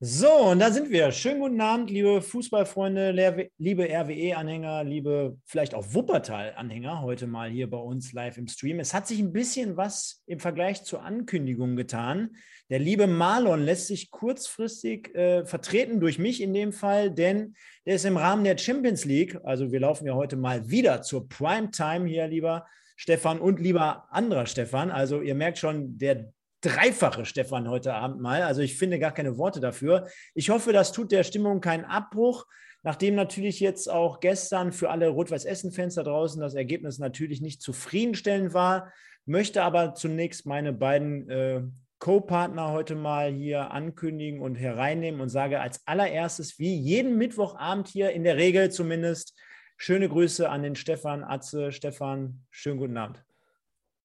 So, 0.00 0.32
und 0.50 0.60
da 0.60 0.70
sind 0.70 0.92
wir. 0.92 1.10
Schönen 1.10 1.40
guten 1.40 1.60
Abend, 1.60 1.90
liebe 1.90 2.22
Fußballfreunde, 2.22 3.10
liebe 3.58 3.82
RWE-Anhänger, 3.82 4.84
liebe 4.84 5.36
vielleicht 5.44 5.74
auch 5.74 5.92
Wuppertal-Anhänger, 5.92 7.02
heute 7.02 7.26
mal 7.26 7.50
hier 7.50 7.68
bei 7.68 7.78
uns 7.78 8.12
live 8.12 8.38
im 8.38 8.46
Stream. 8.46 8.78
Es 8.78 8.94
hat 8.94 9.08
sich 9.08 9.18
ein 9.18 9.32
bisschen 9.32 9.76
was 9.76 10.22
im 10.26 10.38
Vergleich 10.38 10.84
zur 10.84 11.02
Ankündigung 11.02 11.74
getan. 11.74 12.36
Der 12.70 12.78
liebe 12.78 13.08
Marlon 13.08 13.64
lässt 13.64 13.88
sich 13.88 14.12
kurzfristig 14.12 15.12
äh, 15.16 15.44
vertreten 15.44 15.98
durch 15.98 16.20
mich 16.20 16.42
in 16.42 16.54
dem 16.54 16.72
Fall, 16.72 17.10
denn 17.10 17.56
der 17.84 17.96
ist 17.96 18.04
im 18.04 18.18
Rahmen 18.18 18.44
der 18.44 18.56
Champions 18.56 19.04
League, 19.04 19.36
also 19.42 19.72
wir 19.72 19.80
laufen 19.80 20.06
ja 20.06 20.14
heute 20.14 20.36
mal 20.36 20.70
wieder 20.70 21.02
zur 21.02 21.28
Primetime 21.28 22.06
hier, 22.06 22.28
lieber 22.28 22.68
Stefan 22.94 23.40
und 23.40 23.58
lieber 23.58 24.06
anderer 24.12 24.46
Stefan. 24.46 24.92
Also 24.92 25.22
ihr 25.22 25.34
merkt 25.34 25.58
schon, 25.58 25.98
der 25.98 26.32
dreifache 26.60 27.24
Stefan 27.24 27.68
heute 27.68 27.94
Abend 27.94 28.20
mal. 28.20 28.42
Also 28.42 28.62
ich 28.62 28.76
finde 28.76 28.98
gar 28.98 29.12
keine 29.12 29.38
Worte 29.38 29.60
dafür. 29.60 30.08
Ich 30.34 30.50
hoffe, 30.50 30.72
das 30.72 30.92
tut 30.92 31.12
der 31.12 31.24
Stimmung 31.24 31.60
keinen 31.60 31.84
Abbruch. 31.84 32.46
Nachdem 32.82 33.14
natürlich 33.14 33.60
jetzt 33.60 33.90
auch 33.90 34.20
gestern 34.20 34.72
für 34.72 34.90
alle 34.90 35.08
Rot-Weiß-Essen-Fans 35.08 35.96
da 35.96 36.02
draußen 36.04 36.40
das 36.40 36.54
Ergebnis 36.54 36.98
natürlich 36.98 37.40
nicht 37.40 37.60
zufriedenstellend 37.60 38.54
war, 38.54 38.92
möchte 39.26 39.62
aber 39.62 39.94
zunächst 39.94 40.46
meine 40.46 40.72
beiden 40.72 41.28
äh, 41.28 41.62
Co-Partner 41.98 42.70
heute 42.70 42.94
mal 42.94 43.32
hier 43.32 43.72
ankündigen 43.72 44.40
und 44.40 44.54
hereinnehmen 44.54 45.20
und 45.20 45.28
sage 45.28 45.60
als 45.60 45.86
allererstes, 45.86 46.58
wie 46.58 46.76
jeden 46.76 47.18
Mittwochabend 47.18 47.88
hier, 47.88 48.12
in 48.12 48.22
der 48.22 48.36
Regel 48.36 48.70
zumindest, 48.70 49.36
schöne 49.76 50.08
Grüße 50.08 50.48
an 50.48 50.62
den 50.62 50.76
Stefan 50.76 51.24
Atze. 51.24 51.72
Stefan, 51.72 52.44
schönen 52.50 52.78
guten 52.78 52.96
Abend. 52.96 53.24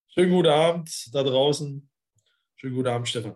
Schönen 0.08 0.32
guten 0.32 0.50
Abend 0.50 1.14
da 1.14 1.24
draußen. 1.24 1.90
Schönen 2.64 2.76
guten 2.78 2.88
Abend, 2.88 3.10
Stefan. 3.10 3.36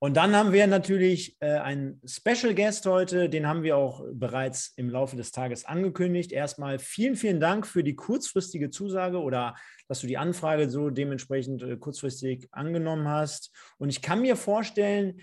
Und 0.00 0.18
dann 0.18 0.36
haben 0.36 0.52
wir 0.52 0.66
natürlich 0.66 1.38
äh, 1.40 1.46
einen 1.46 1.98
Special 2.04 2.54
Guest 2.54 2.84
heute, 2.84 3.30
den 3.30 3.46
haben 3.46 3.62
wir 3.62 3.78
auch 3.78 4.04
bereits 4.12 4.74
im 4.76 4.90
Laufe 4.90 5.16
des 5.16 5.32
Tages 5.32 5.64
angekündigt. 5.64 6.30
Erstmal 6.30 6.78
vielen, 6.78 7.16
vielen 7.16 7.40
Dank 7.40 7.66
für 7.66 7.82
die 7.82 7.96
kurzfristige 7.96 8.68
Zusage 8.68 9.18
oder 9.18 9.56
dass 9.88 10.02
du 10.02 10.06
die 10.06 10.18
Anfrage 10.18 10.68
so 10.68 10.90
dementsprechend 10.90 11.62
äh, 11.62 11.78
kurzfristig 11.78 12.48
angenommen 12.52 13.08
hast. 13.08 13.50
Und 13.78 13.88
ich 13.88 14.02
kann 14.02 14.20
mir 14.20 14.36
vorstellen, 14.36 15.22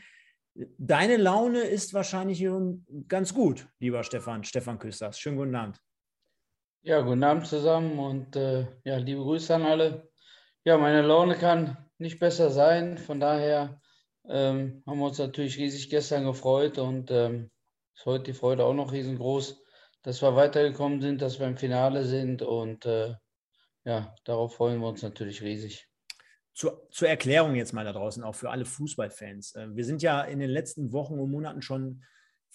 deine 0.80 1.18
Laune 1.18 1.60
ist 1.60 1.94
wahrscheinlich 1.94 2.44
ganz 3.08 3.36
gut, 3.36 3.68
lieber 3.78 4.04
Stefan, 4.04 4.44
Stefan 4.44 4.80
Küsters. 4.80 5.20
Schönen 5.20 5.38
guten 5.38 5.56
Abend. 5.56 5.80
Ja, 6.82 7.02
guten 7.02 7.24
Abend 7.24 7.46
zusammen 7.46 8.00
und 8.00 8.36
äh, 8.36 8.66
ja, 8.84 8.98
liebe 8.98 9.22
Grüße 9.22 9.54
an 9.54 9.62
alle. 9.62 10.10
Ja, 10.64 10.80
meine 10.80 11.04
Laune 11.04 11.36
kann 11.36 11.85
nicht 11.98 12.20
besser 12.20 12.50
sein. 12.52 12.98
Von 12.98 13.20
daher 13.20 13.82
ähm, 14.28 14.84
haben 14.86 15.00
wir 15.00 15.06
uns 15.06 15.18
natürlich 15.18 15.58
riesig 15.58 15.90
gestern 15.90 16.26
gefreut 16.26 16.78
und 16.78 17.12
ähm, 17.12 17.52
ist 17.96 18.06
heute 18.06 18.26
die 18.26 18.34
Freude 18.34 18.66
auch 18.66 18.74
noch 18.74 18.92
riesengroß, 18.92 19.64
dass 20.04 20.22
wir 20.22 20.36
weitergekommen 20.36 21.02
sind, 21.02 21.22
dass 21.22 21.40
wir 21.40 21.48
im 21.48 21.58
Finale 21.58 22.06
sind 22.06 22.42
und 22.42 22.86
äh, 22.86 23.16
ja, 23.86 24.16
darauf 24.24 24.56
freuen 24.56 24.80
wir 24.80 24.88
uns 24.88 25.04
natürlich 25.04 25.42
riesig. 25.42 25.88
Zur, 26.54 26.88
zur, 26.90 27.10
Erklärung 27.10 27.56
jetzt 27.56 27.74
mal 27.74 27.84
da 27.84 27.92
draußen, 27.92 28.24
auch 28.24 28.36
für 28.36 28.50
alle 28.50 28.66
Fußballfans. 28.66 29.56
Äh, 29.56 29.76
wir 29.76 29.86
sind 29.86 30.02
ja 30.02 30.22
in 30.24 30.40
den 30.40 30.50
letzten 30.50 30.92
Wochen 30.92 31.20
und 31.20 31.30
Monaten 31.30 31.62
schon 31.62 32.04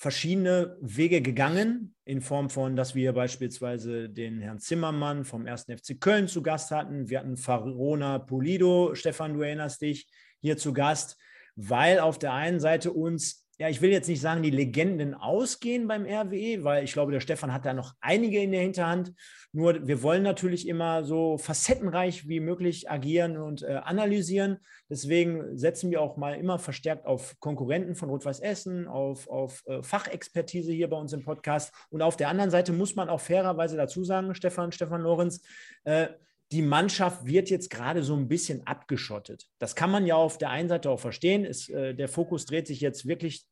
verschiedene 0.00 0.78
Wege 0.80 1.20
gegangen, 1.20 1.94
in 2.06 2.22
Form 2.22 2.48
von, 2.48 2.74
dass 2.74 2.94
wir 2.94 3.12
beispielsweise 3.12 4.08
den 4.08 4.40
Herrn 4.40 4.58
Zimmermann 4.58 5.26
vom 5.26 5.44
1. 5.44 5.64
FC 5.64 6.00
Köln 6.00 6.26
zu 6.26 6.42
Gast 6.42 6.70
hatten. 6.70 7.10
Wir 7.10 7.18
hatten 7.18 7.36
Farona 7.36 8.18
Polido, 8.18 8.94
Stefan, 8.94 9.34
du 9.34 9.42
erinnerst 9.42 9.82
dich, 9.82 10.10
hier 10.40 10.56
zu 10.56 10.72
Gast, 10.72 11.18
weil 11.54 11.98
auf 11.98 12.18
der 12.18 12.32
einen 12.32 12.60
Seite 12.60 12.92
uns 12.94 13.46
ja, 13.60 13.68
ich 13.68 13.82
will 13.82 13.90
jetzt 13.90 14.08
nicht 14.08 14.22
sagen, 14.22 14.42
die 14.42 14.48
Legenden 14.48 15.12
ausgehen 15.12 15.86
beim 15.86 16.06
RWE, 16.06 16.64
weil 16.64 16.82
ich 16.82 16.94
glaube, 16.94 17.12
der 17.12 17.20
Stefan 17.20 17.52
hat 17.52 17.66
da 17.66 17.74
noch 17.74 17.92
einige 18.00 18.40
in 18.40 18.52
der 18.52 18.62
Hinterhand. 18.62 19.12
Nur 19.52 19.86
wir 19.86 20.02
wollen 20.02 20.22
natürlich 20.22 20.66
immer 20.66 21.04
so 21.04 21.36
facettenreich 21.36 22.26
wie 22.26 22.40
möglich 22.40 22.90
agieren 22.90 23.36
und 23.36 23.60
äh, 23.60 23.74
analysieren. 23.84 24.60
Deswegen 24.88 25.58
setzen 25.58 25.90
wir 25.90 26.00
auch 26.00 26.16
mal 26.16 26.36
immer 26.36 26.58
verstärkt 26.58 27.04
auf 27.04 27.38
Konkurrenten 27.38 27.96
von 27.96 28.08
Rot-Weiß 28.08 28.40
Essen, 28.40 28.88
auf, 28.88 29.28
auf 29.28 29.62
äh, 29.66 29.82
Fachexpertise 29.82 30.72
hier 30.72 30.88
bei 30.88 30.96
uns 30.96 31.12
im 31.12 31.22
Podcast. 31.22 31.70
Und 31.90 32.00
auf 32.00 32.16
der 32.16 32.30
anderen 32.30 32.50
Seite 32.50 32.72
muss 32.72 32.96
man 32.96 33.10
auch 33.10 33.20
fairerweise 33.20 33.76
dazu 33.76 34.04
sagen, 34.04 34.34
Stefan, 34.34 34.72
Stefan 34.72 35.02
Lorenz, 35.02 35.42
äh, 35.84 36.06
die 36.52 36.62
Mannschaft 36.62 37.26
wird 37.26 37.50
jetzt 37.50 37.68
gerade 37.70 38.02
so 38.02 38.16
ein 38.16 38.26
bisschen 38.26 38.66
abgeschottet. 38.66 39.48
Das 39.58 39.76
kann 39.76 39.90
man 39.90 40.06
ja 40.06 40.16
auf 40.16 40.38
der 40.38 40.50
einen 40.50 40.68
Seite 40.68 40.90
auch 40.90 40.98
verstehen. 40.98 41.44
Es, 41.44 41.68
äh, 41.68 41.94
der 41.94 42.08
Fokus 42.08 42.46
dreht 42.46 42.66
sich 42.66 42.80
jetzt 42.80 43.06
wirklich 43.06 43.46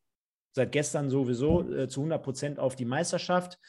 seit 0.51 0.71
gestern 0.71 1.09
sowieso 1.09 1.69
äh, 1.71 1.87
zu 1.87 2.01
100 2.01 2.23
Prozent 2.23 2.59
auf 2.59 2.75
die 2.75 2.85
Meisterschaft. 2.85 3.59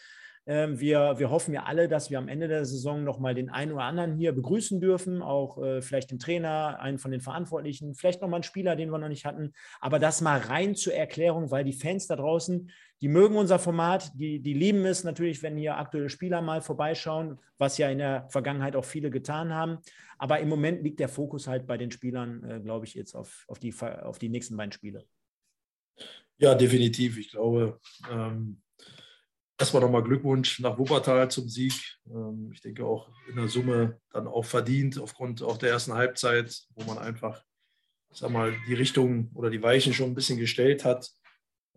Ähm, 0.46 0.80
wir, 0.80 1.18
wir 1.18 1.30
hoffen 1.30 1.52
ja 1.52 1.64
alle, 1.64 1.86
dass 1.86 2.10
wir 2.10 2.18
am 2.18 2.28
Ende 2.28 2.48
der 2.48 2.64
Saison 2.64 3.04
nochmal 3.04 3.34
den 3.34 3.50
einen 3.50 3.72
oder 3.72 3.84
anderen 3.84 4.14
hier 4.14 4.32
begrüßen 4.32 4.80
dürfen, 4.80 5.22
auch 5.22 5.62
äh, 5.62 5.82
vielleicht 5.82 6.10
den 6.10 6.18
Trainer, 6.18 6.80
einen 6.80 6.98
von 6.98 7.10
den 7.10 7.20
Verantwortlichen, 7.20 7.94
vielleicht 7.94 8.22
nochmal 8.22 8.38
einen 8.38 8.44
Spieler, 8.44 8.74
den 8.74 8.91
wir 8.91 8.98
noch 8.98 9.08
nicht 9.08 9.26
hatten. 9.26 9.52
Aber 9.80 9.98
das 9.98 10.22
mal 10.22 10.41
rein 10.41 10.74
zur 10.74 10.94
Erklärung, 10.94 11.50
weil 11.50 11.64
die 11.64 11.74
Fans 11.74 12.06
da 12.06 12.16
draußen, 12.16 12.70
die 13.02 13.08
mögen 13.08 13.36
unser 13.36 13.58
Format, 13.58 14.12
die, 14.14 14.41
die 14.41 14.54
lieben 14.54 14.84
es 14.86 15.04
natürlich, 15.04 15.42
wenn 15.42 15.56
hier 15.56 15.76
aktuelle 15.76 16.08
Spieler 16.08 16.42
mal 16.42 16.62
vorbeischauen, 16.62 17.38
was 17.58 17.78
ja 17.78 17.88
in 17.91 17.98
der 17.98 18.26
Vergangenheit 18.30 18.76
auch 18.76 18.84
viele 18.84 19.10
getan 19.10 19.54
haben. 19.54 19.78
Aber 20.18 20.41
im 20.41 20.48
Moment 20.48 20.82
liegt 20.82 21.00
der 21.00 21.08
Fokus 21.08 21.47
halt 21.47 21.66
bei 21.66 21.76
den 21.76 21.91
Spielern, 21.91 22.42
äh, 22.44 22.60
glaube 22.60 22.86
ich, 22.86 22.94
jetzt 22.94 23.14
auf, 23.14 23.44
auf, 23.47 23.58
die, 23.58 23.74
auf 23.80 24.18
die 24.18 24.28
nächsten 24.30 24.56
beiden 24.56 24.72
Spiele. 24.72 25.04
Ja, 26.40 26.54
definitiv. 26.54 27.18
Ich 27.18 27.30
glaube, 27.30 27.78
ähm, 28.10 28.62
erstmal 29.58 29.82
nochmal 29.82 30.02
Glückwunsch 30.02 30.58
nach 30.60 30.78
Wuppertal 30.78 31.30
zum 31.30 31.50
Sieg. 31.50 31.74
Ähm, 32.06 32.50
ich 32.54 32.62
denke 32.62 32.86
auch 32.86 33.10
in 33.28 33.36
der 33.36 33.48
Summe 33.48 34.00
dann 34.10 34.26
auch 34.26 34.46
verdient 34.46 34.98
aufgrund 34.98 35.42
auch 35.42 35.58
der 35.58 35.68
ersten 35.68 35.92
Halbzeit, 35.92 36.58
wo 36.70 36.84
man 36.84 36.96
einfach, 36.96 37.44
sag 38.10 38.30
mal, 38.30 38.56
die 38.66 38.72
Richtung 38.72 39.30
oder 39.34 39.50
die 39.50 39.62
Weichen 39.62 39.92
schon 39.92 40.12
ein 40.12 40.14
bisschen 40.14 40.38
gestellt 40.38 40.82
hat, 40.82 41.10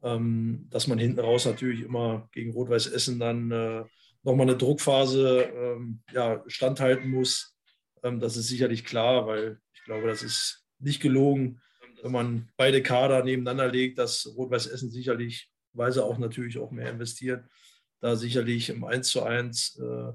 ähm, 0.01 0.65
dass 0.69 0.87
man 0.87 0.97
hinten 0.97 1.19
raus 1.19 1.45
natürlich 1.45 1.81
immer 1.81 2.29
gegen 2.31 2.53
Rot-Weiß 2.53 2.87
Essen 2.87 3.19
dann 3.19 3.51
äh, 3.51 3.83
nochmal 4.23 4.47
eine 4.47 4.55
Druckphase 4.55 5.41
ähm, 5.53 6.01
ja, 6.13 6.41
standhalten 6.47 7.11
muss. 7.11 7.57
Ähm, 8.01 8.21
das 8.21 8.37
ist 8.37 8.47
sicherlich 8.47 8.85
klar, 8.85 9.27
weil 9.27 9.59
ich 9.73 9.83
glaube, 9.83 10.07
das 10.07 10.23
ist 10.23 10.65
nicht 10.79 11.01
gelogen 11.01 11.59
wenn 12.03 12.11
man 12.11 12.49
beide 12.57 12.83
Kader 12.83 13.23
nebeneinander 13.23 13.71
legt, 13.71 13.97
dass 13.97 14.29
Rot-Weiß 14.35 14.67
Essen 14.67 14.91
sicherlich, 14.91 15.49
weil 15.71 15.91
sie 15.91 16.03
auch 16.03 16.17
natürlich 16.17 16.59
auch 16.59 16.69
mehr 16.69 16.91
investieren, 16.91 17.49
da 18.01 18.17
sicherlich 18.17 18.69
im 18.69 18.83
1 18.83 19.07
zu 19.07 19.23
1 19.23 19.79
äh, 19.79 20.09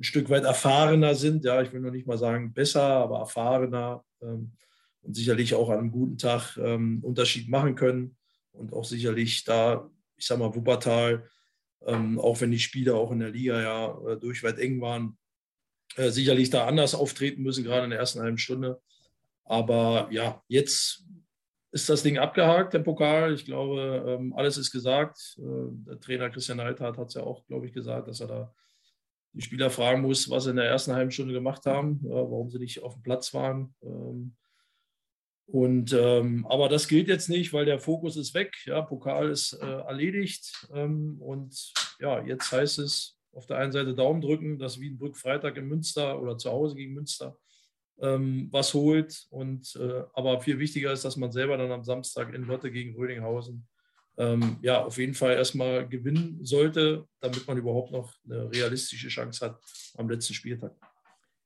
ein 0.00 0.04
Stück 0.04 0.28
weit 0.28 0.44
erfahrener 0.44 1.14
sind. 1.14 1.44
Ja, 1.44 1.62
ich 1.62 1.72
will 1.72 1.80
noch 1.80 1.92
nicht 1.92 2.06
mal 2.06 2.18
sagen 2.18 2.52
besser, 2.52 2.82
aber 2.82 3.20
erfahrener 3.20 4.04
ähm, 4.20 4.52
und 5.00 5.16
sicherlich 5.16 5.54
auch 5.54 5.70
an 5.70 5.78
einem 5.78 5.90
guten 5.90 6.18
Tag 6.18 6.58
ähm, 6.58 7.00
Unterschied 7.02 7.48
machen 7.48 7.74
können. 7.74 8.18
Und 8.52 8.74
auch 8.74 8.84
sicherlich 8.84 9.44
da, 9.44 9.90
ich 10.18 10.26
sag 10.26 10.38
mal, 10.38 10.54
Wuppertal, 10.54 11.26
ähm, 11.86 12.18
auch 12.18 12.38
wenn 12.42 12.50
die 12.50 12.58
Spiele 12.58 12.94
auch 12.94 13.12
in 13.12 13.20
der 13.20 13.30
Liga 13.30 13.62
ja 13.62 14.12
äh, 14.12 14.18
durchweit 14.18 14.58
eng 14.58 14.82
waren, 14.82 15.16
äh, 15.96 16.10
sicherlich 16.10 16.50
da 16.50 16.66
anders 16.66 16.94
auftreten 16.94 17.40
müssen, 17.40 17.64
gerade 17.64 17.84
in 17.84 17.90
der 17.90 17.98
ersten 17.98 18.20
halben 18.20 18.36
Stunde. 18.36 18.78
Aber 19.44 20.08
ja, 20.10 20.42
jetzt 20.46 21.06
ist 21.72 21.88
das 21.88 22.02
Ding 22.02 22.18
abgehakt, 22.18 22.74
der 22.74 22.80
Pokal. 22.80 23.34
Ich 23.34 23.44
glaube, 23.44 24.04
ähm, 24.06 24.32
alles 24.34 24.56
ist 24.56 24.72
gesagt. 24.72 25.38
Äh, 25.38 25.42
der 25.86 26.00
Trainer 26.00 26.30
Christian 26.30 26.58
Neidhardt 26.58 26.98
hat 26.98 27.08
es 27.08 27.14
ja 27.14 27.22
auch, 27.22 27.46
glaube 27.46 27.66
ich, 27.66 27.72
gesagt, 27.72 28.08
dass 28.08 28.20
er 28.20 28.26
da 28.26 28.54
die 29.32 29.42
Spieler 29.42 29.70
fragen 29.70 30.02
muss, 30.02 30.28
was 30.28 30.44
sie 30.44 30.50
in 30.50 30.56
der 30.56 30.64
ersten 30.64 30.92
halben 30.92 31.12
Stunde 31.12 31.32
gemacht 31.32 31.64
haben, 31.64 32.00
warum 32.02 32.50
sie 32.50 32.58
nicht 32.58 32.82
auf 32.82 32.94
dem 32.94 33.02
Platz 33.02 33.32
waren. 33.32 33.74
Ähm, 33.82 34.34
und, 35.46 35.92
ähm, 35.92 36.46
aber 36.48 36.68
das 36.68 36.88
gilt 36.88 37.06
jetzt 37.08 37.28
nicht, 37.28 37.52
weil 37.52 37.64
der 37.64 37.78
Fokus 37.78 38.16
ist 38.16 38.34
weg. 38.34 38.56
Ja, 38.66 38.82
Pokal 38.82 39.30
ist 39.30 39.52
äh, 39.52 39.66
erledigt. 39.66 40.68
und 40.70 41.72
ja, 42.00 42.24
jetzt 42.24 42.50
heißt 42.50 42.78
es 42.80 43.18
auf 43.32 43.46
der 43.46 43.58
einen 43.58 43.72
Seite 43.72 43.94
Daumen 43.94 44.20
drücken, 44.20 44.58
dass 44.58 44.80
Wiedenbrück 44.80 45.16
Freitag 45.16 45.56
in 45.56 45.66
Münster 45.66 46.20
oder 46.20 46.36
zu 46.36 46.50
Hause 46.50 46.74
gegen 46.74 46.94
Münster 46.94 47.36
ähm, 48.00 48.48
was 48.50 48.74
holt. 48.74 49.26
Und, 49.30 49.76
äh, 49.76 50.02
aber 50.14 50.40
viel 50.40 50.58
wichtiger 50.58 50.92
ist, 50.92 51.04
dass 51.04 51.16
man 51.16 51.32
selber 51.32 51.56
dann 51.56 51.72
am 51.72 51.84
Samstag 51.84 52.34
in 52.34 52.44
Lotte 52.44 52.70
gegen 52.70 52.94
Rödinghausen 52.94 53.66
ähm, 54.20 54.58
ja, 54.60 54.84
auf 54.84 54.98
jeden 54.98 55.14
Fall 55.14 55.34
erstmal 55.34 55.88
gewinnen 55.88 56.44
sollte, 56.44 57.06
damit 57.20 57.46
man 57.46 57.56
überhaupt 57.56 57.90
noch 57.90 58.12
eine 58.24 58.50
realistische 58.50 59.08
Chance 59.08 59.46
hat 59.46 59.58
am 59.96 60.10
letzten 60.10 60.34
Spieltag. 60.34 60.72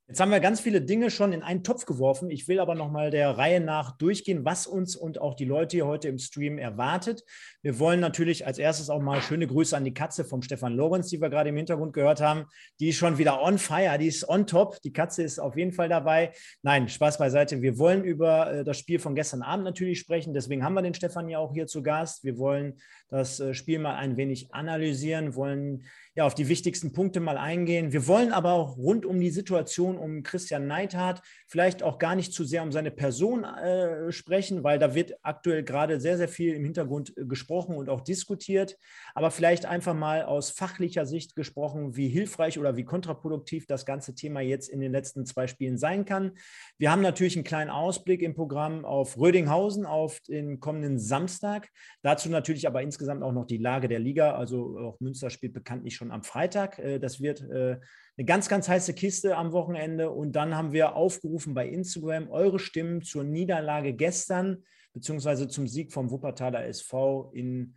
Jetzt 0.07 0.21
haben 0.21 0.31
wir 0.31 0.41
ganz 0.41 0.61
viele 0.61 0.83
Dinge 0.83 1.11
schon 1.11 1.33
in 1.33 1.43
einen 1.43 1.65
Topf 1.65 1.87
geworfen. 1.87 2.29
Ich 2.29 2.47
will 2.47 2.61
aber 2.61 2.75
nochmal 2.75 3.11
der 3.11 3.39
Reihe 3.39 3.59
nach 3.59 3.97
durchgehen, 3.97 4.45
was 4.45 4.67
uns 4.67 4.97
und 4.97 5.19
auch 5.19 5.33
die 5.33 5.47
Leute 5.47 5.79
hier 5.79 5.87
heute 5.87 6.09
im 6.09 6.19
Stream 6.19 6.59
erwartet. 6.59 7.25
Wir 7.63 7.79
wollen 7.79 8.01
natürlich 8.01 8.47
als 8.47 8.59
erstes 8.59 8.91
auch 8.91 9.01
mal 9.01 9.23
schöne 9.23 9.47
Grüße 9.47 9.75
an 9.75 9.83
die 9.83 9.95
Katze 9.95 10.27
vom 10.27 10.43
Stefan 10.43 10.75
Lorenz, 10.75 11.09
die 11.09 11.23
wir 11.23 11.31
gerade 11.31 11.49
im 11.49 11.57
Hintergrund 11.57 11.95
gehört 11.95 12.21
haben. 12.21 12.45
Die 12.81 12.91
ist 12.91 12.97
schon 12.97 13.17
wieder 13.17 13.41
on 13.43 13.57
fire, 13.57 13.97
die 13.97 14.09
ist 14.09 14.29
on 14.29 14.47
top. 14.47 14.79
Die 14.83 14.93
Katze 14.93 15.23
ist 15.23 15.39
auf 15.39 15.57
jeden 15.57 15.73
Fall 15.73 15.89
dabei. 15.89 16.33
Nein, 16.61 16.87
Spaß 16.87 17.17
beiseite. 17.17 17.63
Wir 17.63 17.79
wollen 17.79 18.05
über 18.05 18.53
äh, 18.53 18.63
das 18.63 18.79
Spiel 18.79 18.99
von 18.99 19.15
gestern 19.15 19.41
Abend 19.41 19.65
natürlich 19.65 20.01
sprechen. 20.01 20.35
Deswegen 20.35 20.63
haben 20.65 20.75
wir 20.75 20.83
den 20.83 20.93
Stefan 20.93 21.31
ja 21.31 21.39
auch 21.39 21.55
hier 21.55 21.67
zu 21.67 21.83
Gast. 21.83 22.25
Wir 22.25 22.37
wollen 22.37 22.75
das 23.09 23.41
äh, 23.41 23.55
Spiel 23.55 23.79
mal 23.79 23.95
ein 23.95 24.19
wenig 24.19 24.53
analysieren, 24.53 25.35
wollen 25.35 25.85
ja, 26.17 26.25
auf 26.27 26.35
die 26.37 26.49
wichtigsten 26.49 26.93
Punkte 26.93 27.19
mal 27.19 27.37
eingehen. 27.37 27.93
Wir 27.93 28.07
wollen 28.07 28.33
aber 28.33 28.53
auch 28.53 28.77
rund 28.77 29.05
um 29.05 29.19
die 29.19 29.31
Situation 29.31 29.99
um 29.99 30.23
Christian 30.23 30.69
Neidhardt 30.69 31.23
vielleicht 31.49 31.83
auch 31.83 31.99
gar 31.99 32.15
nicht 32.15 32.33
zu 32.33 32.45
sehr 32.45 32.63
um 32.63 32.71
seine 32.71 32.93
Person 32.93 33.43
äh, 33.43 34.13
sprechen, 34.13 34.63
weil 34.63 34.79
da 34.79 34.95
wird 34.95 35.15
aktuell 35.23 35.65
gerade 35.65 36.01
sehr, 36.01 36.17
sehr 36.17 36.29
viel 36.29 36.55
im 36.55 36.63
Hintergrund 36.65 37.13
äh, 37.17 37.25
gesprochen 37.25 37.77
und 37.77 37.89
auch 37.89 38.01
diskutiert. 38.01 38.79
Aber 39.15 39.33
vielleicht 39.33 39.67
einfach 39.67 39.95
mal 39.95 40.23
aus 40.23 40.51
fachlicher 40.51 41.05
Sicht 41.05 41.35
gesprochen, 41.35 41.97
wie 41.97 42.09
hilfreich 42.09 42.61
oder 42.61 42.77
wie 42.77 42.85
kontraproduktiv 42.85 43.67
das 43.67 43.85
ganze 43.85 44.15
Thema 44.15 44.41
jetzt 44.41 44.69
in 44.69 44.81
den 44.81 44.93
letzten 44.93 45.27
zwei 45.27 45.49
Spielen 45.49 45.79
sein 45.79 46.05
kann. 46.05 46.33
Wir 46.79 46.93
haben 46.93 47.03
natürlich 47.03 47.37
einen 47.37 47.45
kleinen 47.45 47.71
Ausblick 47.71 48.23
im 48.23 48.35
Programm 48.35 48.85
auf 48.85 49.19
Rödinghausen 49.19 49.85
auf 49.85 50.21
den 50.21 50.61
kommenden 50.61 51.01
Samstag. 51.01 51.71
Dazu 52.03 52.29
natürlich 52.29 52.69
aber 52.69 52.83
insgesamt 52.83 53.25
auch 53.25 53.33
noch 53.33 53.47
die 53.47 53.59
Lage 53.59 53.89
der 53.89 53.99
Liga. 53.99 54.37
Also 54.37 54.79
auch 54.79 55.01
Münster 55.01 55.29
spielt 55.29 55.55
bekanntlich 55.55 55.97
schon 55.97 56.04
schon 56.05 56.13
am 56.13 56.23
Freitag. 56.23 56.79
Äh, 56.79 56.99
das 56.99 57.21
wird 57.21 57.41
äh, 57.43 57.79
eine 58.17 58.25
ganz, 58.25 58.49
ganz 58.49 58.69
heiße 58.69 58.95
Kiste 58.95 59.37
am 59.37 59.53
Wochenende. 59.53 60.11
Und 60.11 60.33
dann 60.33 60.55
haben 60.55 60.73
wir 60.73 60.95
aufgerufen 60.95 61.55
bei 61.55 61.69
Instagram 61.69 62.31
eure 62.31 62.59
Stimmen 62.59 63.03
zur 63.03 63.25
Niederlage 63.25 63.95
gestern, 63.95 64.65
beziehungsweise 64.93 65.49
zum 65.49 65.67
Sieg 65.67 65.93
vom 65.93 66.11
Wuppertaler 66.11 66.65
SV 66.67 67.31
in 67.33 67.77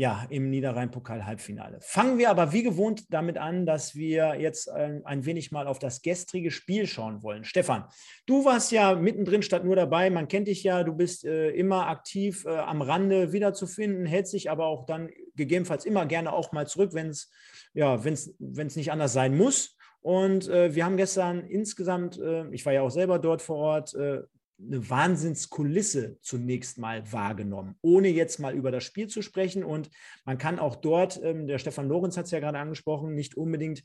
ja, 0.00 0.26
im 0.30 0.48
Niederrhein-Pokal-Halbfinale. 0.48 1.76
Fangen 1.82 2.16
wir 2.16 2.30
aber 2.30 2.54
wie 2.54 2.62
gewohnt 2.62 3.12
damit 3.12 3.36
an, 3.36 3.66
dass 3.66 3.94
wir 3.94 4.40
jetzt 4.40 4.70
ein, 4.70 5.04
ein, 5.04 5.26
wenig 5.26 5.52
mal 5.52 5.66
auf 5.66 5.78
das 5.78 6.00
gestrige 6.00 6.50
Spiel 6.50 6.86
schauen 6.86 7.22
wollen. 7.22 7.44
Stefan, 7.44 7.84
du 8.24 8.46
warst 8.46 8.72
ja 8.72 8.94
mittendrin 8.94 9.42
statt 9.42 9.62
nur 9.62 9.76
dabei. 9.76 10.08
Man 10.08 10.26
kennt 10.26 10.48
dich 10.48 10.62
ja, 10.62 10.84
du 10.84 10.94
bist 10.94 11.26
äh, 11.26 11.50
immer 11.50 11.88
aktiv 11.88 12.46
äh, 12.46 12.48
am 12.48 12.80
Rande 12.80 13.34
wiederzufinden, 13.34 14.06
hältst 14.06 14.32
dich 14.32 14.50
aber 14.50 14.64
auch 14.64 14.86
dann 14.86 15.10
gegebenenfalls 15.36 15.84
immer 15.84 16.06
gerne 16.06 16.32
auch 16.32 16.50
mal 16.52 16.66
zurück, 16.66 16.94
wenn 16.94 17.10
es 17.10 17.30
ja, 17.74 18.02
wenn's, 18.02 18.34
wenn's 18.38 18.76
nicht 18.76 18.92
anders 18.92 19.12
sein 19.12 19.36
muss. 19.36 19.76
Und 20.00 20.48
äh, 20.48 20.74
wir 20.74 20.86
haben 20.86 20.96
gestern 20.96 21.44
insgesamt, 21.44 22.18
äh, 22.18 22.48
ich 22.52 22.64
war 22.64 22.72
ja 22.72 22.80
auch 22.80 22.90
selber 22.90 23.18
dort 23.18 23.42
vor 23.42 23.56
Ort, 23.56 23.94
äh, 23.94 24.22
eine 24.66 24.88
Wahnsinnskulisse 24.88 26.18
zunächst 26.20 26.78
mal 26.78 27.10
wahrgenommen, 27.12 27.76
ohne 27.82 28.08
jetzt 28.08 28.38
mal 28.38 28.54
über 28.54 28.70
das 28.70 28.84
Spiel 28.84 29.08
zu 29.08 29.22
sprechen. 29.22 29.64
Und 29.64 29.90
man 30.24 30.38
kann 30.38 30.58
auch 30.58 30.76
dort, 30.76 31.20
ähm, 31.22 31.46
der 31.46 31.58
Stefan 31.58 31.88
Lorenz 31.88 32.16
hat 32.16 32.26
es 32.26 32.30
ja 32.30 32.40
gerade 32.40 32.58
angesprochen, 32.58 33.14
nicht 33.14 33.36
unbedingt 33.36 33.82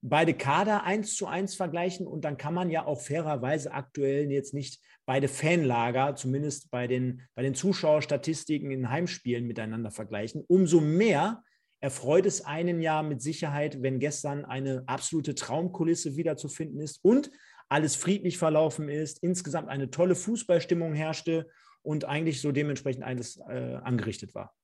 beide 0.00 0.34
Kader 0.34 0.84
eins 0.84 1.16
zu 1.16 1.26
eins 1.26 1.54
vergleichen. 1.54 2.06
Und 2.06 2.24
dann 2.24 2.36
kann 2.36 2.54
man 2.54 2.70
ja 2.70 2.86
auch 2.86 3.00
fairerweise 3.00 3.72
aktuell 3.72 4.30
jetzt 4.30 4.54
nicht 4.54 4.80
beide 5.06 5.28
Fanlager, 5.28 6.14
zumindest 6.14 6.70
bei 6.70 6.86
den, 6.86 7.22
bei 7.34 7.42
den 7.42 7.54
Zuschauerstatistiken 7.54 8.70
in 8.70 8.90
Heimspielen 8.90 9.46
miteinander 9.46 9.90
vergleichen. 9.90 10.44
Umso 10.46 10.80
mehr 10.80 11.42
erfreut 11.80 12.26
es 12.26 12.44
einen 12.44 12.82
ja 12.82 13.02
mit 13.02 13.22
Sicherheit, 13.22 13.82
wenn 13.82 14.00
gestern 14.00 14.44
eine 14.44 14.82
absolute 14.86 15.34
Traumkulisse 15.34 16.16
wiederzufinden 16.16 16.80
ist 16.80 16.98
und 17.02 17.30
alles 17.68 17.96
friedlich 17.96 18.38
verlaufen 18.38 18.88
ist, 18.88 19.22
insgesamt 19.22 19.68
eine 19.68 19.90
tolle 19.90 20.14
Fußballstimmung 20.14 20.94
herrschte 20.94 21.48
und 21.82 22.04
eigentlich 22.04 22.40
so 22.40 22.52
dementsprechend 22.52 23.04
alles 23.04 23.38
äh, 23.48 23.78
angerichtet 23.82 24.34
war. 24.34 24.54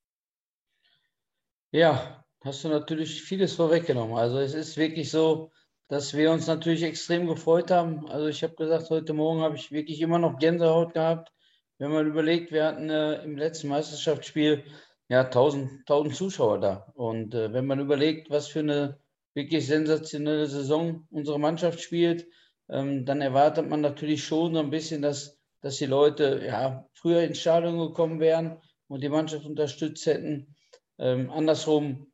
Ja, 1.70 2.24
hast 2.42 2.64
du 2.64 2.68
natürlich 2.68 3.22
vieles 3.22 3.54
vorweggenommen. 3.54 4.16
Also 4.16 4.38
es 4.38 4.54
ist 4.54 4.76
wirklich 4.76 5.10
so, 5.10 5.50
dass 5.88 6.14
wir 6.14 6.30
uns 6.30 6.46
natürlich 6.46 6.82
extrem 6.82 7.26
gefreut 7.26 7.70
haben. 7.70 8.08
Also 8.08 8.26
ich 8.26 8.42
habe 8.42 8.54
gesagt, 8.54 8.90
heute 8.90 9.12
Morgen 9.12 9.40
habe 9.40 9.56
ich 9.56 9.72
wirklich 9.72 10.00
immer 10.00 10.18
noch 10.18 10.38
Gänsehaut 10.38 10.94
gehabt. 10.94 11.32
Wenn 11.78 11.90
man 11.90 12.06
überlegt, 12.06 12.52
wir 12.52 12.64
hatten 12.64 12.88
äh, 12.90 13.22
im 13.24 13.36
letzten 13.36 13.68
Meisterschaftsspiel 13.68 14.64
ja 15.08 15.24
1000, 15.24 15.80
1000 15.80 16.14
Zuschauer 16.14 16.60
da. 16.60 16.92
Und 16.94 17.34
äh, 17.34 17.52
wenn 17.52 17.66
man 17.66 17.80
überlegt, 17.80 18.30
was 18.30 18.46
für 18.48 18.60
eine 18.60 18.98
wirklich 19.34 19.66
sensationelle 19.66 20.46
Saison 20.46 21.06
unsere 21.10 21.40
Mannschaft 21.40 21.80
spielt, 21.80 22.26
ähm, 22.68 23.04
dann 23.04 23.20
erwartet 23.20 23.68
man 23.68 23.80
natürlich 23.80 24.24
schon 24.24 24.54
so 24.54 24.60
ein 24.60 24.70
bisschen, 24.70 25.02
dass, 25.02 25.38
dass 25.60 25.76
die 25.76 25.86
Leute 25.86 26.42
ja, 26.46 26.88
früher 26.94 27.22
ins 27.22 27.40
Stadion 27.40 27.78
gekommen 27.78 28.20
wären 28.20 28.58
und 28.88 29.02
die 29.02 29.08
Mannschaft 29.08 29.46
unterstützt 29.46 30.06
hätten. 30.06 30.54
Ähm, 30.98 31.30
andersrum, 31.30 32.06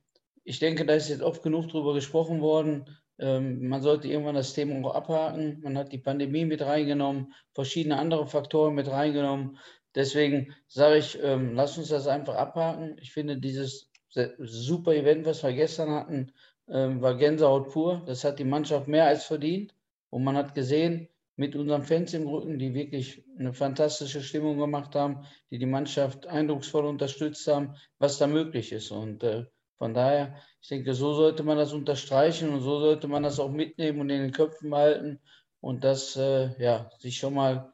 ich 0.45 0.59
denke, 0.59 0.85
da 0.87 0.95
ist 0.95 1.09
jetzt 1.09 1.23
oft 1.23 1.43
genug 1.43 1.69
drüber 1.69 1.95
gesprochen 1.95 2.41
worden. 2.41 2.97
Ähm, 3.19 3.69
man 3.69 3.83
sollte 3.83 4.09
irgendwann 4.09 4.35
das 4.35 4.55
Thema 4.55 4.89
auch 4.89 4.95
abhaken. 4.95 5.61
Man 5.63 5.77
hat 5.77 5.93
die 5.93 5.99
Pandemie 5.99 6.45
mit 6.45 6.63
reingenommen, 6.63 7.35
verschiedene 7.53 7.99
andere 7.99 8.27
Faktoren 8.27 8.75
mit 8.75 8.91
reingenommen. 8.91 9.59
Deswegen 9.95 10.55
sage 10.69 10.99
ich, 10.99 11.19
ähm, 11.23 11.55
lass 11.55 11.77
uns 11.77 11.89
das 11.89 12.07
einfach 12.07 12.37
abhaken. 12.37 12.97
Ich 13.01 13.13
finde 13.13 13.39
dieses 13.39 13.91
super 14.39 14.95
Event, 14.95 15.27
was 15.27 15.43
wir 15.43 15.53
gestern 15.53 15.91
hatten, 15.91 16.33
ähm, 16.69 17.01
war 17.01 17.17
Gänsehaut 17.17 17.71
pur. 17.71 18.03
Das 18.07 18.25
hat 18.25 18.39
die 18.39 18.45
Mannschaft 18.45 18.89
mehr 18.89 19.07
als 19.07 19.25
verdient. 19.25 19.75
Und 20.11 20.25
man 20.25 20.37
hat 20.37 20.55
gesehen, 20.55 21.09
mit 21.37 21.57
unseren 21.57 21.85
Fans 21.85 22.13
im 22.13 22.29
Rücken, 22.29 22.59
die 22.59 22.75
wirklich 22.75 23.25
eine 23.39 23.55
fantastische 23.55 24.21
Stimmung 24.23 24.59
gemacht 24.59 24.95
haben, 24.95 25.25
die 25.51 25.59
die 25.59 25.65
Mannschaft 25.65 26.27
eindrucksvoll 26.27 26.85
unterstützt 26.85 27.47
haben, 27.47 27.77
was 27.99 28.19
da 28.19 28.27
möglich 28.27 28.73
ist. 28.73 28.91
Und 28.91 29.23
äh, 29.23 29.47
von 29.79 29.95
daher, 29.95 30.37
ich 30.61 30.69
denke, 30.69 30.93
so 30.93 31.15
sollte 31.15 31.43
man 31.43 31.57
das 31.57 31.73
unterstreichen 31.73 32.51
und 32.51 32.61
so 32.61 32.81
sollte 32.81 33.09
man 33.09 33.23
das 33.23 33.41
auch 33.41 33.51
mitnehmen 33.51 34.01
und 34.01 34.11
in 34.11 34.21
den 34.21 34.33
Köpfen 34.33 34.69
behalten 34.69 35.19
und 35.61 35.83
das 35.83 36.15
äh, 36.17 36.51
ja, 36.63 36.91
sich 36.99 37.17
schon 37.17 37.33
mal 37.33 37.73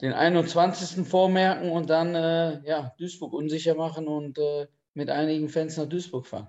den 0.00 0.14
21. 0.14 1.06
vormerken 1.06 1.70
und 1.70 1.90
dann 1.90 2.14
äh, 2.14 2.66
ja, 2.66 2.94
Duisburg 2.98 3.34
unsicher 3.34 3.74
machen 3.74 4.08
und 4.08 4.38
äh, 4.38 4.66
mit 4.94 5.10
einigen 5.10 5.50
Fans 5.50 5.76
nach 5.76 5.86
Duisburg 5.86 6.26
fahren. 6.26 6.48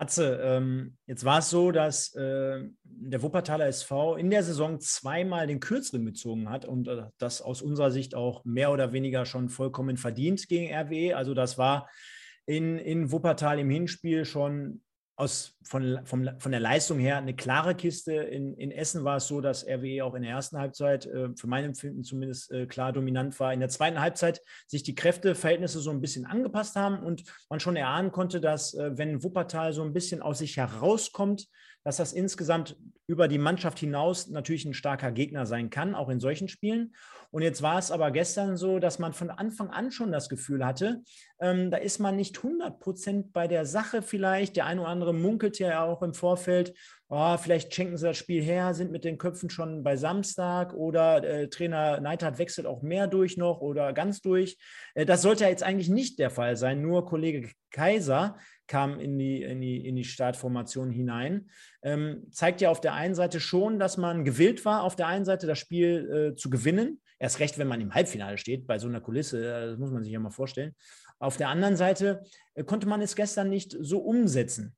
Atze, 0.00 0.40
ähm, 0.42 0.96
jetzt 1.06 1.26
war 1.26 1.40
es 1.40 1.50
so, 1.50 1.72
dass 1.72 2.14
äh, 2.14 2.64
der 2.84 3.22
Wuppertaler 3.22 3.66
SV 3.66 4.16
in 4.16 4.30
der 4.30 4.42
Saison 4.42 4.80
zweimal 4.80 5.46
den 5.46 5.60
Kürzeren 5.60 6.06
gezogen 6.06 6.48
hat 6.48 6.64
und 6.64 6.88
äh, 6.88 7.02
das 7.18 7.42
aus 7.42 7.60
unserer 7.60 7.90
Sicht 7.90 8.14
auch 8.14 8.42
mehr 8.46 8.72
oder 8.72 8.92
weniger 8.92 9.26
schon 9.26 9.50
vollkommen 9.50 9.98
verdient 9.98 10.48
gegen 10.48 10.74
RWE. 10.74 11.16
Also 11.16 11.34
das 11.34 11.58
war 11.58 11.88
in, 12.46 12.78
in 12.78 13.12
Wuppertal 13.12 13.58
im 13.58 13.68
Hinspiel 13.68 14.24
schon 14.24 14.80
aus, 15.20 15.58
von, 15.62 16.00
von, 16.04 16.30
von 16.38 16.50
der 16.50 16.60
Leistung 16.60 16.98
her 16.98 17.18
eine 17.18 17.36
klare 17.36 17.74
Kiste. 17.74 18.14
In, 18.14 18.54
in 18.54 18.70
Essen 18.70 19.04
war 19.04 19.16
es 19.16 19.28
so, 19.28 19.40
dass 19.40 19.66
RWE 19.66 20.02
auch 20.02 20.14
in 20.14 20.22
der 20.22 20.32
ersten 20.32 20.58
Halbzeit, 20.58 21.06
äh, 21.06 21.28
für 21.36 21.46
mein 21.46 21.64
Empfinden 21.64 22.02
zumindest, 22.02 22.50
äh, 22.50 22.66
klar 22.66 22.92
dominant 22.92 23.38
war. 23.38 23.52
In 23.52 23.60
der 23.60 23.68
zweiten 23.68 24.00
Halbzeit 24.00 24.40
sich 24.66 24.82
die 24.82 24.94
Kräfteverhältnisse 24.94 25.80
so 25.80 25.90
ein 25.90 26.00
bisschen 26.00 26.24
angepasst 26.24 26.74
haben 26.74 27.00
und 27.04 27.22
man 27.50 27.60
schon 27.60 27.76
erahnen 27.76 28.10
konnte, 28.10 28.40
dass, 28.40 28.74
äh, 28.74 28.96
wenn 28.96 29.22
Wuppertal 29.22 29.72
so 29.72 29.82
ein 29.82 29.92
bisschen 29.92 30.22
aus 30.22 30.38
sich 30.38 30.56
herauskommt, 30.56 31.48
dass 31.84 31.98
das 31.98 32.12
insgesamt 32.12 32.76
über 33.06 33.28
die 33.28 33.38
Mannschaft 33.38 33.78
hinaus 33.78 34.28
natürlich 34.28 34.64
ein 34.64 34.74
starker 34.74 35.12
Gegner 35.12 35.46
sein 35.46 35.70
kann, 35.70 35.94
auch 35.94 36.08
in 36.08 36.20
solchen 36.20 36.48
Spielen. 36.48 36.94
Und 37.30 37.42
jetzt 37.42 37.62
war 37.62 37.78
es 37.78 37.90
aber 37.90 38.10
gestern 38.10 38.56
so, 38.56 38.78
dass 38.78 38.98
man 38.98 39.12
von 39.12 39.30
Anfang 39.30 39.70
an 39.70 39.92
schon 39.92 40.10
das 40.10 40.28
Gefühl 40.28 40.64
hatte, 40.64 41.02
ähm, 41.40 41.70
da 41.70 41.76
ist 41.76 42.00
man 42.00 42.16
nicht 42.16 42.36
100 42.36 42.80
Prozent 42.80 43.32
bei 43.32 43.46
der 43.46 43.66
Sache 43.66 44.02
vielleicht. 44.02 44.56
Der 44.56 44.66
eine 44.66 44.80
oder 44.80 44.90
andere 44.90 45.14
munkelt 45.14 45.58
ja 45.58 45.84
auch 45.84 46.02
im 46.02 46.12
Vorfeld, 46.12 46.74
oh, 47.08 47.36
vielleicht 47.36 47.74
schenken 47.74 47.96
sie 47.96 48.06
das 48.06 48.16
Spiel 48.16 48.42
her, 48.42 48.74
sind 48.74 48.90
mit 48.90 49.04
den 49.04 49.18
Köpfen 49.18 49.48
schon 49.48 49.82
bei 49.82 49.96
Samstag 49.96 50.74
oder 50.74 51.22
äh, 51.22 51.48
Trainer 51.48 52.00
Neidhardt 52.00 52.38
wechselt 52.38 52.66
auch 52.66 52.82
mehr 52.82 53.06
durch 53.06 53.36
noch 53.36 53.60
oder 53.60 53.92
ganz 53.92 54.20
durch. 54.20 54.58
Äh, 54.94 55.06
das 55.06 55.22
sollte 55.22 55.44
ja 55.44 55.50
jetzt 55.50 55.62
eigentlich 55.62 55.88
nicht 55.88 56.18
der 56.18 56.30
Fall 56.30 56.56
sein. 56.56 56.82
Nur 56.82 57.06
Kollege 57.06 57.50
Kaiser 57.70 58.36
kam 58.66 59.00
in 59.00 59.18
die, 59.18 59.42
in 59.42 59.60
die, 59.60 59.86
in 59.86 59.96
die 59.96 60.04
Startformation 60.04 60.90
hinein. 60.90 61.50
Ähm, 61.82 62.26
zeigt 62.30 62.60
ja 62.60 62.70
auf 62.70 62.80
der 62.80 62.94
einen 62.94 63.14
Seite 63.14 63.40
schon, 63.40 63.78
dass 63.78 63.96
man 63.96 64.24
gewillt 64.24 64.64
war, 64.64 64.84
auf 64.84 64.94
der 64.94 65.08
einen 65.08 65.24
Seite 65.24 65.46
das 65.46 65.58
Spiel 65.58 66.32
äh, 66.32 66.36
zu 66.36 66.50
gewinnen. 66.50 67.00
Erst 67.22 67.38
recht, 67.38 67.58
wenn 67.58 67.68
man 67.68 67.80
im 67.80 67.94
Halbfinale 67.94 68.38
steht, 68.38 68.66
bei 68.66 68.78
so 68.78 68.88
einer 68.88 69.00
Kulisse, 69.00 69.38
äh, 69.38 69.66
das 69.68 69.78
muss 69.78 69.92
man 69.92 70.02
sich 70.02 70.12
ja 70.12 70.18
mal 70.18 70.30
vorstellen. 70.30 70.74
Auf 71.18 71.36
der 71.36 71.48
anderen 71.48 71.76
Seite 71.76 72.24
äh, 72.54 72.64
konnte 72.64 72.88
man 72.88 73.00
es 73.02 73.14
gestern 73.14 73.48
nicht 73.48 73.76
so 73.78 73.98
umsetzen. 73.98 74.74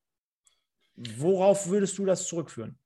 Worauf 0.97 1.69
würdest 1.69 1.97
du 1.99 2.05
das 2.05 2.27
zurückführen? 2.27 2.79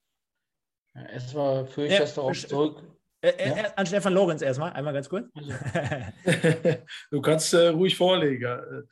Ja, 0.95 1.07
erstmal 1.07 1.67
führe 1.67 1.87
ich 1.87 1.93
ja, 1.95 2.01
das 2.01 2.15
darauf 2.15 2.47
zurück. 2.47 2.83
Äh, 3.23 3.31
äh, 3.31 3.49
ja? 3.49 3.73
An 3.75 3.87
Stefan 3.87 4.13
Lorenz 4.13 4.43
erstmal, 4.43 4.73
einmal 4.73 4.93
ganz 4.93 5.09
kurz. 5.09 5.29
Also. 5.35 5.53
du 7.11 7.21
kannst 7.21 7.53
äh, 7.55 7.69
ruhig 7.69 7.97
vorlegen. 7.97 8.87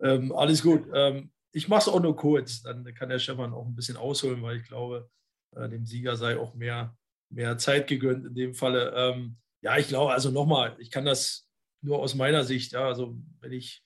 Ähm, 0.00 0.30
alles 0.32 0.62
gut. 0.62 0.86
Ähm, 0.94 1.32
ich 1.52 1.68
mache 1.68 1.80
es 1.80 1.88
auch 1.88 2.00
nur 2.00 2.14
kurz, 2.14 2.62
dann 2.62 2.84
kann 2.94 3.08
der 3.08 3.18
Stefan 3.18 3.54
auch 3.54 3.66
ein 3.66 3.74
bisschen 3.74 3.96
ausholen, 3.96 4.42
weil 4.42 4.58
ich 4.58 4.68
glaube, 4.68 5.10
äh, 5.56 5.68
dem 5.68 5.86
Sieger 5.86 6.16
sei 6.16 6.38
auch 6.38 6.54
mehr 6.54 6.94
mehr 7.30 7.58
Zeit 7.58 7.86
gegönnt 7.86 8.26
in 8.26 8.34
dem 8.34 8.54
Falle. 8.54 8.92
Ähm, 8.94 9.36
ja, 9.62 9.78
ich 9.78 9.88
glaube, 9.88 10.12
also 10.12 10.30
nochmal, 10.30 10.76
ich 10.78 10.90
kann 10.90 11.04
das 11.04 11.48
nur 11.80 11.98
aus 11.98 12.14
meiner 12.14 12.44
Sicht, 12.44 12.72
ja, 12.72 12.86
also 12.86 13.16
wenn 13.40 13.52
ich 13.52 13.82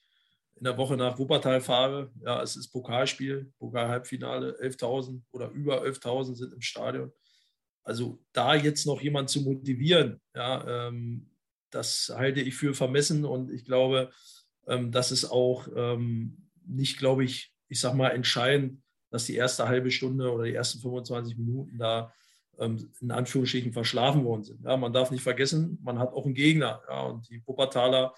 in 0.55 0.65
der 0.65 0.77
Woche 0.77 0.95
nach 0.95 1.17
Wuppertal 1.17 1.61
fahre, 1.61 2.11
ja, 2.23 2.41
es 2.41 2.55
ist 2.55 2.69
Pokalspiel, 2.69 3.51
Pokal-Halbfinale, 3.57 4.59
11.000 4.61 5.21
oder 5.31 5.49
über 5.49 5.83
11.000 5.83 6.35
sind 6.35 6.53
im 6.53 6.61
Stadion. 6.61 7.11
Also 7.83 8.23
da 8.31 8.55
jetzt 8.55 8.85
noch 8.85 9.01
jemand 9.01 9.29
zu 9.29 9.41
motivieren, 9.41 10.21
ja, 10.35 10.87
ähm, 10.87 11.31
das 11.71 12.13
halte 12.15 12.41
ich 12.41 12.55
für 12.55 12.73
vermessen 12.73 13.25
und 13.25 13.51
ich 13.51 13.65
glaube, 13.65 14.11
ähm, 14.67 14.91
das 14.91 15.11
ist 15.11 15.25
auch 15.25 15.67
ähm, 15.75 16.49
nicht, 16.65 16.97
glaube 16.97 17.23
ich, 17.23 17.51
ich 17.67 17.79
sag 17.79 17.95
mal, 17.95 18.09
entscheidend, 18.09 18.83
dass 19.09 19.25
die 19.25 19.35
erste 19.35 19.67
halbe 19.67 19.89
Stunde 19.89 20.31
oder 20.31 20.43
die 20.43 20.53
ersten 20.53 20.79
25 20.79 21.37
Minuten 21.37 21.77
da 21.77 22.13
in 22.65 23.11
Anführungsstrichen 23.11 23.73
verschlafen 23.73 24.23
worden 24.23 24.43
sind. 24.43 24.63
Ja, 24.63 24.77
man 24.77 24.93
darf 24.93 25.11
nicht 25.11 25.23
vergessen, 25.23 25.79
man 25.81 25.99
hat 25.99 26.13
auch 26.13 26.25
einen 26.25 26.35
Gegner. 26.35 26.81
Ja, 26.87 27.01
und 27.03 27.29
die 27.29 27.41
Wuppertaler 27.45 28.13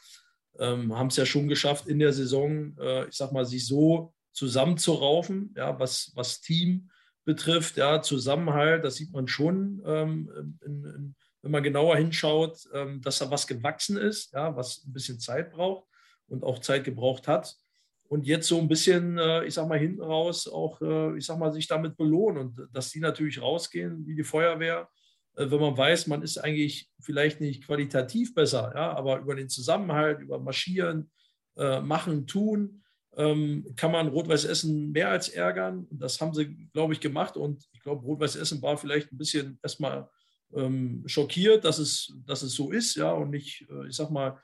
ähm, 0.60 0.96
haben 0.98 1.08
es 1.08 1.16
ja 1.16 1.26
schon 1.26 1.48
geschafft, 1.48 1.88
in 1.88 2.00
der 2.00 2.14
Saison, 2.14 2.78
äh, 2.78 3.08
ich 3.08 3.16
sag 3.16 3.32
mal, 3.32 3.46
sich 3.46 3.66
so 3.66 4.14
zusammenzuraufen, 4.32 5.54
ja, 5.56 5.80
was, 5.80 6.12
was 6.16 6.42
Team 6.42 6.90
betrifft, 7.26 7.78
ja, 7.78 8.02
Zusammenhalt, 8.02 8.84
das 8.84 8.96
sieht 8.96 9.12
man 9.12 9.28
schon, 9.28 9.82
ähm, 9.86 10.58
in, 10.66 10.84
in, 10.84 11.16
wenn 11.42 11.52
man 11.52 11.64
genauer 11.64 11.98
hinschaut, 11.98 12.68
ähm, 12.74 13.02
dass 13.02 13.20
da 13.20 13.30
was 13.30 13.48
gewachsen 13.48 13.98
ist, 13.98 14.34
ja, 14.34 14.56
was 14.56 14.86
ein 14.86 14.94
bisschen 14.94 15.20
Zeit 15.20 15.52
braucht 15.52 15.88
und 16.28 16.44
auch 16.44 16.60
Zeit 16.60 16.84
gebraucht 16.84 17.28
hat. 17.28 17.56
Und 18.08 18.28
jetzt 18.28 18.48
so 18.48 18.60
ein 18.60 18.68
bisschen, 18.68 19.18
äh, 19.18 19.46
ich 19.46 19.54
sag 19.54 19.68
mal, 19.68 19.80
hinten 19.80 20.02
raus 20.02 20.48
auch, 20.48 20.82
äh, 20.82 21.18
ich 21.18 21.26
sag 21.26 21.40
mal, 21.40 21.52
sich 21.52 21.68
damit 21.68 21.98
belohnen 21.98 22.38
und 22.38 22.68
dass 22.72 22.92
die 22.92 23.00
natürlich 23.00 23.42
rausgehen 23.42 24.06
wie 24.06 24.16
die 24.16 24.24
Feuerwehr 24.24 24.90
äh, 25.36 25.50
wenn 25.50 25.60
man 25.60 25.78
weiß, 25.78 26.08
man 26.08 26.22
ist 26.22 26.38
eigentlich 26.38 26.90
vielleicht 27.00 27.42
nicht 27.42 27.66
qualitativ 27.66 28.36
besser, 28.36 28.72
ja, 28.76 28.96
aber 28.96 29.20
über 29.20 29.36
den 29.36 29.50
Zusammenhalt, 29.50 30.20
über 30.20 30.40
Marschieren, 30.40 31.10
Machen, 31.56 32.26
Tun, 32.26 32.82
ähm, 33.16 33.76
kann 33.76 33.92
man 33.92 34.08
Rot-Weiß 34.08 34.46
Essen 34.46 34.92
mehr 34.92 35.12
als 35.12 35.30
ärgern. 35.30 35.86
Das 35.92 36.20
haben 36.20 36.34
sie, 36.34 36.68
glaube 36.74 36.94
ich, 36.94 37.00
gemacht. 37.00 37.38
Und 37.38 37.64
ich 37.74 37.84
glaube, 37.84 38.02
Rot-Weiß 38.02 38.38
Essen 38.38 38.60
war 38.64 38.76
vielleicht 38.76 39.12
ein 39.12 39.20
bisschen 39.20 39.60
erstmal 39.62 40.10
ähm, 40.56 41.04
schockiert, 41.06 41.64
dass 41.64 41.78
es, 41.78 42.12
dass 42.26 42.42
es 42.42 42.54
so 42.56 42.72
ist, 42.72 42.96
ja, 42.96 43.12
und 43.12 43.30
nicht, 43.30 43.68
ich 43.88 43.96
sag 43.96 44.10
mal, 44.10 44.40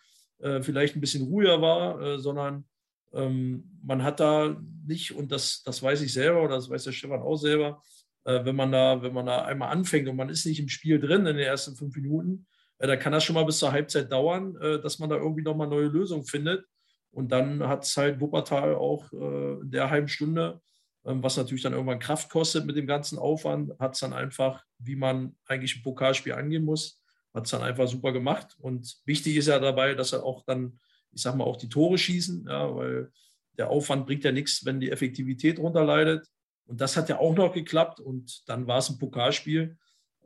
vielleicht 0.62 0.96
ein 0.96 1.02
bisschen 1.02 1.26
ruhiger 1.26 1.60
war, 1.64 2.20
sondern 2.20 2.64
man 3.12 4.04
hat 4.04 4.20
da 4.20 4.56
nicht, 4.86 5.16
und 5.16 5.32
das, 5.32 5.64
das 5.64 5.82
weiß 5.82 6.02
ich 6.02 6.14
selber 6.14 6.44
oder 6.44 6.56
das 6.56 6.70
weiß 6.70 6.84
der 6.84 6.92
Stefan 6.92 7.22
auch 7.22 7.38
selber, 7.38 7.82
äh, 8.26 8.46
wenn, 8.46 8.56
man 8.56 8.72
da, 8.72 9.02
wenn 9.02 9.14
man 9.14 9.26
da 9.26 9.46
einmal 9.46 9.72
anfängt 9.72 10.08
und 10.08 10.16
man 10.16 10.30
ist 10.30 10.46
nicht 10.46 10.60
im 10.60 10.70
Spiel 10.70 11.00
drin 11.00 11.26
in 11.26 11.38
den 11.38 11.46
ersten 11.46 11.76
fünf 11.76 11.96
Minuten, 11.96 12.46
äh, 12.78 12.88
da 12.88 12.96
kann 12.96 13.12
das 13.12 13.24
schon 13.24 13.34
mal 13.34 13.46
bis 13.46 13.60
zur 13.60 13.72
Halbzeit 13.72 14.12
dauern, 14.12 14.56
äh, 14.58 14.80
dass 14.82 15.00
man 15.00 15.10
da 15.10 15.16
irgendwie 15.16 15.42
nochmal 15.42 15.68
neue 15.68 15.88
Lösungen 15.88 16.26
findet. 16.26 16.66
Und 17.12 17.32
dann 17.32 17.68
hat 17.68 17.84
es 17.84 17.98
halt 17.98 18.22
Wuppertal 18.22 18.76
auch 18.76 19.12
in 19.12 19.72
der 19.72 19.90
halben 19.90 20.08
Stunde, 20.08 20.62
ähm, 21.06 21.24
was 21.24 21.38
natürlich 21.38 21.64
dann 21.64 21.74
irgendwann 21.74 22.00
Kraft 22.00 22.30
kostet 22.30 22.66
mit 22.66 22.76
dem 22.76 22.88
ganzen 22.88 23.18
Aufwand, 23.18 23.72
hat 23.80 23.94
es 23.94 24.02
dann 24.02 24.14
einfach, 24.14 24.64
wie 24.78 24.96
man 24.96 25.36
eigentlich 25.46 25.78
ein 25.78 25.84
Pokalspiel 25.84 26.34
angehen 26.34 26.66
muss, 26.66 27.02
hat 27.34 27.46
es 27.46 27.52
dann 27.52 27.64
einfach 27.64 27.88
super 27.88 28.12
gemacht. 28.12 28.56
Und 28.60 28.98
wichtig 29.06 29.38
ist 29.38 29.48
ja 29.48 29.60
dabei, 29.60 29.94
dass 29.96 30.14
er 30.14 30.24
auch 30.24 30.44
dann, 30.46 30.80
ich 31.12 31.22
sag 31.22 31.36
mal, 31.36 31.44
auch 31.44 31.58
die 31.58 31.70
Tore 31.70 31.98
schießen, 31.98 32.46
ja, 32.48 32.76
weil 32.76 33.12
der 33.58 33.70
Aufwand 33.70 34.06
bringt 34.06 34.24
ja 34.24 34.32
nichts, 34.32 34.66
wenn 34.66 34.80
die 34.80 34.92
Effektivität 34.92 35.60
runter 35.60 35.84
leidet. 35.84 36.28
Und 36.66 36.82
das 36.82 36.96
hat 36.96 37.10
ja 37.10 37.20
auch 37.20 37.36
noch 37.36 37.54
geklappt 37.54 38.00
und 38.00 38.48
dann 38.48 38.68
war 38.68 38.78
es 38.78 38.90
ein 38.90 39.00
Pokalspiel 39.00 39.78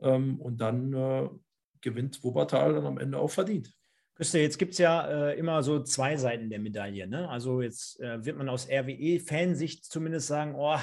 ähm, 0.02 0.40
und 0.40 0.58
dann 0.58 0.92
äh, 0.92 1.28
gewinnt 1.80 2.22
Wuppertal 2.22 2.74
dann 2.74 2.86
am 2.86 2.98
Ende 2.98 3.18
auch 3.18 3.30
verdient. 3.30 3.72
Küste, 4.14 4.38
jetzt 4.38 4.58
gibt 4.58 4.72
es 4.72 4.78
ja 4.78 5.30
äh, 5.30 5.38
immer 5.38 5.62
so 5.62 5.82
zwei 5.82 6.16
Seiten 6.16 6.48
der 6.48 6.60
Medaille. 6.60 7.08
Ne? 7.08 7.28
Also 7.28 7.62
jetzt 7.62 7.98
äh, 8.00 8.24
wird 8.24 8.36
man 8.38 8.48
aus 8.48 8.68
RWE-Fansicht 8.68 9.84
zumindest 9.84 10.28
sagen, 10.28 10.54
oh, 10.54 10.78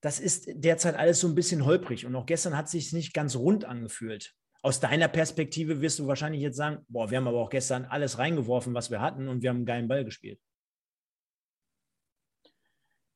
das 0.00 0.20
ist 0.20 0.48
derzeit 0.54 0.94
alles 0.94 1.20
so 1.20 1.28
ein 1.28 1.34
bisschen 1.34 1.64
holprig 1.64 2.06
und 2.06 2.14
auch 2.14 2.26
gestern 2.26 2.56
hat 2.56 2.66
es 2.66 2.70
sich 2.72 2.92
nicht 2.92 3.12
ganz 3.12 3.36
rund 3.36 3.64
angefühlt. 3.64 4.34
Aus 4.66 4.80
deiner 4.80 5.06
Perspektive 5.06 5.80
wirst 5.80 6.00
du 6.00 6.08
wahrscheinlich 6.08 6.42
jetzt 6.42 6.56
sagen, 6.56 6.84
boah, 6.88 7.08
wir 7.08 7.18
haben 7.18 7.28
aber 7.28 7.38
auch 7.38 7.50
gestern 7.50 7.84
alles 7.84 8.18
reingeworfen, 8.18 8.74
was 8.74 8.90
wir 8.90 9.00
hatten 9.00 9.28
und 9.28 9.40
wir 9.40 9.50
haben 9.50 9.58
einen 9.58 9.64
geilen 9.64 9.86
Ball 9.86 10.04
gespielt. 10.04 10.40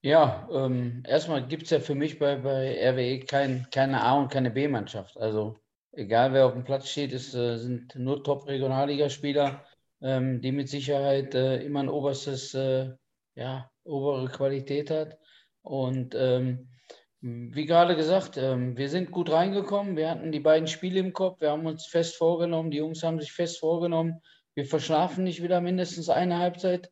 Ja, 0.00 0.48
ähm, 0.52 1.02
erstmal 1.04 1.44
gibt 1.48 1.64
es 1.64 1.70
ja 1.70 1.80
für 1.80 1.96
mich 1.96 2.20
bei, 2.20 2.36
bei 2.36 2.78
RWE 2.88 3.18
kein, 3.26 3.66
keine 3.72 4.00
A- 4.00 4.16
und 4.16 4.30
keine 4.30 4.52
B-Mannschaft. 4.52 5.16
Also 5.16 5.58
egal 5.90 6.32
wer 6.32 6.46
auf 6.46 6.52
dem 6.52 6.62
Platz 6.62 6.88
steht, 6.88 7.12
es 7.12 7.34
äh, 7.34 7.56
sind 7.56 7.96
nur 7.96 8.22
Top-Regionalligaspieler, 8.22 9.64
ähm, 10.02 10.40
die 10.40 10.52
mit 10.52 10.68
Sicherheit 10.68 11.34
äh, 11.34 11.64
immer 11.64 11.80
ein 11.80 11.88
oberstes, 11.88 12.54
äh, 12.54 12.92
ja, 13.34 13.68
obere 13.82 14.28
Qualität 14.28 14.92
hat. 14.92 15.18
Und 15.62 16.14
ähm, 16.14 16.68
wie 17.22 17.66
gerade 17.66 17.96
gesagt, 17.96 18.38
ähm, 18.38 18.78
wir 18.78 18.88
sind 18.88 19.10
gut 19.10 19.30
reingekommen. 19.30 19.96
Wir 19.96 20.10
hatten 20.10 20.32
die 20.32 20.40
beiden 20.40 20.66
Spiele 20.66 21.00
im 21.00 21.12
Kopf. 21.12 21.40
Wir 21.40 21.50
haben 21.50 21.66
uns 21.66 21.86
fest 21.86 22.16
vorgenommen. 22.16 22.70
Die 22.70 22.78
Jungs 22.78 23.02
haben 23.02 23.20
sich 23.20 23.32
fest 23.32 23.58
vorgenommen. 23.58 24.22
Wir 24.54 24.64
verschlafen 24.64 25.24
nicht 25.24 25.42
wieder 25.42 25.60
mindestens 25.60 26.08
eine 26.08 26.38
Halbzeit. 26.38 26.90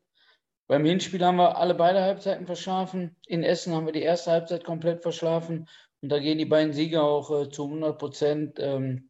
Beim 0.66 0.85
Hinspiel 0.85 1.25
haben 1.25 1.37
wir 1.37 1.56
alle 1.56 1.75
beide 1.75 2.02
Halbzeiten 2.02 2.44
verschlafen. 2.44 3.16
In 3.26 3.42
Essen 3.42 3.73
haben 3.73 3.87
wir 3.87 3.94
die 3.94 4.02
erste 4.02 4.30
Halbzeit 4.30 4.64
komplett 4.64 5.00
verschlafen. 5.00 5.66
Und 6.02 6.11
da 6.11 6.18
gehen 6.18 6.37
die 6.37 6.44
beiden 6.44 6.75
Sieger 6.75 7.04
auch 7.04 7.30
äh, 7.30 7.49
zu 7.49 7.64
100 7.64 7.99
Prozent 7.99 8.58
ähm, 8.61 9.08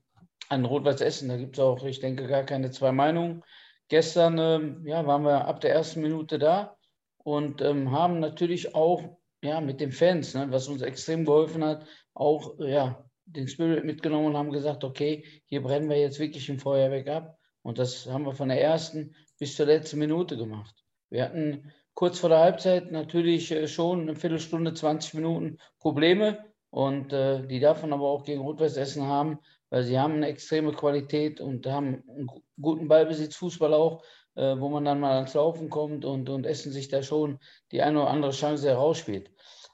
an 0.49 0.65
Rot-Weiß 0.65 1.01
Essen. 1.01 1.29
Da 1.29 1.37
gibt 1.37 1.59
es 1.59 1.65
auch, 1.65 1.83
ich 1.85 1.99
denke, 1.99 2.29
gar 2.29 2.45
keine 2.45 2.71
zwei 2.71 2.93
Meinungen. 2.93 3.43
Gestern 3.89 4.39
ähm, 4.39 4.87
ja, 4.87 5.05
waren 5.05 5.25
wir 5.25 5.47
ab 5.49 5.61
der 5.63 5.75
ersten 5.75 6.01
Minute 6.01 6.39
da 6.39 6.77
und 7.25 7.61
haben 7.61 8.21
natürlich 8.21 8.75
auch 8.75 9.18
ja, 9.43 9.61
mit 9.61 9.81
den 9.81 9.93
Fans, 9.93 10.35
ne, 10.35 10.47
was 10.51 10.69
uns 10.69 10.83
extrem 10.83 11.25
geholfen 11.25 11.65
hat, 11.65 11.87
auch 12.15 12.59
ja, 12.59 13.05
den 13.27 13.49
Spirit 13.49 13.85
mitgenommen 13.85 14.27
und 14.27 14.37
haben 14.37 14.53
gesagt, 14.53 14.85
okay, 14.85 15.25
hier 15.47 15.63
brennen 15.63 15.89
wir 15.89 15.99
jetzt 15.99 16.19
wirklich 16.19 16.49
ein 16.49 16.59
Feuerwerk 16.59 17.09
ab. 17.09 17.39
Und 17.63 17.79
das 17.79 18.07
haben 18.07 18.25
wir 18.25 18.35
von 18.35 18.49
der 18.49 18.63
ersten 18.63 19.15
bis 19.39 19.57
zur 19.57 19.67
letzten 19.67 19.99
Minute 19.99 20.37
gemacht. 20.37 20.75
Wir 21.11 21.25
hatten 21.25 21.73
kurz 21.95 22.19
vor 22.19 22.31
der 22.31 22.39
Halbzeit 22.39 22.91
natürlich 22.91 23.51
äh, 23.51 23.69
schon 23.69 24.03
eine 24.03 24.17
Viertelstunde, 24.17 24.75
20 24.75 25.15
Minuten 25.15 25.59
Probleme 25.79 26.45
und 26.71 27.13
äh, 27.13 27.47
die 27.47 27.61
davon 27.61 27.93
aber 27.93 28.09
auch 28.09 28.25
gegen 28.25 28.41
Rot-Weiß 28.41 28.77
Essen 28.77 29.05
haben, 29.05 29.39
weil 29.71 29.83
sie 29.83 29.99
haben 29.99 30.15
eine 30.15 30.29
extreme 30.29 30.73
Qualität 30.73 31.41
und 31.41 31.67
haben 31.67 32.03
einen 32.09 32.31
guten 32.61 32.89
Ballbesitz, 32.89 33.37
Fußball 33.37 33.75
auch, 33.75 34.03
wo 34.43 34.69
man 34.69 34.85
dann 34.85 35.01
mal 35.01 35.17
ans 35.17 35.35
Laufen 35.35 35.71
kommt 35.71 36.05
und, 36.05 36.29
und 36.29 36.47
Essen 36.47 36.73
sich 36.73 36.89
da 36.89 37.03
schon 37.03 37.39
die 37.73 37.83
eine 37.83 38.03
oder 38.03 38.11
andere 38.11 38.33
Chance 38.33 38.69
herausspielt. 38.69 39.31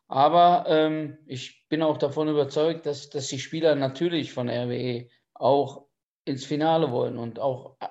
Aber 0.09 0.67
ähm, 0.69 1.19
ich 1.27 1.67
bin 1.69 1.83
auch 1.83 1.99
davon 1.99 2.29
überzeugt, 2.29 2.87
dass, 2.87 3.11
dass 3.11 3.29
die 3.29 3.39
Spieler 3.39 3.75
natürlich 3.75 4.33
von 4.33 4.49
RWE 4.49 5.09
auch 5.35 5.87
ins 6.25 6.45
Finale 6.45 6.91
wollen 6.91 7.19
und 7.19 7.39
auch 7.39 7.77
äh, 7.81 7.87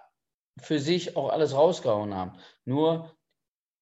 für 0.62 0.80
sich 0.80 1.18
auch 1.18 1.30
alles 1.30 1.56
rausgehauen 1.56 2.14
haben. 2.14 2.34
Nur 2.66 3.12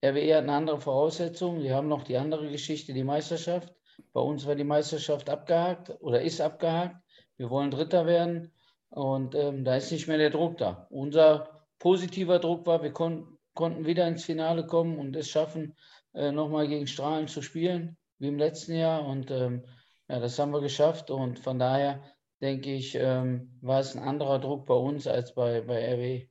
RWE 0.04 0.36
hat 0.36 0.44
eine 0.44 0.54
andere 0.54 0.80
Voraussetzung. 0.80 1.62
Sie 1.62 1.74
haben 1.74 1.88
noch 1.88 2.04
die 2.04 2.18
andere 2.18 2.50
Geschichte, 2.50 2.94
die 2.94 3.04
Meisterschaft. 3.04 3.74
Bei 4.14 4.22
uns 4.22 4.46
war 4.48 4.56
die 4.56 4.64
Meisterschaft 4.64 5.30
abgehakt 5.30 5.92
oder 6.02 6.22
ist 6.22 6.42
abgehakt. 6.42 6.96
Wir 7.38 7.50
wollen 7.50 7.72
Dritter 7.72 8.06
werden 8.06 8.52
und 8.90 9.36
ähm, 9.36 9.64
da 9.64 9.76
ist 9.76 9.92
nicht 9.92 10.08
mehr 10.08 10.18
der 10.18 10.32
Druck 10.32 10.58
da. 10.58 10.88
Unser 10.90 11.61
positiver 11.82 12.38
Druck 12.38 12.66
war, 12.68 12.84
wir 12.84 12.94
kon 12.94 13.38
konnten 13.54 13.86
wieder 13.86 14.08
ins 14.08 14.24
Finale 14.24 14.66
kommen 14.66 14.98
und 14.98 15.14
es 15.16 15.30
schaffen, 15.30 15.76
äh, 16.14 16.32
nochmal 16.32 16.68
gegen 16.70 16.88
Strahlen 16.88 17.28
zu 17.28 17.42
spielen, 17.42 17.98
wie 18.18 18.28
im 18.28 18.38
letzten 18.38 18.76
Jahr. 18.76 19.06
Und 19.06 19.30
ähm, 19.30 19.66
ja, 20.08 20.20
das 20.20 20.40
haben 20.40 20.54
wir 20.54 20.62
geschafft 20.62 21.12
und 21.12 21.40
von 21.40 21.60
daher 21.60 22.02
denke 22.42 22.74
ich, 22.74 22.96
ähm, 22.96 23.58
war 23.62 23.82
es 23.82 23.96
ein 23.96 24.02
anderer 24.02 24.40
Druck 24.40 24.68
bei 24.68 24.74
uns 24.74 25.06
als 25.06 25.34
bei, 25.34 25.60
bei 25.62 25.94
RWE. 25.94 26.28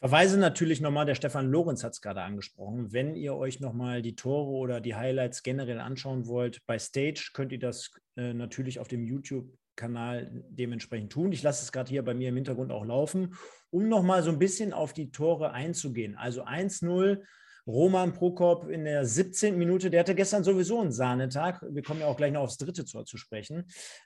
Verweise 0.00 0.38
natürlich 0.38 0.80
nochmal, 0.80 1.06
der 1.06 1.14
Stefan 1.14 1.50
Lorenz 1.50 1.82
hat 1.82 1.92
es 1.92 2.02
gerade 2.02 2.22
angesprochen. 2.22 2.92
Wenn 2.92 3.14
ihr 3.14 3.34
euch 3.34 3.60
nochmal 3.60 4.02
die 4.02 4.14
Tore 4.14 4.50
oder 4.50 4.80
die 4.80 4.94
Highlights 4.94 5.42
generell 5.42 5.80
anschauen 5.80 6.26
wollt, 6.26 6.64
bei 6.66 6.78
Stage 6.78 7.30
könnt 7.32 7.52
ihr 7.52 7.58
das 7.58 7.92
äh, 8.16 8.34
natürlich 8.34 8.78
auf 8.78 8.88
dem 8.88 9.04
YouTube-Kanal 9.04 10.44
dementsprechend 10.50 11.12
tun. 11.12 11.32
Ich 11.32 11.42
lasse 11.42 11.62
es 11.62 11.72
gerade 11.72 11.88
hier 11.88 12.04
bei 12.04 12.14
mir 12.14 12.28
im 12.28 12.36
Hintergrund 12.36 12.72
auch 12.72 12.84
laufen, 12.84 13.34
um 13.70 13.88
nochmal 13.88 14.22
so 14.22 14.30
ein 14.30 14.38
bisschen 14.38 14.72
auf 14.72 14.92
die 14.92 15.10
Tore 15.10 15.52
einzugehen. 15.52 16.16
Also 16.16 16.44
1-0 16.44 17.22
Roman 17.66 18.12
Prokop 18.12 18.68
in 18.68 18.84
der 18.84 19.04
17. 19.04 19.58
Minute, 19.58 19.90
der 19.90 20.00
hatte 20.00 20.14
gestern 20.14 20.44
sowieso 20.44 20.80
einen 20.80 20.92
Sahnetag. 20.92 21.64
Wir 21.68 21.82
kommen 21.82 22.00
ja 22.00 22.06
auch 22.06 22.16
gleich 22.16 22.32
noch 22.32 22.42
aufs 22.42 22.58
dritte 22.58 22.84
Tor 22.84 23.04
zu 23.04 23.16
sprechen. 23.16 23.64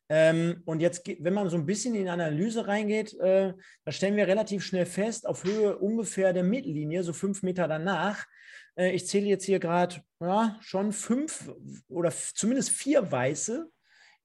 Ähm, 0.08 0.62
und 0.64 0.80
jetzt, 0.80 1.06
wenn 1.06 1.34
man 1.34 1.50
so 1.50 1.58
ein 1.58 1.66
bisschen 1.66 1.94
in 1.94 2.04
die 2.04 2.08
Analyse 2.08 2.66
reingeht, 2.66 3.12
äh, 3.20 3.52
da 3.84 3.92
stellen 3.92 4.16
wir 4.16 4.26
relativ 4.26 4.64
schnell 4.64 4.86
fest, 4.86 5.26
auf 5.26 5.44
Höhe 5.44 5.76
ungefähr 5.76 6.32
der 6.32 6.42
Mittellinie, 6.42 7.02
so 7.02 7.12
fünf 7.12 7.42
Meter 7.42 7.68
danach, 7.68 8.24
äh, 8.76 8.92
ich 8.92 9.06
zähle 9.06 9.26
jetzt 9.26 9.44
hier 9.44 9.58
gerade 9.58 9.96
ja, 10.20 10.56
schon 10.60 10.92
fünf 10.92 11.52
oder 11.88 12.10
zumindest 12.10 12.70
vier 12.70 13.12
Weiße 13.12 13.70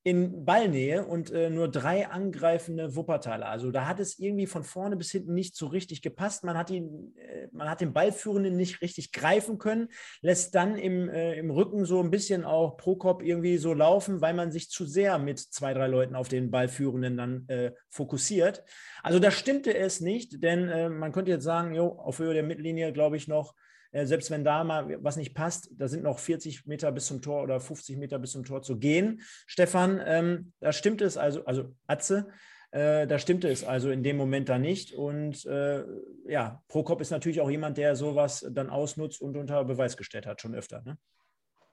in 0.06 0.46
Ballnähe 0.46 1.04
und 1.04 1.32
äh, 1.32 1.50
nur 1.50 1.68
drei 1.68 2.08
angreifende 2.08 2.96
Wuppertaler. 2.96 3.50
Also 3.50 3.72
da 3.72 3.88
hat 3.88 4.00
es 4.00 4.20
irgendwie 4.20 4.46
von 4.46 4.64
vorne 4.64 4.98
bis 4.98 5.10
hinten 5.10 5.34
nicht 5.34 5.56
so 5.56 5.66
richtig 5.66 6.04
gepasst. 6.04 6.44
Man 6.44 6.56
hat, 6.56 6.70
ihn, 6.70 7.16
äh, 7.18 7.48
man 7.52 7.68
hat 7.68 7.82
den 7.82 7.92
Ballführenden 7.92 8.56
nicht 8.56 8.84
richtig 8.84 9.12
greifen 9.12 9.58
können, 9.58 9.88
lässt 10.22 10.54
dann 10.54 10.78
im, 10.78 11.10
äh, 11.10 11.34
im 11.40 11.50
Rücken 11.50 11.86
so 11.86 12.00
ein 12.02 12.12
bisschen 12.12 12.46
auch 12.46 12.78
Prokop 12.78 13.24
irgendwie 13.24 13.58
so 13.58 13.74
laufen, 13.74 14.22
weil 14.22 14.36
man 14.36 14.52
sich 14.52 14.70
zu 14.70 14.86
sehr 14.86 15.18
mit 15.18 15.40
zwei, 15.40 15.74
drei 15.74 15.88
Leuten 15.88 16.16
auf 16.16 16.28
den 16.28 16.52
Ballführenden 16.52 17.18
dann 17.18 17.48
äh, 17.48 17.72
fokussiert. 17.90 18.64
Also 19.02 19.18
da 19.18 19.32
stimmte 19.32 19.76
es 19.76 20.02
nicht, 20.02 20.44
denn 20.44 20.70
äh, 20.70 20.88
man 20.88 21.14
könnte 21.14 21.32
jetzt 21.32 21.46
sagen, 21.46 21.74
jo, 21.74 21.88
auf 21.88 22.20
Höhe 22.20 22.36
der 22.36 22.44
Mittellinie 22.44 22.94
glaube 22.94 23.18
ich 23.18 23.28
noch 23.28 23.56
selbst 24.04 24.30
wenn 24.30 24.44
da 24.44 24.64
mal 24.64 24.98
was 25.02 25.16
nicht 25.16 25.34
passt, 25.34 25.70
da 25.78 25.88
sind 25.88 26.04
noch 26.04 26.20
40 26.20 26.66
Meter 26.66 26.92
bis 26.92 27.06
zum 27.06 27.22
Tor 27.22 27.44
oder 27.44 27.60
50 27.60 27.98
Meter 27.98 28.20
bis 28.20 28.32
zum 28.32 28.44
Tor 28.44 28.62
zu 28.62 28.78
gehen. 28.78 29.22
Stefan, 29.48 30.02
ähm, 30.06 30.52
da 30.60 30.74
stimmt 30.74 31.02
es 31.02 31.16
also, 31.16 31.46
also 31.46 31.74
Atze, 31.88 32.28
äh, 32.72 33.08
da 33.08 33.20
stimmte 33.20 33.48
es 33.48 33.64
also 33.64 33.90
in 33.92 34.04
dem 34.04 34.18
Moment 34.18 34.50
da 34.50 34.58
nicht. 34.58 34.94
Und 34.94 35.46
äh, 35.46 35.86
ja, 36.28 36.62
Prokop 36.68 37.00
ist 37.00 37.12
natürlich 37.12 37.40
auch 37.40 37.50
jemand, 37.50 37.78
der 37.78 37.96
sowas 37.96 38.46
dann 38.52 38.70
ausnutzt 38.70 39.22
und 39.22 39.38
unter 39.38 39.64
Beweis 39.64 39.96
gestellt 39.96 40.26
hat, 40.26 40.42
schon 40.42 40.56
öfter. 40.56 40.82
Ne? 40.84 40.98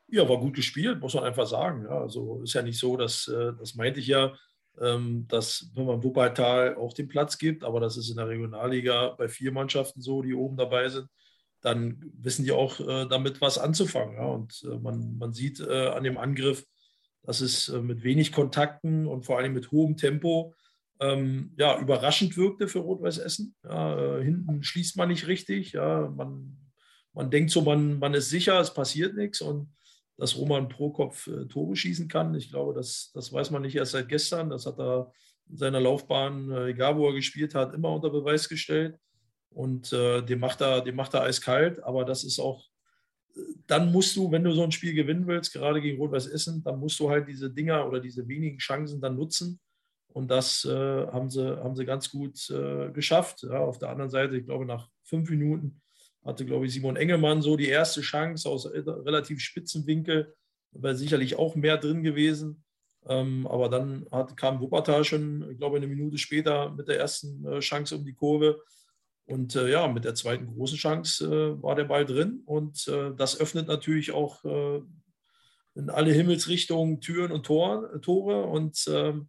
Ja, 0.07 0.29
war 0.29 0.39
gut 0.39 0.55
gespielt, 0.55 1.01
muss 1.01 1.15
man 1.15 1.25
einfach 1.25 1.47
sagen. 1.47 1.87
Ja, 1.87 2.03
also 2.03 2.43
ist 2.43 2.55
ja 2.55 2.63
nicht 2.63 2.79
so, 2.79 2.97
dass, 2.97 3.27
äh, 3.27 3.53
das 3.59 3.75
meinte 3.75 3.99
ich 3.99 4.07
ja, 4.07 4.33
ähm, 4.81 5.27
dass 5.29 5.73
wenn 5.75 5.87
man 5.87 6.05
Wuppertal 6.05 6.77
auch 6.77 6.93
den 6.93 7.09
Platz 7.09 7.37
gibt, 7.37 7.65
aber 7.65 7.81
das 7.81 7.97
ist 7.97 8.09
in 8.11 8.17
der 8.17 8.29
Regionalliga 8.29 9.09
bei 9.19 9.29
vier 9.29 9.51
Mannschaften 9.51 10.01
so, 10.01 10.23
die 10.23 10.35
oben 10.35 10.57
dabei 10.57 10.89
sind 10.89 11.09
dann 11.63 12.13
wissen 12.19 12.45
die 12.45 12.53
auch 12.53 12.81
äh, 12.81 13.07
damit 13.07 13.41
was 13.41 13.57
anzufangen. 13.57 14.17
Ja? 14.17 14.27
Und 14.27 14.63
äh, 14.65 14.79
man, 14.79 15.17
man 15.17 15.33
sieht 15.33 15.61
äh, 15.61 15.89
an 15.89 16.05
dem 16.05 16.19
Angriff, 16.19 16.67
dass 17.23 17.41
es 17.41 17.69
äh, 17.69 17.81
mit 17.81 18.03
wenig 18.03 18.33
Kontakten 18.33 19.07
und 19.07 19.25
vor 19.25 19.39
allem 19.39 19.55
mit 19.55 19.71
hohem 19.71 19.97
Tempo 19.97 20.55
ähm, 21.01 21.55
ja, 21.57 21.81
überraschend 21.81 22.37
wirkte 22.37 22.69
für 22.69 22.81
Rot-Weiß 22.81 23.19
Essen. 23.19 23.55
Ja, 23.65 24.19
äh, 24.19 24.25
hinten 24.25 24.63
schließt 24.63 24.97
man 24.97 25.09
nicht 25.09 25.29
richtig. 25.29 25.73
Ja? 25.73 26.13
Man, 26.15 26.59
man 27.13 27.31
denkt 27.31 27.53
so, 27.53 27.63
man, 27.63 27.99
man 27.99 28.15
ist 28.15 28.29
sicher, 28.29 28.59
es 28.61 28.75
passiert 28.75 29.15
nichts. 29.15 29.41
Und 29.41 29.73
dass 30.17 30.37
Roman 30.37 30.69
Prokopf 30.69 31.29
äh, 31.29 31.47
Tore 31.47 31.77
schießen 31.77 32.09
kann, 32.09 32.35
ich 32.35 32.51
glaube, 32.51 32.75
das, 32.75 33.13
das 33.15 33.33
weiß 33.33 33.53
man 33.53 33.63
nicht 33.63 33.77
erst 33.77 33.93
seit 33.93 34.09
gestern. 34.09 34.51
Das 34.51 34.67
hat 34.67 34.81
er 34.81 35.13
in 35.49 35.57
seiner 35.57 35.81
Laufbahn, 35.81 36.51
egal 36.67 36.97
wo 36.97 37.09
er 37.09 37.15
gespielt 37.15 37.55
hat, 37.55 37.75
immer 37.75 37.93
unter 37.93 38.11
Beweis 38.11 38.49
gestellt. 38.49 38.97
Und 39.55 39.93
äh, 39.93 40.23
den, 40.23 40.41
macht 40.41 40.61
er, 40.61 40.81
den 40.81 40.97
macht 40.97 41.15
er 41.15 41.23
eiskalt, 41.23 41.83
aber 41.83 42.05
das 42.05 42.25
ist 42.25 42.39
auch, 42.39 42.69
dann 43.67 43.93
musst 43.93 44.17
du, 44.17 44.31
wenn 44.31 44.45
du 44.45 44.53
so 44.53 44.63
ein 44.63 44.73
Spiel 44.73 44.95
gewinnen 44.95 45.27
willst, 45.27 45.53
gerade 45.53 45.81
gegen 45.81 45.99
Rot-Weiß 45.99 46.27
Essen, 46.27 46.63
dann 46.63 46.79
musst 46.79 46.99
du 47.01 47.11
halt 47.11 47.29
diese 47.29 47.51
Dinger 47.51 47.87
oder 47.87 48.01
diese 48.01 48.27
wenigen 48.29 48.59
Chancen 48.59 49.01
dann 49.01 49.17
nutzen. 49.17 49.61
Und 50.09 50.31
das 50.31 50.65
äh, 50.65 51.07
haben, 51.07 51.31
sie, 51.31 51.57
haben 51.57 51.75
sie 51.75 51.87
ganz 51.87 52.11
gut 52.11 52.51
äh, 52.51 52.91
geschafft. 52.91 53.43
Ja, 53.45 53.61
auf 53.61 53.79
der 53.79 53.89
anderen 53.89 54.11
Seite, 54.11 54.37
ich 54.37 54.45
glaube, 54.45 54.67
nach 54.67 54.89
fünf 55.05 55.31
Minuten 55.31 55.81
hatte, 56.25 56.45
glaube 56.45 56.67
ich, 56.67 56.73
Simon 56.73 56.97
Engelmann 56.97 57.43
so 57.43 57.57
die 57.57 57.69
erste 57.69 58.03
Chance 58.03 58.49
aus 58.49 58.67
relativ 58.67 59.41
spitzen 59.41 59.87
Winkel. 59.87 60.35
Wäre 60.73 60.97
sicherlich 60.97 61.37
auch 61.37 61.55
mehr 61.55 61.79
drin 61.79 62.03
gewesen. 62.03 62.63
Ähm, 63.07 63.47
aber 63.47 63.69
dann 63.69 64.07
hat, 64.11 64.37
kam 64.37 64.61
Wuppertal 64.61 65.05
schon, 65.05 65.51
ich 65.51 65.59
glaube, 65.59 65.77
eine 65.77 65.87
Minute 65.87 66.19
später 66.19 66.71
mit 66.71 66.89
der 66.89 67.01
ersten 67.01 67.45
äh, 67.47 67.61
Chance 67.61 67.97
um 67.97 68.05
die 68.05 68.15
Kurve. 68.15 68.63
Und 69.25 69.55
äh, 69.57 69.71
ja, 69.71 69.87
mit 69.89 70.05
der 70.05 70.15
zweiten 70.15 70.47
großen 70.47 70.77
Chance 70.77 71.25
äh, 71.25 71.63
war 71.63 71.75
der 71.75 71.85
Ball 71.85 72.05
drin. 72.05 72.43
Und 72.45 72.87
äh, 72.89 73.15
das 73.17 73.39
öffnet 73.39 73.69
natürlich 73.69 74.13
auch 74.13 74.45
äh, 74.45 74.83
in 75.75 75.91
alle 75.91 76.13
Himmelsrichtungen 76.13 77.01
Türen 77.01 77.33
und 77.33 77.47
Tor, 77.47 78.01
Tore. 78.03 78.45
Und 78.45 78.85
ähm, 78.89 79.29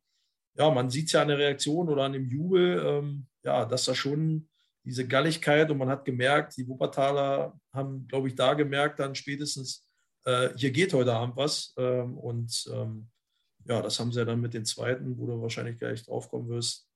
ja, 0.55 0.71
man 0.71 0.89
sieht 0.89 1.07
es 1.07 1.13
ja 1.13 1.21
an 1.21 1.29
der 1.29 1.37
Reaktion 1.37 1.89
oder 1.89 2.03
an 2.03 2.13
dem 2.13 2.27
Jubel, 2.27 2.83
ähm, 2.85 3.27
ja, 3.43 3.65
dass 3.65 3.85
da 3.85 3.95
schon 3.95 4.49
diese 4.83 5.07
Galligkeit 5.07 5.71
und 5.71 5.77
man 5.77 5.89
hat 5.89 6.03
gemerkt, 6.03 6.57
die 6.57 6.67
Wuppertaler 6.67 7.57
haben, 7.71 8.05
glaube 8.07 8.27
ich, 8.27 8.35
da 8.35 8.53
gemerkt, 8.53 8.99
dann 8.99 9.15
spätestens, 9.15 9.85
äh, 10.25 10.49
hier 10.55 10.71
geht 10.71 10.93
heute 10.93 11.13
Abend 11.13 11.37
was. 11.37 11.73
Ähm, 11.77 12.17
und 12.17 12.65
ja, 13.65 13.81
das 13.81 13.99
haben 13.99 14.11
sie 14.11 14.19
ja 14.19 14.25
dann 14.25 14.41
mit 14.41 14.53
den 14.53 14.65
zweiten, 14.65 15.17
wo 15.17 15.25
du 15.25 15.41
wahrscheinlich 15.41 15.79
gleich 15.79 16.03
draufkommen 16.03 16.49
wirst, 16.49 16.87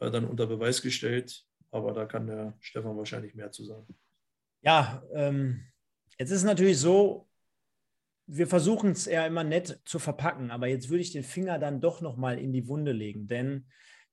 äh, 0.00 0.10
dann 0.10 0.24
unter 0.24 0.46
Beweis 0.46 0.82
gestellt. 0.82 1.44
Aber 1.76 1.92
da 1.92 2.06
kann 2.06 2.26
der 2.26 2.54
Stefan 2.60 2.96
wahrscheinlich 2.96 3.34
mehr 3.34 3.52
zu 3.52 3.64
sagen. 3.64 3.86
Ja, 4.62 5.02
ähm, 5.14 5.62
jetzt 6.18 6.30
ist 6.30 6.38
es 6.38 6.44
natürlich 6.44 6.78
so, 6.78 7.28
wir 8.26 8.46
versuchen 8.46 8.90
es 8.90 9.06
ja 9.06 9.24
immer 9.26 9.44
nett 9.44 9.80
zu 9.84 9.98
verpacken, 9.98 10.50
aber 10.50 10.66
jetzt 10.66 10.88
würde 10.88 11.02
ich 11.02 11.12
den 11.12 11.22
Finger 11.22 11.58
dann 11.58 11.80
doch 11.80 12.00
nochmal 12.00 12.38
in 12.38 12.52
die 12.52 12.66
Wunde 12.66 12.92
legen, 12.92 13.28
denn 13.28 13.66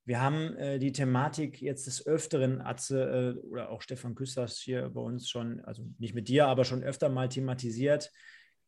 wir 0.05 0.21
haben 0.21 0.55
äh, 0.57 0.79
die 0.79 0.91
Thematik 0.91 1.61
jetzt 1.61 1.87
des 1.87 2.05
Öfteren, 2.05 2.61
Atze 2.61 3.37
äh, 3.39 3.47
oder 3.47 3.69
auch 3.69 3.81
Stefan 3.81 4.15
Küsters 4.15 4.57
hier 4.57 4.89
bei 4.89 5.01
uns 5.01 5.29
schon, 5.29 5.61
also 5.61 5.87
nicht 5.97 6.13
mit 6.13 6.27
dir, 6.27 6.47
aber 6.47 6.65
schon 6.65 6.83
öfter 6.83 7.09
mal 7.09 7.29
thematisiert, 7.29 8.11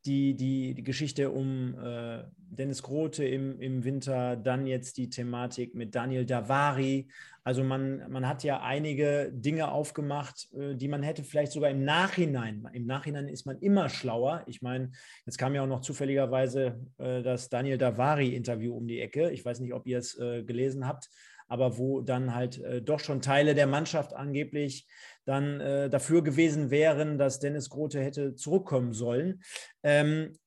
die, 0.06 0.36
die, 0.36 0.74
die 0.74 0.84
Geschichte 0.84 1.32
um 1.32 1.76
äh, 1.80 2.24
Dennis 2.36 2.84
Grote 2.84 3.26
im, 3.26 3.60
im 3.60 3.84
Winter, 3.84 4.36
dann 4.36 4.68
jetzt 4.68 4.98
die 4.98 5.10
Thematik 5.10 5.76
mit 5.76 5.96
Daniel 5.96 6.26
Davari. 6.26 7.08
Also 7.44 7.64
man, 7.64 8.10
man 8.12 8.28
hat 8.28 8.44
ja 8.44 8.62
einige 8.62 9.32
Dinge 9.32 9.72
aufgemacht, 9.72 10.48
äh, 10.54 10.76
die 10.76 10.88
man 10.88 11.04
hätte 11.04 11.24
vielleicht 11.24 11.52
sogar 11.52 11.70
im 11.70 11.84
Nachhinein, 11.84 12.68
im 12.74 12.86
Nachhinein 12.86 13.28
ist 13.28 13.46
man 13.46 13.60
immer 13.60 13.90
schlauer. 13.90 14.44
Ich 14.48 14.62
meine, 14.62 14.92
jetzt 15.26 15.38
kam 15.38 15.54
ja 15.56 15.64
auch 15.64 15.68
noch 15.68 15.82
zufälligerweise 15.82 16.80
äh, 16.98 17.22
das 17.22 17.50
Daniel 17.50 17.78
Davari-Interview 17.78 18.76
um 18.76 18.88
die 18.88 19.02
Ecke. 19.02 19.32
Ich 19.32 19.44
weiß 19.44 19.60
nicht, 19.60 19.74
ob 19.74 19.86
ihr 19.88 20.00
es 20.00 20.18
äh, 20.20 20.44
gelesen 20.44 20.88
habt 20.88 21.10
aber 21.48 21.78
wo 21.78 22.02
dann 22.02 22.34
halt 22.34 22.62
äh, 22.62 22.82
doch 22.82 23.00
schon 23.00 23.22
Teile 23.22 23.56
der 23.56 23.68
Mannschaft 23.68 24.14
angeblich 24.14 24.88
dann 25.26 25.60
äh, 25.60 25.90
dafür 25.90 26.24
gewesen 26.24 26.70
wären, 26.70 27.18
dass 27.18 27.40
Dennis 27.40 27.70
Grote 27.70 28.02
hätte 28.02 28.36
zurückkommen 28.36 28.94
sollen. 28.94 29.42
Ähm, 29.84 30.38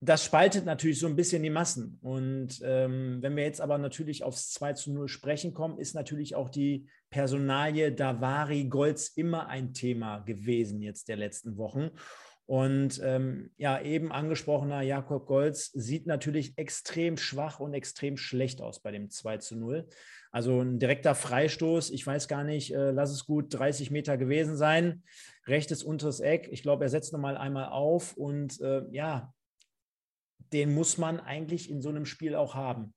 das 0.00 0.24
spaltet 0.24 0.64
natürlich 0.64 1.00
so 1.00 1.08
ein 1.08 1.16
bisschen 1.16 1.42
die 1.42 1.50
Massen. 1.50 1.98
Und 2.02 2.60
ähm, 2.62 3.18
wenn 3.20 3.34
wir 3.34 3.42
jetzt 3.42 3.60
aber 3.60 3.78
natürlich 3.78 4.22
aufs 4.22 4.50
2 4.52 4.74
zu 4.74 4.92
0 4.92 5.08
sprechen 5.08 5.54
kommen, 5.54 5.78
ist 5.78 5.94
natürlich 5.94 6.36
auch 6.36 6.50
die 6.50 6.88
Personalie 7.10 7.90
Davari 7.90 8.64
Golds 8.64 9.08
immer 9.08 9.48
ein 9.48 9.74
Thema 9.74 10.20
gewesen 10.20 10.82
jetzt 10.82 11.08
der 11.08 11.16
letzten 11.16 11.56
Wochen. 11.56 11.90
Und 12.46 13.00
ähm, 13.04 13.50
ja, 13.58 13.82
eben 13.82 14.12
angesprochener 14.12 14.82
Jakob 14.82 15.26
Golz 15.26 15.70
sieht 15.72 16.06
natürlich 16.06 16.56
extrem 16.56 17.16
schwach 17.16 17.60
und 17.60 17.74
extrem 17.74 18.16
schlecht 18.16 18.62
aus 18.62 18.80
bei 18.80 18.90
dem 18.90 19.10
2 19.10 19.38
zu 19.38 19.56
0. 19.56 19.86
Also 20.30 20.60
ein 20.60 20.78
direkter 20.78 21.14
Freistoß, 21.14 21.90
ich 21.90 22.06
weiß 22.06 22.28
gar 22.28 22.44
nicht, 22.44 22.72
äh, 22.74 22.90
lass 22.90 23.10
es 23.10 23.24
gut 23.24 23.54
30 23.54 23.90
Meter 23.90 24.16
gewesen 24.16 24.56
sein. 24.56 25.02
Rechtes 25.46 25.82
unteres 25.82 26.20
Eck. 26.20 26.48
Ich 26.52 26.62
glaube, 26.62 26.84
er 26.84 26.90
setzt 26.90 27.12
nochmal 27.12 27.36
einmal 27.36 27.68
auf 27.70 28.16
und 28.16 28.60
äh, 28.60 28.82
ja, 28.90 29.32
den 30.52 30.74
muss 30.74 30.98
man 30.98 31.20
eigentlich 31.20 31.70
in 31.70 31.80
so 31.80 31.88
einem 31.88 32.04
Spiel 32.06 32.34
auch 32.34 32.54
haben. 32.54 32.94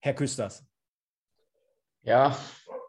Herr 0.00 0.14
Küsters. 0.14 0.64
Ja, 2.02 2.36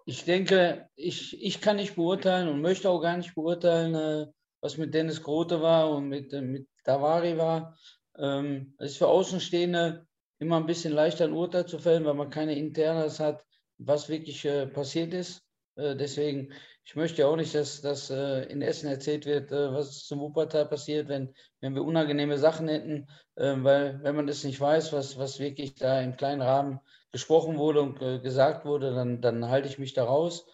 ich 0.05 0.25
denke, 0.25 0.89
ich, 0.95 1.41
ich 1.41 1.61
kann 1.61 1.77
nicht 1.77 1.95
beurteilen 1.95 2.47
und 2.49 2.61
möchte 2.61 2.89
auch 2.89 2.99
gar 2.99 3.17
nicht 3.17 3.35
beurteilen, 3.35 3.95
äh, 3.95 4.31
was 4.59 4.77
mit 4.77 4.93
Dennis 4.93 5.21
Grote 5.21 5.61
war 5.61 5.91
und 5.91 6.09
mit, 6.09 6.33
äh, 6.33 6.41
mit 6.41 6.67
Davari 6.83 7.37
war. 7.37 7.77
Ähm, 8.17 8.75
es 8.79 8.91
ist 8.91 8.97
für 8.97 9.07
Außenstehende 9.07 10.07
immer 10.43 10.57
ein 10.57 10.65
bisschen 10.65 10.93
leichter 10.93 11.25
ein 11.25 11.33
Urteil 11.33 11.65
zu 11.65 11.79
fällen, 11.79 12.05
weil 12.05 12.13
man 12.13 12.29
keine 12.29 12.55
Internas 12.55 13.19
hat, 13.19 13.45
was 13.77 14.09
wirklich 14.09 14.43
äh, 14.45 14.67
passiert 14.67 15.13
ist. 15.13 15.41
Äh, 15.75 15.95
deswegen, 15.95 16.53
ich 16.83 16.95
möchte 16.95 17.25
auch 17.25 17.37
nicht, 17.37 17.55
dass, 17.55 17.81
dass 17.81 18.09
äh, 18.09 18.43
in 18.51 18.61
Essen 18.61 18.89
erzählt 18.89 19.25
wird, 19.25 19.51
äh, 19.51 19.73
was 19.73 20.05
zum 20.05 20.19
Wuppertal 20.19 20.67
passiert, 20.67 21.07
wenn, 21.07 21.33
wenn 21.61 21.75
wir 21.75 21.83
unangenehme 21.83 22.37
Sachen 22.37 22.67
hätten, 22.67 23.07
ähm, 23.37 23.63
weil 23.63 24.03
wenn 24.03 24.15
man 24.15 24.27
das 24.27 24.43
nicht 24.43 24.59
weiß, 24.59 24.91
was, 24.93 25.17
was 25.17 25.39
wirklich 25.39 25.75
da 25.75 26.01
im 26.01 26.17
kleinen 26.17 26.41
Rahmen 26.41 26.79
gesprochen 27.11 27.57
wurde 27.57 27.81
und 27.81 27.99
gesagt 28.23 28.65
wurde, 28.65 28.93
dann, 28.93 29.21
dann 29.21 29.47
halte 29.47 29.67
ich 29.69 29.79
mich 29.79 29.93
da 29.93 30.03
raus. 30.03 30.47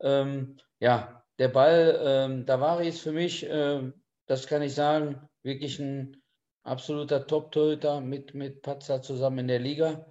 Ähm, 0.00 0.58
ja, 0.80 1.22
der 1.38 1.48
Ball, 1.48 2.00
ähm, 2.02 2.46
Davari 2.46 2.88
ist 2.88 3.00
für 3.00 3.12
mich, 3.12 3.48
äh, 3.48 3.92
das 4.26 4.46
kann 4.46 4.62
ich 4.62 4.74
sagen, 4.74 5.28
wirklich 5.42 5.78
ein 5.78 6.22
absoluter 6.66 7.26
Top-Torhüter 7.26 8.00
mit, 8.00 8.34
mit 8.34 8.62
Patzer 8.62 9.02
zusammen 9.02 9.40
in 9.40 9.48
der 9.48 9.60
Liga 9.60 10.06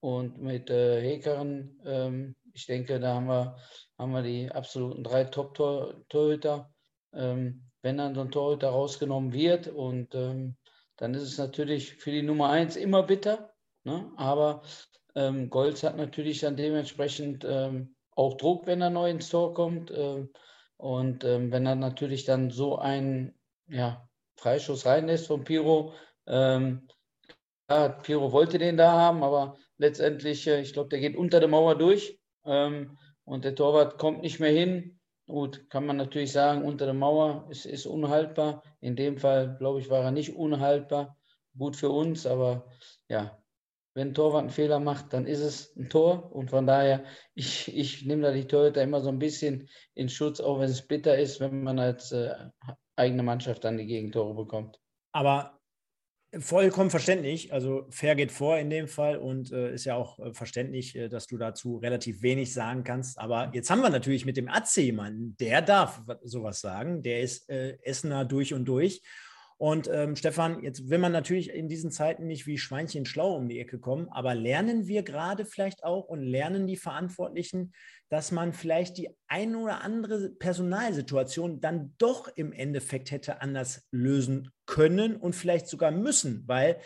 und 0.00 0.40
mit 0.40 0.70
äh, 0.70 1.00
Hekeren. 1.02 1.80
Ähm, 1.84 2.36
ich 2.52 2.66
denke, 2.66 3.00
da 3.00 3.14
haben 3.14 3.26
wir, 3.26 3.56
haben 3.98 4.12
wir 4.12 4.22
die 4.22 4.50
absoluten 4.50 5.04
drei 5.04 5.24
Top-Torhüter. 5.24 6.72
Ähm, 7.12 7.68
wenn 7.82 7.98
dann 7.98 8.14
so 8.14 8.22
ein 8.22 8.30
Torhüter 8.30 8.70
rausgenommen 8.70 9.32
wird 9.32 9.68
und 9.68 10.14
ähm, 10.14 10.56
dann 10.96 11.14
ist 11.14 11.22
es 11.22 11.38
natürlich 11.38 11.94
für 11.94 12.10
die 12.10 12.22
Nummer 12.22 12.50
eins 12.50 12.76
immer 12.76 13.04
bitter. 13.04 13.54
Ne? 13.84 14.10
Aber 14.16 14.62
ähm, 15.14 15.48
Golz 15.48 15.82
hat 15.84 15.96
natürlich 15.96 16.40
dann 16.40 16.56
dementsprechend 16.56 17.44
ähm, 17.48 17.94
auch 18.10 18.36
Druck, 18.36 18.66
wenn 18.66 18.82
er 18.82 18.90
neu 18.90 19.10
ins 19.10 19.28
Tor 19.28 19.54
kommt. 19.54 19.92
Ähm, 19.94 20.30
und 20.76 21.24
ähm, 21.24 21.52
wenn 21.52 21.66
er 21.66 21.76
natürlich 21.76 22.24
dann 22.24 22.50
so 22.50 22.78
einen 22.78 23.34
ja, 23.68 24.07
Freischuss 24.38 24.86
reinlässt 24.86 25.26
von 25.26 25.44
Piro, 25.44 25.92
ähm, 26.26 26.88
Piro 28.02 28.32
wollte 28.32 28.58
den 28.58 28.76
da 28.76 28.92
haben, 28.92 29.22
aber 29.22 29.58
letztendlich, 29.76 30.46
äh, 30.46 30.60
ich 30.60 30.72
glaube, 30.72 30.88
der 30.88 31.00
geht 31.00 31.16
unter 31.16 31.40
der 31.40 31.48
Mauer 31.48 31.76
durch 31.76 32.18
ähm, 32.44 32.96
und 33.24 33.44
der 33.44 33.54
Torwart 33.54 33.98
kommt 33.98 34.22
nicht 34.22 34.40
mehr 34.40 34.52
hin. 34.52 34.98
Gut, 35.26 35.68
kann 35.68 35.84
man 35.84 35.98
natürlich 35.98 36.32
sagen, 36.32 36.64
unter 36.64 36.86
der 36.86 36.94
Mauer 36.94 37.46
ist, 37.50 37.66
ist 37.66 37.84
unhaltbar. 37.84 38.62
In 38.80 38.96
dem 38.96 39.18
Fall, 39.18 39.56
glaube 39.58 39.80
ich, 39.80 39.90
war 39.90 40.02
er 40.02 40.12
nicht 40.12 40.34
unhaltbar. 40.34 41.18
Gut 41.58 41.76
für 41.76 41.90
uns, 41.90 42.24
aber 42.24 42.66
ja, 43.08 43.38
wenn 43.94 44.08
ein 44.08 44.14
Torwart 44.14 44.42
einen 44.42 44.50
Fehler 44.50 44.78
macht, 44.78 45.12
dann 45.12 45.26
ist 45.26 45.40
es 45.40 45.76
ein 45.76 45.90
Tor. 45.90 46.32
Und 46.32 46.50
von 46.50 46.66
daher, 46.66 47.04
ich, 47.34 47.76
ich 47.76 48.06
nehme 48.06 48.22
da 48.22 48.30
die 48.30 48.46
Torhüter 48.46 48.82
immer 48.82 49.00
so 49.02 49.08
ein 49.08 49.18
bisschen 49.18 49.68
in 49.94 50.08
Schutz, 50.08 50.40
auch 50.40 50.60
wenn 50.60 50.70
es 50.70 50.86
bitter 50.86 51.18
ist, 51.18 51.40
wenn 51.40 51.64
man 51.64 51.78
als 51.78 52.12
äh, 52.12 52.34
eigene 52.98 53.22
Mannschaft 53.22 53.64
dann 53.64 53.78
die 53.78 53.86
Gegentore 53.86 54.34
bekommt. 54.34 54.80
Aber 55.12 55.58
Vollkommen 56.38 56.90
verständlich. 56.90 57.54
Also 57.54 57.86
fair 57.88 58.14
geht 58.14 58.30
vor 58.30 58.58
in 58.58 58.68
dem 58.68 58.86
Fall 58.86 59.16
und 59.16 59.50
äh, 59.50 59.72
ist 59.72 59.86
ja 59.86 59.94
auch 59.94 60.18
äh, 60.18 60.34
verständlich, 60.34 60.94
äh, 60.94 61.08
dass 61.08 61.26
du 61.26 61.38
dazu 61.38 61.78
relativ 61.78 62.20
wenig 62.20 62.52
sagen 62.52 62.84
kannst. 62.84 63.18
Aber 63.18 63.50
jetzt 63.54 63.70
haben 63.70 63.80
wir 63.80 63.88
natürlich 63.88 64.26
mit 64.26 64.36
dem 64.36 64.48
Atze 64.48 64.82
jemanden, 64.82 65.38
der 65.38 65.62
darf 65.62 66.02
sowas 66.22 66.60
sagen. 66.60 67.02
Der 67.02 67.22
ist 67.22 67.48
äh, 67.48 67.78
Essener 67.82 68.26
durch 68.26 68.52
und 68.52 68.66
durch. 68.66 69.00
Und 69.58 69.90
ähm, 69.92 70.14
Stefan, 70.14 70.62
jetzt 70.62 70.88
will 70.88 70.98
man 70.98 71.10
natürlich 71.10 71.50
in 71.50 71.68
diesen 71.68 71.90
Zeiten 71.90 72.28
nicht 72.28 72.46
wie 72.46 72.58
Schweinchen 72.58 73.04
schlau 73.04 73.34
um 73.34 73.48
die 73.48 73.58
Ecke 73.58 73.80
kommen, 73.80 74.08
aber 74.08 74.36
lernen 74.36 74.86
wir 74.86 75.02
gerade 75.02 75.44
vielleicht 75.44 75.82
auch 75.82 76.04
und 76.04 76.22
lernen 76.22 76.68
die 76.68 76.76
Verantwortlichen, 76.76 77.72
dass 78.08 78.30
man 78.30 78.52
vielleicht 78.52 78.98
die 78.98 79.10
ein 79.26 79.56
oder 79.56 79.82
andere 79.82 80.30
Personalsituation 80.30 81.60
dann 81.60 81.92
doch 81.98 82.28
im 82.36 82.52
Endeffekt 82.52 83.10
hätte 83.10 83.42
anders 83.42 83.88
lösen 83.90 84.52
können 84.64 85.16
und 85.16 85.34
vielleicht 85.34 85.66
sogar 85.66 85.90
müssen, 85.90 86.44
weil 86.46 86.78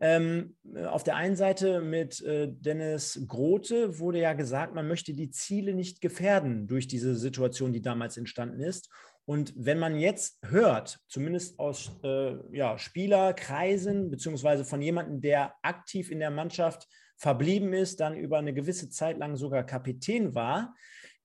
ähm, 0.00 0.56
auf 0.86 1.02
der 1.02 1.16
einen 1.16 1.34
Seite 1.36 1.80
mit 1.80 2.20
äh, 2.22 2.48
Dennis 2.50 3.20
Grote 3.26 3.98
wurde 3.98 4.20
ja 4.20 4.32
gesagt, 4.32 4.74
man 4.74 4.86
möchte 4.86 5.12
die 5.12 5.30
Ziele 5.30 5.74
nicht 5.74 6.00
gefährden 6.00 6.68
durch 6.68 6.86
diese 6.86 7.16
Situation, 7.16 7.72
die 7.72 7.82
damals 7.82 8.16
entstanden 8.16 8.60
ist. 8.60 8.90
Und 9.28 9.52
wenn 9.56 9.78
man 9.78 9.98
jetzt 9.98 10.38
hört, 10.46 11.00
zumindest 11.06 11.58
aus 11.58 11.90
äh, 12.02 12.36
ja, 12.50 12.78
Spielerkreisen, 12.78 14.10
beziehungsweise 14.10 14.64
von 14.64 14.80
jemandem, 14.80 15.20
der 15.20 15.52
aktiv 15.60 16.10
in 16.10 16.18
der 16.18 16.30
Mannschaft 16.30 16.88
verblieben 17.18 17.74
ist, 17.74 18.00
dann 18.00 18.16
über 18.16 18.38
eine 18.38 18.54
gewisse 18.54 18.88
Zeit 18.88 19.18
lang 19.18 19.36
sogar 19.36 19.64
Kapitän 19.64 20.34
war, 20.34 20.74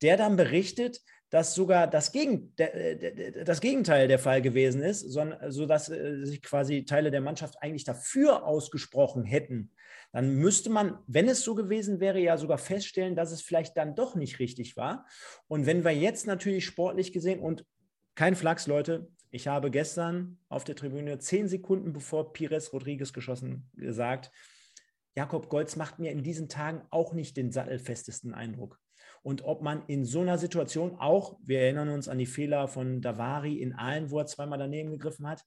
der 0.02 0.18
dann 0.18 0.36
berichtet, 0.36 1.00
dass 1.30 1.56
sogar 1.56 1.88
das, 1.88 2.12
Gegen, 2.12 2.54
das 2.58 3.62
Gegenteil 3.62 4.10
der 4.10 4.20
Fall 4.20 4.42
gewesen 4.42 4.82
ist, 4.82 5.10
sodass 5.48 5.88
äh, 5.88 6.26
sich 6.26 6.42
quasi 6.42 6.84
Teile 6.84 7.10
der 7.10 7.22
Mannschaft 7.22 7.56
eigentlich 7.62 7.86
dafür 7.86 8.46
ausgesprochen 8.46 9.24
hätten. 9.24 9.72
Dann 10.12 10.36
müsste 10.36 10.70
man, 10.70 11.00
wenn 11.08 11.30
es 11.30 11.42
so 11.42 11.56
gewesen 11.56 12.02
wäre, 12.02 12.20
ja 12.20 12.38
sogar 12.38 12.58
feststellen, 12.58 13.16
dass 13.16 13.32
es 13.32 13.42
vielleicht 13.42 13.78
dann 13.78 13.96
doch 13.96 14.16
nicht 14.16 14.40
richtig 14.40 14.76
war. 14.76 15.06
Und 15.48 15.66
wenn 15.66 15.86
wir 15.86 15.92
jetzt 15.92 16.28
natürlich 16.28 16.66
sportlich 16.66 17.14
gesehen 17.14 17.40
und 17.40 17.66
kein 18.16 18.36
Flachs, 18.36 18.68
Leute. 18.68 19.10
Ich 19.32 19.48
habe 19.48 19.72
gestern 19.72 20.38
auf 20.48 20.64
der 20.64 20.76
Tribüne 20.76 21.18
zehn 21.18 21.48
Sekunden 21.48 21.94
bevor 21.94 22.34
Pires 22.34 22.72
Rodriguez 22.72 23.14
geschossen 23.14 23.70
gesagt, 23.74 24.32
Jakob 25.16 25.50
Golz 25.50 25.76
macht 25.76 26.00
mir 26.00 26.12
in 26.12 26.24
diesen 26.24 26.50
Tagen 26.50 26.84
auch 26.92 27.14
nicht 27.14 27.38
den 27.38 27.52
sattelfestesten 27.52 28.34
Eindruck. 28.34 28.80
Und 29.24 29.44
ob 29.44 29.62
man 29.62 29.86
in 29.88 30.06
so 30.06 30.22
einer 30.22 30.38
Situation 30.38 30.98
auch, 31.00 31.40
wir 31.44 31.62
erinnern 31.62 31.90
uns 31.90 32.08
an 32.08 32.18
die 32.18 32.26
Fehler 32.26 32.68
von 32.68 33.02
Davari 33.02 33.62
in 33.62 33.74
Aalen, 33.74 34.12
wo 34.12 34.20
er 34.20 34.26
zweimal 34.26 34.60
daneben 34.60 34.92
gegriffen 34.92 35.28
hat, 35.28 35.44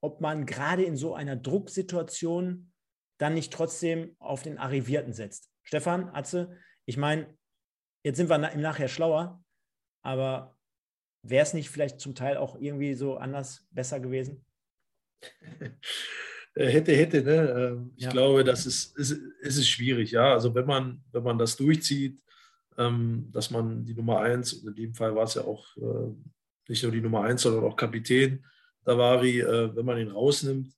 ob 0.00 0.20
man 0.20 0.46
gerade 0.46 0.84
in 0.84 0.96
so 0.96 1.14
einer 1.14 1.36
Drucksituation 1.36 2.72
dann 3.18 3.34
nicht 3.34 3.52
trotzdem 3.52 4.16
auf 4.18 4.42
den 4.42 4.58
Arrivierten 4.58 5.12
setzt. 5.12 5.50
Stefan, 5.62 6.08
Atze, 6.10 6.56
ich 6.86 6.96
meine, 6.96 7.36
jetzt 8.02 8.16
sind 8.16 8.30
wir 8.30 8.52
im 8.52 8.60
Nachher 8.60 8.88
schlauer, 8.88 9.42
aber 10.02 10.57
Wäre 11.22 11.42
es 11.42 11.54
nicht 11.54 11.70
vielleicht 11.70 12.00
zum 12.00 12.14
Teil 12.14 12.36
auch 12.36 12.60
irgendwie 12.60 12.94
so 12.94 13.16
anders 13.16 13.66
besser 13.70 14.00
gewesen? 14.00 14.44
Äh, 16.54 16.66
hätte, 16.70 16.96
hätte, 16.96 17.22
ne? 17.22 17.50
Ähm, 17.50 17.92
ich 17.96 18.04
ja. 18.04 18.10
glaube, 18.10 18.42
das 18.42 18.66
ist, 18.66 18.96
ist, 18.98 19.12
ist 19.12 19.58
es 19.58 19.68
schwierig, 19.68 20.10
ja. 20.10 20.32
Also 20.32 20.54
wenn 20.56 20.66
man, 20.66 21.04
wenn 21.12 21.22
man 21.22 21.38
das 21.38 21.56
durchzieht, 21.56 22.20
ähm, 22.76 23.28
dass 23.30 23.50
man 23.50 23.84
die 23.84 23.94
Nummer 23.94 24.20
eins, 24.20 24.54
in 24.54 24.74
dem 24.74 24.94
Fall 24.94 25.14
war 25.14 25.24
es 25.24 25.34
ja 25.34 25.42
auch 25.42 25.76
äh, 25.76 26.12
nicht 26.68 26.82
nur 26.82 26.90
die 26.90 27.00
Nummer 27.00 27.22
eins, 27.22 27.42
sondern 27.42 27.64
auch 27.64 27.76
Kapitän 27.76 28.44
Davari, 28.84 29.40
äh, 29.40 29.76
wenn 29.76 29.84
man 29.84 29.98
ihn 29.98 30.10
rausnimmt, 30.10 30.74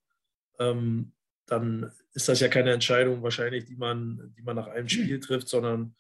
ähm, 0.59 1.12
dann 1.46 1.90
ist 2.12 2.29
das 2.29 2.40
ja 2.40 2.48
keine 2.48 2.72
Entscheidung 2.72 3.22
wahrscheinlich, 3.22 3.64
die 3.64 3.76
man, 3.76 4.35
die 4.37 4.42
man 4.42 4.57
nach 4.57 4.66
einem 4.66 4.88
Spiel 4.88 5.18
trifft, 5.20 5.48
sondern 5.48 5.94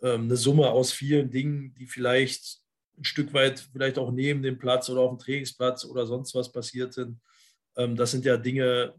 eine 0.00 0.36
Summe 0.36 0.68
aus 0.68 0.90
vielen 0.90 1.30
Dingen, 1.30 1.74
die 1.74 1.86
vielleicht 1.86 2.61
ein 3.02 3.04
Stück 3.04 3.34
weit 3.34 3.68
vielleicht 3.72 3.98
auch 3.98 4.12
neben 4.12 4.42
dem 4.42 4.58
Platz 4.58 4.88
oder 4.88 5.00
auf 5.02 5.10
dem 5.10 5.18
Trainingsplatz 5.18 5.84
oder 5.84 6.06
sonst 6.06 6.34
was 6.34 6.52
passiert 6.52 6.92
sind. 6.94 7.20
Ähm, 7.76 7.96
das 7.96 8.12
sind 8.12 8.24
ja 8.24 8.36
Dinge, 8.36 8.94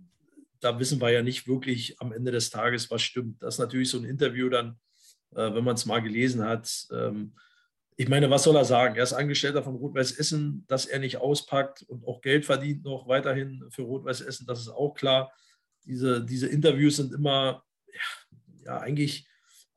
da 0.60 0.78
wissen 0.80 1.02
wir 1.02 1.10
ja 1.10 1.24
nicht 1.24 1.48
wirklich 1.48 2.00
am 2.00 2.12
Ende 2.12 2.32
des 2.32 2.50
Tages, 2.50 2.92
was 2.92 3.02
stimmt. 3.02 3.42
Das 3.42 3.56
ist 3.56 3.60
natürlich 3.60 3.90
so 3.90 3.98
ein 3.98 4.06
Interview 4.06 4.50
dann, 4.50 4.78
äh, 5.32 5.54
wenn 5.54 5.64
man 5.64 5.76
es 5.76 5.86
mal 5.86 6.02
gelesen 6.02 6.44
hat. 6.44 6.70
Ähm, 6.92 7.34
ich 7.96 8.10
meine, 8.10 8.30
was 8.30 8.44
soll 8.44 8.56
er 8.56 8.66
sagen? 8.66 8.96
Er 8.96 9.04
ist 9.04 9.14
Angestellter 9.14 9.64
von 9.64 9.76
Rot-Weiß 9.76 10.14
Essen, 10.14 10.66
dass 10.68 10.86
er 10.86 11.00
nicht 11.00 11.18
auspackt 11.18 11.84
und 11.84 12.06
auch 12.06 12.22
Geld 12.22 12.46
verdient 12.46 12.84
noch 12.84 13.08
weiterhin 13.08 13.64
für 13.70 13.84
Rot-Weiß 13.84 14.22
Essen, 14.22 14.48
das 14.48 14.60
ist 14.60 14.70
auch 14.70 14.94
klar. 14.94 15.32
Diese, 15.86 16.24
diese 16.26 16.48
Interviews 16.48 16.98
sind 16.98 17.14
immer, 17.14 17.64
ja, 17.88 18.66
ja 18.66 18.78
eigentlich, 18.80 19.28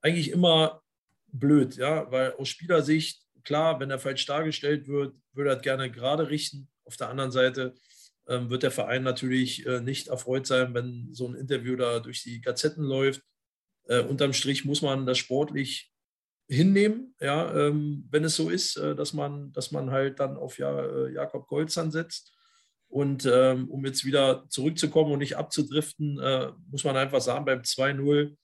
eigentlich 0.00 0.30
immer 0.30 0.82
blöd, 1.26 1.76
ja, 1.76 2.10
weil 2.10 2.32
aus 2.34 2.48
Spielersicht 2.48 3.25
Klar, 3.46 3.78
wenn 3.78 3.90
er 3.90 4.00
falsch 4.00 4.26
dargestellt 4.26 4.88
wird, 4.88 5.14
würde 5.32 5.50
er 5.50 5.56
gerne 5.56 5.88
gerade 5.88 6.28
richten. 6.28 6.68
Auf 6.84 6.96
der 6.96 7.08
anderen 7.08 7.30
Seite 7.30 7.74
ähm, 8.26 8.50
wird 8.50 8.64
der 8.64 8.72
Verein 8.72 9.04
natürlich 9.04 9.64
äh, 9.66 9.80
nicht 9.80 10.08
erfreut 10.08 10.48
sein, 10.48 10.74
wenn 10.74 11.14
so 11.14 11.28
ein 11.28 11.36
Interview 11.36 11.76
da 11.76 12.00
durch 12.00 12.24
die 12.24 12.40
Gazetten 12.40 12.82
läuft. 12.82 13.22
Äh, 13.84 14.00
unterm 14.00 14.32
Strich 14.32 14.64
muss 14.64 14.82
man 14.82 15.06
das 15.06 15.18
sportlich 15.18 15.92
hinnehmen, 16.48 17.14
ja, 17.20 17.54
ähm, 17.54 18.08
wenn 18.10 18.24
es 18.24 18.34
so 18.34 18.50
ist, 18.50 18.76
äh, 18.78 18.96
dass, 18.96 19.12
man, 19.12 19.52
dass 19.52 19.70
man 19.70 19.92
halt 19.92 20.18
dann 20.18 20.36
auf 20.36 20.58
ja, 20.58 20.80
äh, 20.80 21.12
Jakob 21.12 21.46
Golzan 21.46 21.92
setzt. 21.92 22.32
Und 22.88 23.26
ähm, 23.26 23.70
um 23.70 23.86
jetzt 23.86 24.04
wieder 24.04 24.48
zurückzukommen 24.48 25.12
und 25.12 25.20
nicht 25.20 25.36
abzudriften, 25.36 26.18
äh, 26.18 26.50
muss 26.68 26.82
man 26.82 26.96
einfach 26.96 27.20
sagen, 27.20 27.44
beim 27.44 27.60
2-0 27.60 28.36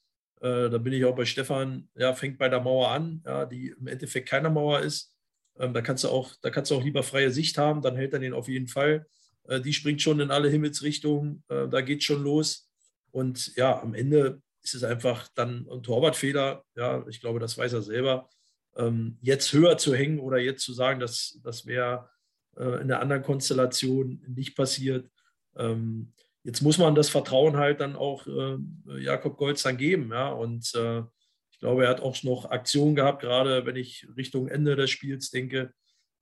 äh, 0.43 0.69
da 0.69 0.79
bin 0.79 0.93
ich 0.93 1.05
auch 1.05 1.15
bei 1.15 1.25
Stefan, 1.25 1.89
ja, 1.95 2.15
fängt 2.15 2.37
bei 2.37 2.49
der 2.49 2.61
Mauer 2.61 2.91
an, 2.91 3.23
ja, 3.25 3.47
die 3.47 3.69
im 3.79 3.87
Endeffekt 3.87 4.29
keine 4.29 4.51
Mauer 4.51 4.81
ist. 4.81 5.15
Ähm, 5.59 5.73
da, 5.73 5.83
kannst 5.83 6.03
du 6.03 6.09
auch, 6.09 6.35
da 6.43 6.51
kannst 6.51 6.71
du 6.71 6.75
auch 6.75 6.83
lieber 6.83 7.05
freie 7.05 7.31
Sicht 7.31 7.59
haben, 7.59 7.81
dann 7.81 7.97
hält 7.97 8.13
er 8.13 8.19
den 8.19 8.35
auf 8.35 8.49
jeden 8.49 8.67
Fall. 8.67 9.07
Äh, 9.45 9.61
die 9.61 9.73
springt 9.73 10.03
schon 10.03 10.19
in 10.19 10.33
alle 10.33 10.49
Himmelsrichtungen, 10.49 11.45
äh, 11.49 11.69
da 11.69 11.81
geht 11.81 12.03
schon 12.03 12.25
los. 12.25 12.69
Und 13.13 13.55
ja, 13.55 13.81
am 13.81 13.95
Ende 13.95 14.43
ist 14.63 14.75
es 14.75 14.83
einfach 14.83 15.29
dann 15.35 15.69
ein 15.71 15.83
Torwartfehler. 15.83 16.65
Ja, 16.75 17.07
ich 17.09 17.21
glaube, 17.21 17.39
das 17.39 17.57
weiß 17.57 17.75
er 17.75 17.83
selber. 17.83 18.29
Ähm, 18.77 19.19
jetzt 19.21 19.53
höher 19.53 19.79
zu 19.79 19.95
hängen 19.95 20.19
oder 20.19 20.39
jetzt 20.39 20.65
zu 20.65 20.73
sagen, 20.73 20.99
dass 20.99 21.39
das 21.45 21.67
wäre 21.67 22.09
äh, 22.57 22.65
in 22.65 22.91
einer 22.91 23.01
anderen 23.01 23.23
Konstellation 23.23 24.25
nicht 24.27 24.57
passiert. 24.57 25.09
Ähm, 25.57 26.13
jetzt 26.45 26.63
muss 26.63 26.79
man 26.79 26.95
das 26.95 27.09
Vertrauen 27.09 27.57
halt 27.57 27.81
dann 27.81 27.97
auch 27.97 28.27
äh, 28.27 28.59
Jakob 28.99 29.37
Golz 29.37 29.63
dann 29.63 29.77
geben. 29.77 30.11
Ja? 30.13 30.31
Und 30.31 30.73
äh, 30.75 31.03
ich 31.51 31.59
glaube, 31.59 31.85
er 31.85 31.91
hat 31.91 32.01
auch 32.01 32.21
noch 32.23 32.51
Aktionen 32.51 32.95
gehabt, 32.95 33.23
gerade 33.23 33.67
wenn 33.67 33.77
ich 33.77 34.07
Richtung 34.17 34.49
Ende 34.49 34.77
des 34.77 34.91
Spiels 34.91 35.31
denke, 35.31 35.73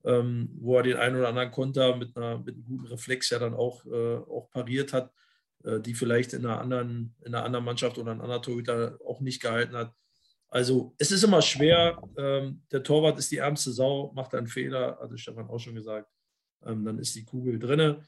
ähm, 0.05 0.51
wo 0.61 0.77
er 0.77 0.83
den 0.83 0.97
einen 0.97 1.17
oder 1.17 1.29
anderen 1.29 1.51
Konter 1.51 1.97
mit, 1.97 2.17
einer, 2.17 2.39
mit 2.39 2.55
einem 2.55 2.65
guten 2.65 2.87
Reflex 2.87 3.31
ja 3.31 3.39
dann 3.39 3.55
auch, 3.55 3.85
äh, 3.87 4.17
auch 4.17 4.51
pariert 4.51 4.93
hat, 4.93 5.11
äh, 5.65 5.81
die 5.81 5.95
vielleicht 5.95 6.33
in 6.33 6.45
einer, 6.47 6.61
anderen, 6.61 7.15
in 7.25 7.35
einer 7.35 7.45
anderen 7.45 7.65
Mannschaft 7.65 7.99
oder 7.99 8.13
ein 8.13 8.21
anderer 8.21 8.43
Torhüter 8.43 8.99
auch 9.05 9.21
nicht 9.21 9.41
gehalten 9.43 9.77
hat. 9.77 9.93
Also 10.49 10.95
es 10.99 11.13
ist 11.13 11.23
immer 11.23 11.43
schwer. 11.43 12.03
Ähm, 12.17 12.63
der 12.73 12.83
Torwart 12.83 13.19
ist 13.19 13.31
die 13.31 13.37
ärmste 13.37 13.73
Sau, 13.73 14.13
macht 14.15 14.35
einen 14.35 14.49
Fehler, 14.49 14.99
hatte 15.01 15.17
Stefan 15.17 15.49
auch 15.49 15.59
schon 15.59 15.75
gesagt. 15.75 16.11
Ähm, 16.65 16.85
dann 16.85 16.99
ist 16.99 17.15
die 17.15 17.25
Kugel 17.25 17.59
drinne. 17.59 18.03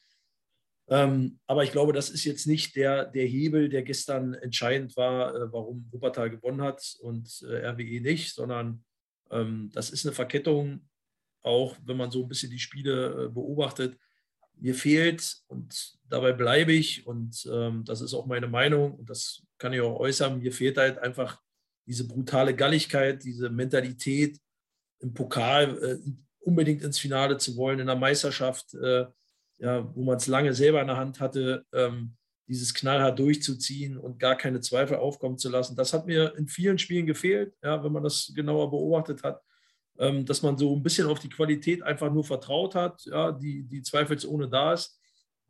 Ähm, 0.92 1.38
aber 1.46 1.64
ich 1.64 1.72
glaube, 1.72 1.94
das 1.94 2.11
ist 2.11 2.24
jetzt 2.24 2.46
nicht 2.46 2.76
der, 2.76 3.07
der 3.07 3.24
Hebel, 3.24 3.70
der 3.70 3.83
gestern 3.83 4.35
entscheidend 4.35 4.94
war, 4.94 5.35
äh, 5.35 5.50
warum 5.50 5.88
Wuppertal 5.90 6.28
gewonnen 6.28 6.61
hat 6.61 6.98
und 7.00 7.42
äh, 7.48 7.66
RWE 7.66 8.02
nicht, 8.02 8.35
sondern 8.35 8.85
ähm, 9.31 9.70
das 9.72 9.88
ist 9.88 10.05
eine 10.05 10.14
Verkettung, 10.14 10.87
auch 11.40 11.78
wenn 11.83 11.96
man 11.96 12.11
so 12.11 12.22
ein 12.22 12.28
bisschen 12.28 12.50
die 12.50 12.59
Spiele 12.59 13.24
äh, 13.24 13.28
beobachtet. 13.31 13.96
Mir 14.57 14.74
fehlt, 14.74 15.38
und 15.46 15.94
dabei 16.11 16.35
bleibe 16.35 16.74
ich, 16.74 17.07
und 17.07 17.48
ähm, 17.50 17.87
das 17.87 18.02
ist 18.02 18.12
auch 18.12 18.26
meine 18.26 18.48
Meinung, 18.48 18.96
und 18.96 19.09
das 19.09 19.42
kann 19.57 19.72
ich 19.72 19.81
auch 19.81 19.98
äußern, 19.98 20.40
mir 20.40 20.52
fehlt 20.52 20.76
halt 20.76 20.98
einfach 20.98 21.40
diese 21.87 22.07
brutale 22.07 22.55
Galligkeit, 22.55 23.24
diese 23.24 23.48
Mentalität 23.48 24.38
im 24.98 25.14
Pokal 25.14 25.83
äh, 25.83 26.11
unbedingt 26.40 26.83
ins 26.83 26.98
Finale 26.98 27.38
zu 27.38 27.57
wollen, 27.57 27.78
in 27.78 27.87
der 27.87 27.96
Meisterschaft. 27.96 28.74
Ja, 29.62 29.88
wo 29.94 30.03
man 30.03 30.16
es 30.16 30.27
lange 30.27 30.53
selber 30.55 30.81
in 30.81 30.88
der 30.88 30.96
Hand 30.96 31.20
hatte, 31.20 31.64
ähm, 31.72 32.16
dieses 32.48 32.75
knallhart 32.75 33.16
durchzuziehen 33.16 33.96
und 33.96 34.18
gar 34.18 34.37
keine 34.37 34.61
Zweifel 34.61 34.96
aufkommen 34.96 35.38
zu 35.38 35.48
lassen. 35.48 35.77
Das 35.77 35.92
hat 35.92 36.07
mir 36.07 36.35
in 36.37 36.48
vielen 36.48 36.79
Spielen 36.79 37.07
gefehlt, 37.07 37.55
ja, 37.62 37.83
wenn 37.85 37.92
man 37.92 38.03
das 38.03 38.33
genauer 38.35 38.70
beobachtet 38.70 39.22
hat, 39.22 39.40
ähm, 39.98 40.27
dass 40.27 40.42
man 40.42 40.59
so 40.59 40.75
ein 40.75 40.83
bisschen 40.83 41.07
auf 41.07 41.20
die 41.20 41.29
Qualität 41.29 41.81
einfach 41.83 42.12
nur 42.12 42.25
vertraut 42.25 42.75
hat, 42.75 43.05
ja, 43.05 43.31
die, 43.31 43.62
die 43.62 43.83
zweifelsohne 43.83 44.48
da 44.48 44.72
ist. 44.72 45.01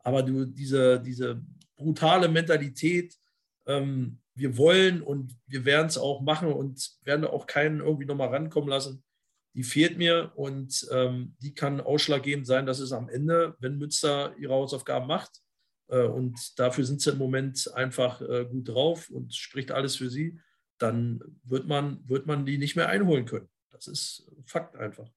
Aber 0.03 0.21
du, 0.21 0.45
diese, 0.45 0.99
diese 0.99 1.41
brutale 1.75 2.27
Mentalität, 2.27 3.15
ähm, 3.65 4.19
wir 4.35 4.57
wollen 4.57 5.01
und 5.01 5.35
wir 5.47 5.65
werden 5.65 5.87
es 5.87 5.97
auch 5.97 6.21
machen 6.21 6.53
und 6.53 6.97
werden 7.03 7.25
auch 7.25 7.47
keinen 7.47 7.79
irgendwie 7.79 8.05
nochmal 8.05 8.29
rankommen 8.29 8.69
lassen, 8.69 9.03
die 9.53 9.63
fehlt 9.63 9.97
mir 9.97 10.31
und 10.35 10.87
ähm, 10.91 11.35
die 11.41 11.53
kann 11.53 11.81
ausschlaggebend 11.81 12.47
sein, 12.47 12.65
dass 12.65 12.79
es 12.79 12.91
am 12.91 13.09
Ende, 13.09 13.55
wenn 13.59 13.77
Münster 13.77 14.35
ihre 14.37 14.53
Hausaufgaben 14.53 15.07
macht, 15.07 15.43
äh, 15.87 16.03
und 16.03 16.59
dafür 16.59 16.85
sind 16.85 17.01
sie 17.01 17.11
im 17.11 17.17
Moment 17.17 17.71
einfach 17.75 18.21
äh, 18.21 18.45
gut 18.45 18.69
drauf 18.69 19.09
und 19.09 19.33
spricht 19.33 19.71
alles 19.71 19.95
für 19.95 20.09
sie, 20.09 20.39
dann 20.79 21.21
wird 21.43 21.67
man, 21.67 22.07
wird 22.07 22.25
man 22.25 22.45
die 22.45 22.57
nicht 22.57 22.75
mehr 22.75 22.89
einholen 22.89 23.25
können. 23.25 23.49
Das 23.71 23.87
ist 23.87 24.29
Fakt 24.45 24.75
einfach. 24.75 25.07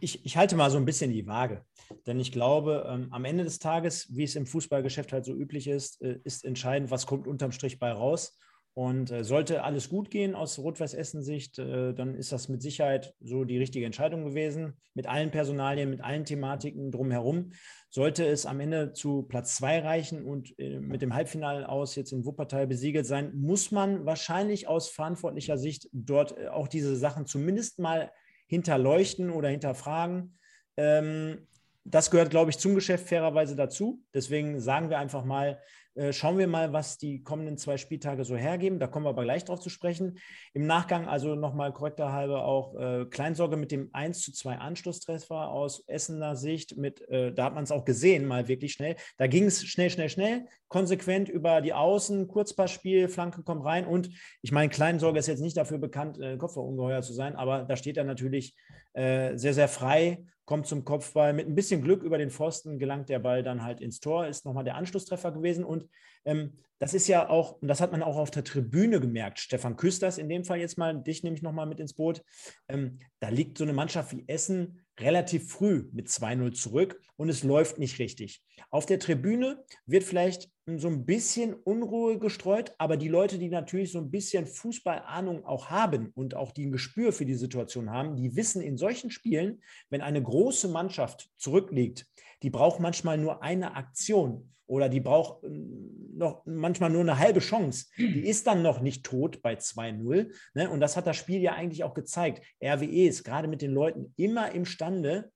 Ich, 0.00 0.24
ich, 0.24 0.36
halte 0.36 0.54
mal 0.54 0.70
so 0.70 0.76
ein 0.76 0.84
bisschen 0.84 1.10
die 1.10 1.26
Waage, 1.26 1.64
denn 2.06 2.20
ich 2.20 2.30
glaube, 2.30 2.86
ähm, 2.88 3.08
am 3.10 3.24
Ende 3.24 3.42
des 3.42 3.58
Tages, 3.58 4.06
wie 4.14 4.24
es 4.24 4.36
im 4.36 4.46
Fußballgeschäft 4.46 5.14
halt 5.14 5.24
so 5.24 5.32
üblich 5.32 5.66
ist, 5.66 6.02
äh, 6.02 6.18
ist 6.24 6.44
entscheidend, 6.44 6.90
was 6.90 7.06
kommt 7.06 7.26
unterm 7.26 7.52
Strich 7.52 7.78
bei 7.78 7.90
raus. 7.90 8.38
Und 8.78 9.10
äh, 9.10 9.24
sollte 9.24 9.64
alles 9.64 9.88
gut 9.88 10.10
gehen 10.10 10.34
aus 10.34 10.58
Rot-Weiß-Essen-Sicht, 10.58 11.58
äh, 11.58 11.94
dann 11.94 12.14
ist 12.14 12.30
das 12.30 12.50
mit 12.50 12.60
Sicherheit 12.60 13.14
so 13.22 13.44
die 13.44 13.56
richtige 13.56 13.86
Entscheidung 13.86 14.26
gewesen, 14.26 14.74
mit 14.92 15.06
allen 15.06 15.30
Personalien, 15.30 15.88
mit 15.88 16.02
allen 16.02 16.26
Thematiken 16.26 16.90
drumherum. 16.90 17.52
Sollte 17.88 18.26
es 18.26 18.44
am 18.44 18.60
Ende 18.60 18.92
zu 18.92 19.22
Platz 19.22 19.56
zwei 19.56 19.78
reichen 19.78 20.26
und 20.26 20.58
äh, 20.58 20.78
mit 20.78 21.00
dem 21.00 21.14
Halbfinale 21.14 21.66
aus 21.66 21.94
jetzt 21.94 22.12
in 22.12 22.26
Wuppertal 22.26 22.66
besiegelt 22.66 23.06
sein, 23.06 23.34
muss 23.34 23.70
man 23.70 24.04
wahrscheinlich 24.04 24.68
aus 24.68 24.90
verantwortlicher 24.90 25.56
Sicht 25.56 25.88
dort 25.92 26.36
äh, 26.36 26.48
auch 26.48 26.68
diese 26.68 26.96
Sachen 26.96 27.24
zumindest 27.24 27.78
mal 27.78 28.12
hinterleuchten 28.46 29.30
oder 29.30 29.48
hinterfragen. 29.48 30.36
Ähm, 30.76 31.46
das 31.84 32.10
gehört, 32.10 32.28
glaube 32.28 32.50
ich, 32.50 32.58
zum 32.58 32.74
Geschäft 32.74 33.08
fairerweise 33.08 33.56
dazu. 33.56 34.02
Deswegen 34.12 34.60
sagen 34.60 34.90
wir 34.90 34.98
einfach 34.98 35.24
mal, 35.24 35.62
schauen 36.10 36.38
wir 36.38 36.46
mal, 36.46 36.72
was 36.72 36.98
die 36.98 37.22
kommenden 37.22 37.58
zwei 37.58 37.76
Spieltage 37.76 38.24
so 38.24 38.36
hergeben. 38.36 38.78
Da 38.78 38.86
kommen 38.86 39.06
wir 39.06 39.10
aber 39.10 39.24
gleich 39.24 39.44
drauf 39.44 39.60
zu 39.60 39.70
sprechen. 39.70 40.18
Im 40.52 40.66
Nachgang 40.66 41.08
also 41.08 41.34
nochmal 41.34 41.72
korrekter 41.72 42.12
halber 42.12 42.44
auch 42.44 42.74
äh, 42.74 43.06
Kleinsorge 43.06 43.56
mit 43.56 43.72
dem 43.72 43.90
1 43.92 44.22
zu 44.22 44.32
2 44.32 44.58
Anschlusstreffer 44.58 45.48
aus 45.48 45.84
Essener 45.86 46.36
Sicht. 46.36 46.76
Mit, 46.76 47.00
äh, 47.08 47.32
da 47.32 47.44
hat 47.44 47.54
man 47.54 47.64
es 47.64 47.70
auch 47.70 47.84
gesehen, 47.84 48.26
mal 48.26 48.48
wirklich 48.48 48.72
schnell. 48.72 48.96
Da 49.16 49.26
ging 49.26 49.44
es 49.44 49.64
schnell, 49.64 49.90
schnell, 49.90 50.08
schnell, 50.08 50.46
konsequent 50.68 51.28
über 51.28 51.60
die 51.60 51.72
Außen, 51.72 52.28
Kurzpassspiel, 52.28 53.08
Flanke 53.08 53.42
kommt 53.42 53.64
rein. 53.64 53.86
Und 53.86 54.10
ich 54.42 54.52
meine, 54.52 54.68
Kleinsorge 54.68 55.18
ist 55.18 55.26
jetzt 55.28 55.40
nicht 55.40 55.56
dafür 55.56 55.78
bekannt, 55.78 56.20
äh, 56.20 56.36
Kopfballungeheuer 56.36 57.02
zu 57.02 57.12
sein, 57.12 57.36
aber 57.36 57.64
da 57.64 57.76
steht 57.76 57.96
er 57.96 58.04
natürlich 58.04 58.54
äh, 58.92 59.36
sehr, 59.36 59.54
sehr 59.54 59.68
frei 59.68 60.24
kommt 60.46 60.66
zum 60.66 60.84
Kopfball. 60.84 61.32
Mit 61.32 61.46
ein 61.46 61.54
bisschen 61.54 61.82
Glück 61.82 62.02
über 62.02 62.16
den 62.16 62.30
Pfosten 62.30 62.78
gelangt 62.78 63.08
der 63.08 63.18
Ball 63.18 63.42
dann 63.42 63.62
halt 63.62 63.80
ins 63.80 64.00
Tor, 64.00 64.26
ist 64.26 64.46
nochmal 64.46 64.64
der 64.64 64.76
Anschlusstreffer 64.76 65.32
gewesen. 65.32 65.64
Und 65.64 65.86
ähm, 66.24 66.54
das 66.78 66.94
ist 66.94 67.08
ja 67.08 67.28
auch, 67.28 67.60
und 67.60 67.68
das 67.68 67.80
hat 67.80 67.92
man 67.92 68.02
auch 68.02 68.16
auf 68.16 68.30
der 68.30 68.44
Tribüne 68.44 69.00
gemerkt, 69.00 69.38
Stefan 69.38 69.76
Küsters 69.76 70.18
in 70.18 70.28
dem 70.28 70.44
Fall 70.44 70.58
jetzt 70.58 70.78
mal, 70.78 71.02
dich 71.02 71.22
nehme 71.22 71.36
ich 71.36 71.42
nochmal 71.42 71.66
mit 71.66 71.80
ins 71.80 71.94
Boot. 71.94 72.22
Ähm, 72.68 73.00
da 73.20 73.28
liegt 73.28 73.58
so 73.58 73.64
eine 73.64 73.72
Mannschaft 73.72 74.12
wie 74.12 74.24
Essen 74.26 74.85
relativ 74.98 75.50
früh 75.50 75.88
mit 75.92 76.08
2-0 76.08 76.52
zurück 76.52 77.00
und 77.16 77.28
es 77.28 77.42
läuft 77.42 77.78
nicht 77.78 77.98
richtig. 77.98 78.42
Auf 78.70 78.86
der 78.86 78.98
Tribüne 78.98 79.64
wird 79.86 80.04
vielleicht 80.04 80.50
so 80.66 80.88
ein 80.88 81.06
bisschen 81.06 81.54
Unruhe 81.54 82.18
gestreut, 82.18 82.74
aber 82.78 82.96
die 82.96 83.08
Leute, 83.08 83.38
die 83.38 83.48
natürlich 83.48 83.92
so 83.92 83.98
ein 83.98 84.10
bisschen 84.10 84.46
Fußballahnung 84.46 85.44
auch 85.44 85.70
haben 85.70 86.10
und 86.14 86.34
auch 86.34 86.50
die 86.50 86.66
ein 86.66 86.72
Gespür 86.72 87.12
für 87.12 87.24
die 87.24 87.34
Situation 87.34 87.90
haben, 87.90 88.16
die 88.16 88.34
wissen 88.34 88.62
in 88.62 88.76
solchen 88.76 89.10
Spielen, 89.10 89.62
wenn 89.90 90.00
eine 90.00 90.22
große 90.22 90.68
Mannschaft 90.68 91.30
zurückliegt, 91.36 92.06
die 92.42 92.50
braucht 92.50 92.80
manchmal 92.80 93.18
nur 93.18 93.42
eine 93.42 93.76
Aktion 93.76 94.52
oder 94.66 94.88
die 94.88 95.00
braucht 95.00 95.44
ähm, 95.44 96.12
noch 96.16 96.42
manchmal 96.46 96.90
nur 96.90 97.02
eine 97.02 97.18
halbe 97.18 97.40
Chance. 97.40 97.86
Die 97.98 98.26
ist 98.26 98.46
dann 98.46 98.62
noch 98.62 98.80
nicht 98.80 99.04
tot 99.04 99.42
bei 99.42 99.54
2-0. 99.54 100.32
Ne? 100.54 100.70
Und 100.70 100.80
das 100.80 100.96
hat 100.96 101.06
das 101.06 101.16
Spiel 101.16 101.40
ja 101.40 101.52
eigentlich 101.52 101.84
auch 101.84 101.94
gezeigt. 101.94 102.44
RWE 102.62 103.06
ist 103.06 103.24
gerade 103.24 103.48
mit 103.48 103.62
den 103.62 103.72
Leuten 103.72 104.12
immer 104.16 104.52
imstande, 104.52 105.30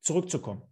zurückzukommen. 0.00 0.62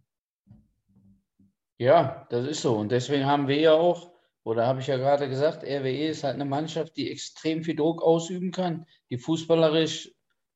Ja, 1.77 2.25
das 2.29 2.47
ist 2.47 2.61
so. 2.61 2.75
Und 2.75 2.91
deswegen 2.91 3.25
haben 3.25 3.47
wir 3.47 3.59
ja 3.59 3.73
auch, 3.73 4.11
oder 4.43 4.65
habe 4.65 4.79
ich 4.79 4.87
ja 4.87 4.97
gerade 4.97 5.29
gesagt, 5.29 5.63
RWE 5.63 6.07
ist 6.07 6.23
halt 6.23 6.35
eine 6.35 6.45
Mannschaft, 6.45 6.97
die 6.97 7.11
extrem 7.11 7.63
viel 7.63 7.75
Druck 7.75 8.01
ausüben 8.01 8.51
kann, 8.51 8.85
die 9.11 9.17
fußballerisch 9.17 10.11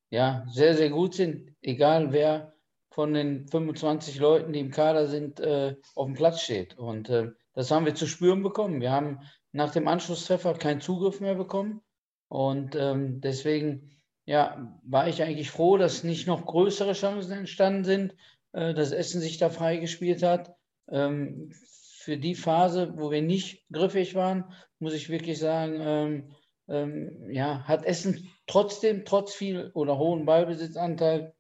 ja 0.10 0.46
sehr, 0.50 0.76
sehr 0.76 0.90
gut 0.90 1.14
sind, 1.14 1.56
egal 1.62 2.12
wer 2.12 2.54
von 2.92 3.14
den 3.14 3.48
25 3.48 4.20
Leuten, 4.20 4.54
die 4.54 4.60
im 4.60 4.70
Kader 4.72 5.08
sind, 5.08 5.40
äh, 5.40 5.76
auf 5.96 6.06
dem 6.06 6.16
Platz 6.16 6.42
steht. 6.42 6.78
Und 6.78 7.10
äh, 7.10 7.32
das 7.54 7.72
haben 7.72 7.86
wir 7.86 7.96
zu 7.96 8.06
spüren 8.06 8.44
bekommen. 8.44 8.82
Wir 8.82 8.92
haben 8.92 9.22
nach 9.54 9.72
dem 9.72 9.88
Anschlusstreffer 9.88 10.54
keinen 10.54 10.82
Zugriff 10.82 11.22
mehr 11.22 11.36
bekommen. 11.36 11.82
Und 12.28 12.76
ähm, 12.76 13.22
deswegen 13.22 13.92
ja, 14.26 14.80
war 14.84 15.08
ich 15.08 15.24
eigentlich 15.24 15.52
froh, 15.52 15.78
dass 15.78 16.04
nicht 16.04 16.28
noch 16.28 16.46
größere 16.46 16.94
Chancen 16.94 17.32
entstanden 17.32 17.86
sind, 17.86 18.16
äh, 18.52 18.74
dass 18.74 18.92
Essen 18.92 19.22
sich 19.22 19.38
da 19.38 19.50
freigespielt 19.50 20.22
hat. 20.22 20.54
Ähm, 20.90 21.52
für 21.98 22.18
die 22.18 22.36
Phase, 22.36 22.94
wo 22.98 23.10
wir 23.10 23.22
nicht 23.22 23.66
griffig 23.72 24.16
waren, 24.16 24.54
muss 24.80 24.94
ich 24.94 25.10
wirklich 25.10 25.40
sagen, 25.40 25.78
ähm, 25.80 26.36
ähm 26.68 27.30
ja, 27.32 27.64
hat 27.64 27.86
Essen 27.86 28.30
trotzdem, 28.48 29.06
trotz 29.06 29.34
viel 29.34 29.72
oder 29.74 29.98
hohen 29.98 30.26
Ballbesitzanteil, 30.26 31.34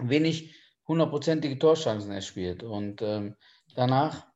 wenig 0.00 0.54
hundertprozentige 0.86 1.58
Torchancen 1.58 2.12
erspielt. 2.12 2.62
Und 2.62 3.02
ähm, 3.02 3.36
danach 3.74 4.26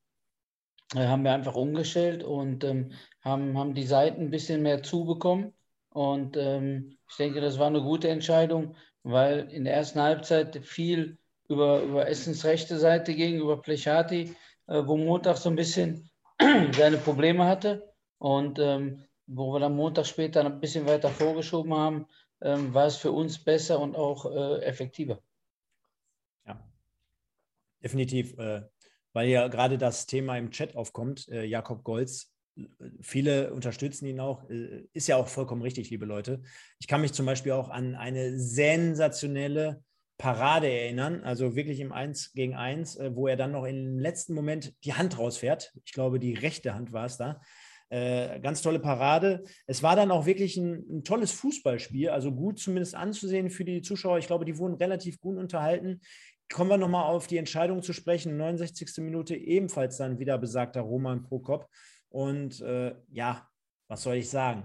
äh, 0.94 1.06
haben 1.06 1.24
wir 1.24 1.32
einfach 1.32 1.54
umgestellt 1.54 2.22
und 2.22 2.64
ähm, 2.64 2.92
haben, 3.22 3.58
haben 3.58 3.74
die 3.74 3.86
Seiten 3.86 4.22
ein 4.22 4.30
bisschen 4.30 4.62
mehr 4.62 4.82
zubekommen. 4.82 5.52
Und 5.90 6.36
ähm, 6.36 6.96
ich 7.08 7.16
denke, 7.16 7.40
das 7.40 7.58
war 7.58 7.66
eine 7.66 7.82
gute 7.82 8.08
Entscheidung, 8.08 8.74
weil 9.02 9.48
in 9.50 9.64
der 9.64 9.74
ersten 9.74 10.00
Halbzeit 10.00 10.64
viel 10.64 11.18
über, 11.48 11.82
über 11.82 12.08
Essens 12.08 12.44
rechte 12.44 12.78
Seite 12.78 13.14
ging, 13.14 13.40
über 13.40 13.60
Plechati, 13.60 14.34
äh, 14.66 14.82
wo 14.86 14.96
Montag 14.96 15.36
so 15.36 15.50
ein 15.50 15.56
bisschen 15.56 16.10
seine 16.72 16.98
Probleme 16.98 17.44
hatte. 17.44 17.92
Und 18.18 18.58
ähm, 18.58 19.04
wo 19.26 19.52
wir 19.52 19.60
dann 19.60 19.76
Montag 19.76 20.06
später 20.06 20.44
ein 20.44 20.60
bisschen 20.60 20.86
weiter 20.86 21.10
vorgeschoben 21.10 21.74
haben, 21.74 22.06
ähm, 22.40 22.72
war 22.72 22.86
es 22.86 22.96
für 22.96 23.12
uns 23.12 23.42
besser 23.42 23.78
und 23.80 23.96
auch 23.96 24.24
äh, 24.26 24.62
effektiver 24.62 25.20
definitiv, 27.82 28.36
äh, 28.38 28.62
weil 29.12 29.28
ja 29.28 29.48
gerade 29.48 29.78
das 29.78 30.06
Thema 30.06 30.36
im 30.36 30.50
Chat 30.50 30.76
aufkommt, 30.76 31.28
äh, 31.28 31.44
Jakob 31.44 31.84
Golz. 31.84 32.32
Viele 33.00 33.52
unterstützen 33.52 34.06
ihn 34.06 34.20
auch. 34.20 34.48
Äh, 34.50 34.84
ist 34.92 35.08
ja 35.08 35.16
auch 35.16 35.28
vollkommen 35.28 35.62
richtig, 35.62 35.90
liebe 35.90 36.06
Leute. 36.06 36.42
Ich 36.80 36.88
kann 36.88 37.00
mich 37.00 37.12
zum 37.12 37.26
Beispiel 37.26 37.52
auch 37.52 37.68
an 37.68 37.94
eine 37.94 38.38
sensationelle 38.38 39.82
Parade 40.18 40.68
erinnern, 40.68 41.22
also 41.22 41.54
wirklich 41.54 41.78
im 41.78 41.92
1 41.92 42.32
gegen 42.32 42.54
1, 42.54 42.96
äh, 42.96 43.14
wo 43.14 43.28
er 43.28 43.36
dann 43.36 43.52
noch 43.52 43.64
im 43.64 43.98
letzten 43.98 44.34
Moment 44.34 44.74
die 44.84 44.94
Hand 44.94 45.18
rausfährt. 45.18 45.72
Ich 45.84 45.92
glaube, 45.92 46.18
die 46.18 46.34
rechte 46.34 46.74
Hand 46.74 46.92
war 46.92 47.06
es 47.06 47.16
da. 47.16 47.40
Ganz 47.90 48.60
tolle 48.60 48.80
Parade. 48.80 49.44
Es 49.66 49.82
war 49.82 49.96
dann 49.96 50.10
auch 50.10 50.26
wirklich 50.26 50.58
ein, 50.58 50.84
ein, 50.90 51.04
tolles 51.04 51.32
Fußballspiel, 51.32 52.10
also 52.10 52.30
gut 52.30 52.58
zumindest 52.58 52.94
anzusehen 52.94 53.48
für 53.48 53.64
die 53.64 53.80
Zuschauer. 53.80 54.18
Ich 54.18 54.26
glaube, 54.26 54.44
die 54.44 54.58
wurden 54.58 54.74
relativ 54.74 55.18
gut 55.18 55.38
unterhalten. 55.38 56.02
Kommen 56.52 56.70
wir 56.70 56.78
nochmal 56.78 57.04
auf 57.04 57.26
die 57.26 57.36
Entscheidung 57.36 57.82
zu 57.82 57.92
sprechen. 57.92 58.36
69. 58.36 58.98
Minute 58.98 59.36
ebenfalls 59.36 59.98
dann 59.98 60.18
wieder 60.18 60.38
besagter 60.38 60.80
Roman 60.80 61.22
Prokop. 61.22 61.68
Und 62.08 62.60
äh, 62.62 62.94
ja, 63.10 63.46
was 63.88 64.02
soll 64.02 64.16
ich 64.16 64.30
sagen? 64.30 64.64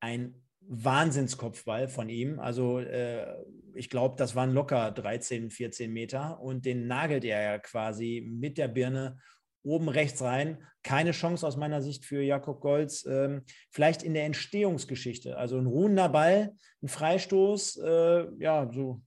Ein 0.00 0.34
Wahnsinnskopfball 0.68 1.88
von 1.88 2.08
ihm. 2.08 2.38
Also 2.38 2.80
äh, 2.80 3.34
ich 3.74 3.88
glaube, 3.88 4.16
das 4.18 4.34
waren 4.34 4.52
locker 4.52 4.90
13, 4.90 5.50
14 5.50 5.92
Meter 5.92 6.40
und 6.40 6.64
den 6.64 6.86
nagelt 6.86 7.24
er 7.24 7.42
ja 7.42 7.58
quasi 7.58 8.26
mit 8.28 8.58
der 8.58 8.68
Birne 8.68 9.18
oben 9.62 9.88
rechts 9.88 10.22
rein. 10.22 10.64
Keine 10.82 11.10
Chance 11.10 11.46
aus 11.46 11.56
meiner 11.56 11.82
Sicht 11.82 12.04
für 12.04 12.22
Jakob 12.22 12.60
Golz. 12.60 13.04
Ähm, 13.04 13.42
vielleicht 13.70 14.02
in 14.02 14.14
der 14.14 14.24
Entstehungsgeschichte. 14.24 15.36
Also 15.36 15.58
ein 15.58 15.66
ruhender 15.66 16.08
Ball, 16.08 16.54
ein 16.82 16.88
Freistoß, 16.88 17.78
äh, 17.78 18.26
ja, 18.38 18.70
so 18.72 19.02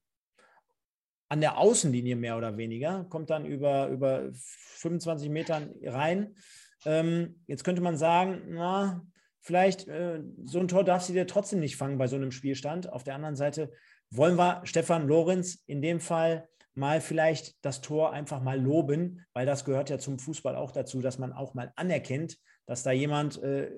an 1.29 1.41
der 1.41 1.57
Außenlinie 1.57 2.15
mehr 2.15 2.37
oder 2.37 2.57
weniger, 2.57 3.05
kommt 3.05 3.29
dann 3.29 3.45
über, 3.45 3.87
über 3.87 4.29
25 4.33 5.29
Metern 5.29 5.73
rein. 5.83 6.35
Ähm, 6.85 7.41
jetzt 7.47 7.63
könnte 7.63 7.81
man 7.81 7.97
sagen, 7.97 8.41
na, 8.49 9.05
vielleicht 9.41 9.87
äh, 9.87 10.21
so 10.43 10.59
ein 10.59 10.67
Tor 10.67 10.83
darf 10.83 11.03
sie 11.03 11.13
dir 11.13 11.27
trotzdem 11.27 11.59
nicht 11.59 11.77
fangen 11.77 11.97
bei 11.97 12.07
so 12.07 12.15
einem 12.15 12.31
Spielstand. 12.31 12.91
Auf 12.91 13.03
der 13.03 13.15
anderen 13.15 13.35
Seite 13.35 13.71
wollen 14.09 14.37
wir 14.37 14.61
Stefan 14.63 15.07
Lorenz 15.07 15.63
in 15.67 15.81
dem 15.81 15.99
Fall 15.99 16.49
mal 16.73 17.01
vielleicht 17.01 17.63
das 17.63 17.81
Tor 17.81 18.11
einfach 18.11 18.41
mal 18.41 18.59
loben, 18.59 19.25
weil 19.33 19.45
das 19.45 19.65
gehört 19.65 19.89
ja 19.89 19.99
zum 19.99 20.17
Fußball 20.17 20.55
auch 20.55 20.71
dazu, 20.71 21.01
dass 21.01 21.19
man 21.19 21.33
auch 21.33 21.53
mal 21.53 21.71
anerkennt, 21.75 22.37
dass 22.65 22.83
da 22.83 22.91
jemand 22.91 23.41
äh, 23.43 23.69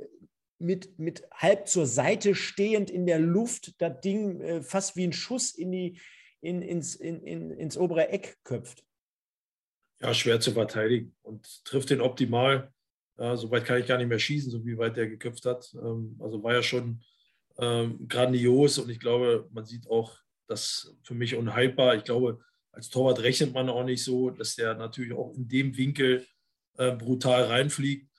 mit, 0.59 0.99
mit 0.99 1.27
halb 1.33 1.67
zur 1.67 1.87
Seite 1.87 2.35
stehend 2.35 2.91
in 2.91 3.05
der 3.05 3.19
Luft 3.19 3.81
das 3.81 3.99
Ding 4.01 4.39
äh, 4.39 4.61
fast 4.61 4.95
wie 4.95 5.05
ein 5.05 5.13
Schuss 5.13 5.53
in 5.53 5.71
die, 5.71 5.99
in, 6.41 6.61
ins, 6.61 6.95
in, 6.95 7.21
in, 7.23 7.51
ins 7.51 7.77
obere 7.77 8.09
Eck 8.09 8.37
köpft. 8.43 8.83
Ja, 10.01 10.13
schwer 10.13 10.39
zu 10.39 10.51
verteidigen 10.51 11.15
und 11.21 11.63
trifft 11.63 11.91
den 11.91 12.01
optimal. 12.01 12.73
Ja, 13.17 13.37
so 13.37 13.51
weit 13.51 13.65
kann 13.65 13.79
ich 13.79 13.85
gar 13.85 13.99
nicht 13.99 14.07
mehr 14.07 14.19
schießen, 14.19 14.51
so 14.51 14.65
wie 14.65 14.77
weit 14.77 14.97
der 14.97 15.07
geköpft 15.07 15.45
hat. 15.45 15.71
Ähm, 15.75 16.17
also 16.19 16.41
war 16.41 16.53
ja 16.53 16.63
schon 16.63 17.03
ähm, 17.59 18.07
grandios 18.07 18.79
und 18.79 18.89
ich 18.89 18.99
glaube, 18.99 19.47
man 19.51 19.65
sieht 19.65 19.87
auch, 19.87 20.17
das 20.47 20.97
für 21.03 21.13
mich 21.13 21.35
unhaltbar. 21.35 21.95
Ich 21.95 22.03
glaube, 22.03 22.39
als 22.73 22.89
Torwart 22.89 23.21
rechnet 23.21 23.53
man 23.53 23.69
auch 23.69 23.85
nicht 23.85 24.03
so, 24.03 24.31
dass 24.31 24.55
der 24.55 24.73
natürlich 24.73 25.13
auch 25.13 25.33
in 25.35 25.47
dem 25.47 25.77
Winkel 25.77 26.25
äh, 26.77 26.91
brutal 26.91 27.43
reinfliegt. 27.43 28.09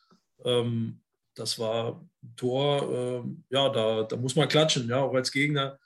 Ähm, 0.44 1.02
das 1.34 1.58
war 1.58 2.00
ein 2.22 2.36
Tor, 2.36 3.24
ja, 3.48 3.68
da, 3.70 4.02
da 4.02 4.16
muss 4.16 4.36
man 4.36 4.48
klatschen, 4.48 4.86
ja, 4.88 5.00
auch 5.00 5.14
als 5.14 5.32
Gegner. 5.32 5.78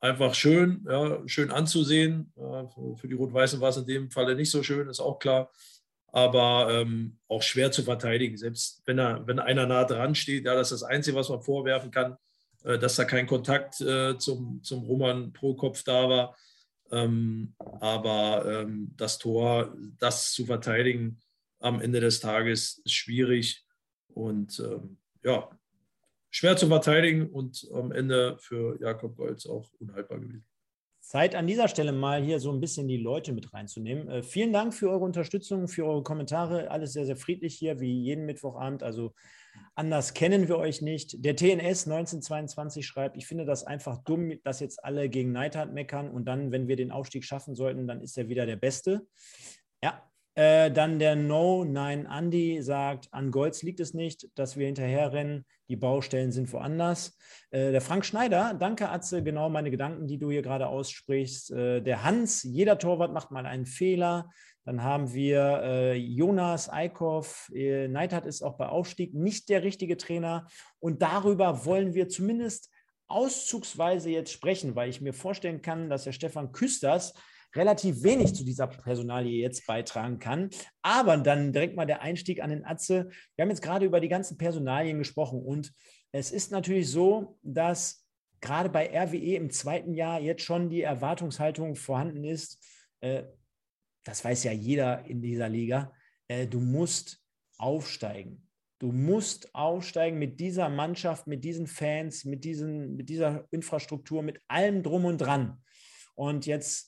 Einfach 0.00 0.34
schön, 0.34 0.86
ja, 0.88 1.20
schön 1.26 1.50
anzusehen. 1.50 2.32
Für 2.96 3.08
die 3.08 3.14
Rot-Weißen 3.14 3.60
war 3.60 3.70
es 3.70 3.76
in 3.76 3.86
dem 3.86 4.10
Falle 4.10 4.34
nicht 4.34 4.50
so 4.50 4.62
schön, 4.62 4.88
ist 4.88 5.00
auch 5.00 5.18
klar. 5.18 5.50
Aber 6.10 6.68
ähm, 6.70 7.18
auch 7.28 7.42
schwer 7.42 7.70
zu 7.70 7.82
verteidigen. 7.82 8.36
Selbst 8.36 8.82
wenn, 8.86 8.98
er, 8.98 9.26
wenn 9.26 9.38
einer 9.38 9.66
nah 9.66 9.84
dran 9.84 10.14
steht, 10.14 10.46
ja, 10.46 10.54
das 10.54 10.72
ist 10.72 10.82
das 10.82 10.88
Einzige, 10.88 11.16
was 11.16 11.28
man 11.28 11.42
vorwerfen 11.42 11.90
kann, 11.90 12.16
äh, 12.64 12.78
dass 12.78 12.96
da 12.96 13.04
kein 13.04 13.26
Kontakt 13.26 13.80
äh, 13.80 14.16
zum, 14.16 14.62
zum 14.62 14.84
Roman 14.84 15.32
pro 15.32 15.54
Kopf 15.54 15.82
da 15.82 16.08
war. 16.08 16.36
Ähm, 16.90 17.54
aber 17.58 18.44
ähm, 18.46 18.94
das 18.96 19.18
Tor, 19.18 19.74
das 19.98 20.32
zu 20.32 20.46
verteidigen 20.46 21.20
am 21.60 21.80
Ende 21.80 22.00
des 22.00 22.20
Tages 22.20 22.80
ist 22.84 22.94
schwierig 22.94 23.64
und 24.14 24.60
ähm, 24.60 24.96
ja, 25.22 25.50
schwer 26.30 26.56
zu 26.56 26.66
verteidigen 26.68 27.26
und 27.28 27.68
am 27.72 27.92
Ende 27.92 28.36
für 28.38 28.80
Jakob 28.80 29.16
Golz 29.16 29.46
auch 29.46 29.70
unhaltbar 29.78 30.18
gewesen. 30.18 30.44
Zeit 31.08 31.34
an 31.34 31.46
dieser 31.46 31.68
Stelle 31.68 31.92
mal 31.92 32.22
hier 32.22 32.38
so 32.38 32.52
ein 32.52 32.60
bisschen 32.60 32.86
die 32.86 32.98
Leute 32.98 33.32
mit 33.32 33.54
reinzunehmen. 33.54 34.08
Äh, 34.08 34.22
vielen 34.22 34.52
Dank 34.52 34.74
für 34.74 34.90
eure 34.90 35.04
Unterstützung, 35.04 35.66
für 35.66 35.86
eure 35.86 36.02
Kommentare. 36.02 36.70
Alles 36.70 36.92
sehr, 36.92 37.06
sehr 37.06 37.16
friedlich 37.16 37.54
hier, 37.54 37.80
wie 37.80 38.02
jeden 38.02 38.26
Mittwochabend. 38.26 38.82
Also 38.82 39.14
anders 39.74 40.12
kennen 40.12 40.48
wir 40.48 40.58
euch 40.58 40.82
nicht. 40.82 41.24
Der 41.24 41.34
TNS 41.34 41.86
1922 41.86 42.86
schreibt, 42.86 43.16
ich 43.16 43.26
finde 43.26 43.46
das 43.46 43.64
einfach 43.64 44.04
dumm, 44.04 44.34
dass 44.44 44.60
jetzt 44.60 44.84
alle 44.84 45.08
gegen 45.08 45.32
Neidhardt 45.32 45.72
meckern 45.72 46.10
und 46.10 46.26
dann, 46.26 46.52
wenn 46.52 46.68
wir 46.68 46.76
den 46.76 46.92
Aufstieg 46.92 47.24
schaffen 47.24 47.54
sollten, 47.54 47.86
dann 47.86 48.02
ist 48.02 48.18
er 48.18 48.28
wieder 48.28 48.44
der 48.44 48.56
Beste. 48.56 49.06
Ja, 49.82 50.07
äh, 50.38 50.70
dann 50.70 51.00
der 51.00 51.16
No, 51.16 51.64
nein, 51.64 52.06
Andy 52.06 52.62
sagt, 52.62 53.08
an 53.12 53.32
Golds 53.32 53.64
liegt 53.64 53.80
es 53.80 53.92
nicht, 53.92 54.28
dass 54.36 54.56
wir 54.56 54.66
hinterherrennen. 54.66 55.44
Die 55.68 55.74
Baustellen 55.74 56.30
sind 56.30 56.52
woanders. 56.52 57.18
Äh, 57.50 57.72
der 57.72 57.80
Frank 57.80 58.04
Schneider, 58.04 58.54
danke 58.54 58.88
Atze, 58.88 59.24
genau 59.24 59.48
meine 59.48 59.72
Gedanken, 59.72 60.06
die 60.06 60.16
du 60.16 60.30
hier 60.30 60.42
gerade 60.42 60.68
aussprichst. 60.68 61.50
Äh, 61.50 61.80
der 61.80 62.04
Hans, 62.04 62.44
jeder 62.44 62.78
Torwart 62.78 63.12
macht 63.12 63.32
mal 63.32 63.46
einen 63.46 63.66
Fehler. 63.66 64.30
Dann 64.64 64.84
haben 64.84 65.12
wir 65.12 65.60
äh, 65.64 65.94
Jonas 65.94 66.72
Eickhoff. 66.72 67.50
Äh, 67.52 67.88
Neidhardt 67.88 68.26
ist 68.26 68.42
auch 68.42 68.56
bei 68.56 68.68
Aufstieg 68.68 69.14
nicht 69.14 69.48
der 69.48 69.64
richtige 69.64 69.96
Trainer. 69.96 70.46
Und 70.78 71.02
darüber 71.02 71.64
wollen 71.64 71.94
wir 71.94 72.08
zumindest 72.08 72.70
auszugsweise 73.08 74.10
jetzt 74.10 74.30
sprechen, 74.30 74.76
weil 74.76 74.88
ich 74.88 75.00
mir 75.00 75.14
vorstellen 75.14 75.62
kann, 75.62 75.90
dass 75.90 76.04
der 76.04 76.12
Stefan 76.12 76.52
Küsters 76.52 77.14
relativ 77.54 78.02
wenig 78.02 78.34
zu 78.34 78.44
dieser 78.44 78.66
Personalie 78.66 79.40
jetzt 79.40 79.66
beitragen 79.66 80.18
kann. 80.18 80.50
Aber 80.82 81.16
dann 81.16 81.52
direkt 81.52 81.76
mal 81.76 81.86
der 81.86 82.02
Einstieg 82.02 82.42
an 82.42 82.50
den 82.50 82.64
Atze. 82.64 83.10
Wir 83.36 83.42
haben 83.42 83.50
jetzt 83.50 83.62
gerade 83.62 83.86
über 83.86 84.00
die 84.00 84.08
ganzen 84.08 84.38
Personalien 84.38 84.98
gesprochen 84.98 85.42
und 85.42 85.72
es 86.12 86.30
ist 86.30 86.52
natürlich 86.52 86.90
so, 86.90 87.38
dass 87.42 88.06
gerade 88.40 88.68
bei 88.68 88.88
RWE 88.88 89.36
im 89.36 89.50
zweiten 89.50 89.94
Jahr 89.94 90.20
jetzt 90.20 90.42
schon 90.42 90.70
die 90.70 90.82
Erwartungshaltung 90.82 91.74
vorhanden 91.76 92.24
ist. 92.24 92.64
Äh, 93.00 93.24
das 94.04 94.24
weiß 94.24 94.44
ja 94.44 94.52
jeder 94.52 95.04
in 95.06 95.20
dieser 95.20 95.48
Liga. 95.48 95.92
Äh, 96.28 96.46
du 96.46 96.60
musst 96.60 97.20
aufsteigen. 97.58 98.48
Du 98.78 98.92
musst 98.92 99.54
aufsteigen 99.54 100.18
mit 100.18 100.38
dieser 100.38 100.68
Mannschaft, 100.68 101.26
mit 101.26 101.42
diesen 101.44 101.66
Fans, 101.66 102.24
mit, 102.24 102.44
diesen, 102.44 102.94
mit 102.96 103.08
dieser 103.08 103.46
Infrastruktur, 103.50 104.22
mit 104.22 104.40
allem 104.46 104.84
drum 104.84 105.04
und 105.04 105.18
dran. 105.18 105.62
Und 106.14 106.46
jetzt 106.46 106.87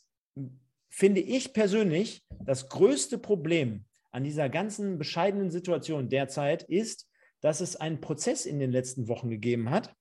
finde 0.88 1.20
ich 1.20 1.52
persönlich, 1.52 2.24
das 2.44 2.68
größte 2.68 3.18
Problem 3.18 3.84
an 4.10 4.24
dieser 4.24 4.48
ganzen 4.48 4.98
bescheidenen 4.98 5.50
Situation 5.50 6.08
derzeit 6.08 6.62
ist, 6.64 7.08
dass 7.40 7.60
es 7.60 7.76
einen 7.76 8.00
Prozess 8.00 8.44
in 8.44 8.58
den 8.58 8.72
letzten 8.72 9.08
Wochen 9.08 9.30
gegeben 9.30 9.70
hat, 9.70 9.94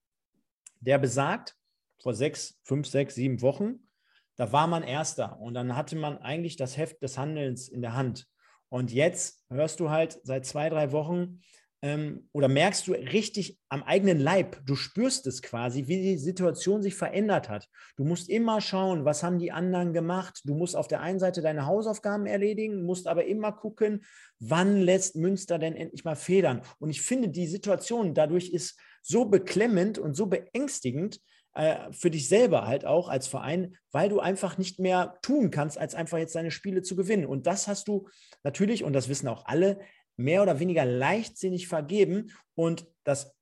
der 0.80 0.98
besagt, 0.98 1.56
vor 2.02 2.14
sechs, 2.14 2.60
fünf, 2.64 2.88
sechs, 2.88 3.16
sieben 3.16 3.42
Wochen, 3.42 3.88
da 4.36 4.52
war 4.54 4.68
man 4.68 4.84
Erster 4.84 5.40
und 5.40 5.54
dann 5.54 5.76
hatte 5.76 5.98
man 5.98 6.18
eigentlich 6.20 6.56
das 6.56 6.78
Heft 6.78 7.02
des 7.04 7.18
Handelns 7.18 7.68
in 7.68 7.82
der 7.82 7.94
Hand. 7.94 8.26
Und 8.70 8.94
jetzt 8.94 9.44
hörst 9.50 9.80
du 9.80 9.90
halt 9.90 10.20
seit 10.24 10.46
zwei, 10.46 10.70
drei 10.70 10.92
Wochen, 10.92 11.42
ähm, 11.82 12.28
oder 12.34 12.48
merkst 12.48 12.88
du 12.88 12.92
richtig 12.92 13.58
am 13.70 13.84
eigenen 13.84 14.20
Leib, 14.20 14.62
du 14.66 14.76
spürst 14.76 15.28
es 15.28 15.42
quasi, 15.42 15.88
wie 15.88 16.02
die 16.02 16.18
Situation 16.18 16.82
sich 16.82 16.96
verändert 16.96 17.48
hat. 17.50 17.70
Du 17.96 18.04
musst 18.04 18.30
immer 18.30 18.60
schauen, 18.60 19.06
was 19.06 19.24
haben 19.24 19.40
die 19.40 19.52
anderen 19.52 19.94
gemacht. 19.94 20.42
Du 20.44 20.56
musst 20.56 20.76
auf 20.76 20.88
der 20.88 21.02
einen 21.02 21.20
Seite 21.20 21.42
deine 21.42 21.66
Hausaufgaben 21.66 22.26
erledigen, 22.26 22.84
musst 22.84 23.08
aber 23.08 23.26
immer 23.26 23.54
gucken, 23.54 24.04
wann 24.40 24.82
lässt 24.82 25.16
Münster 25.16 25.58
denn 25.58 25.76
endlich 25.76 26.04
mal 26.04 26.16
federn. 26.16 26.62
Und 26.80 26.90
ich 26.90 27.02
finde, 27.02 27.30
die 27.30 27.48
Situation 27.48 28.14
dadurch 28.14 28.50
ist 28.50 28.80
so 29.02 29.26
beklemmend 29.26 29.98
und 29.98 30.16
so 30.16 30.26
beängstigend, 30.26 31.22
äh, 31.54 31.92
für 31.92 32.12
dich 32.12 32.30
selber 32.30 32.68
halt 32.68 32.86
auch 32.86 33.10
als 33.10 33.28
Verein, 33.28 33.76
weil 33.92 34.10
du 34.10 34.20
einfach 34.20 34.58
nicht 34.58 34.80
mehr 34.80 35.18
tun 35.22 35.50
kannst, 35.50 35.78
als 35.78 35.96
einfach 35.96 36.18
jetzt 36.18 36.36
deine 36.36 36.52
Spiele 36.52 36.84
zu 36.84 36.96
gewinnen. 36.96 37.26
Und 37.26 37.48
das 37.48 37.68
hast 37.68 37.88
du 37.88 38.08
natürlich, 38.44 38.84
und 38.84 38.94
das 38.94 39.10
wissen 39.10 39.28
auch 39.28 39.46
alle, 39.46 39.80
mehr 40.20 40.44
oder 40.44 40.60
weniger 40.60 40.86
leichtsinnig 40.86 41.68
vergeben. 41.68 42.32
Und 42.54 42.86
das, 43.04 43.34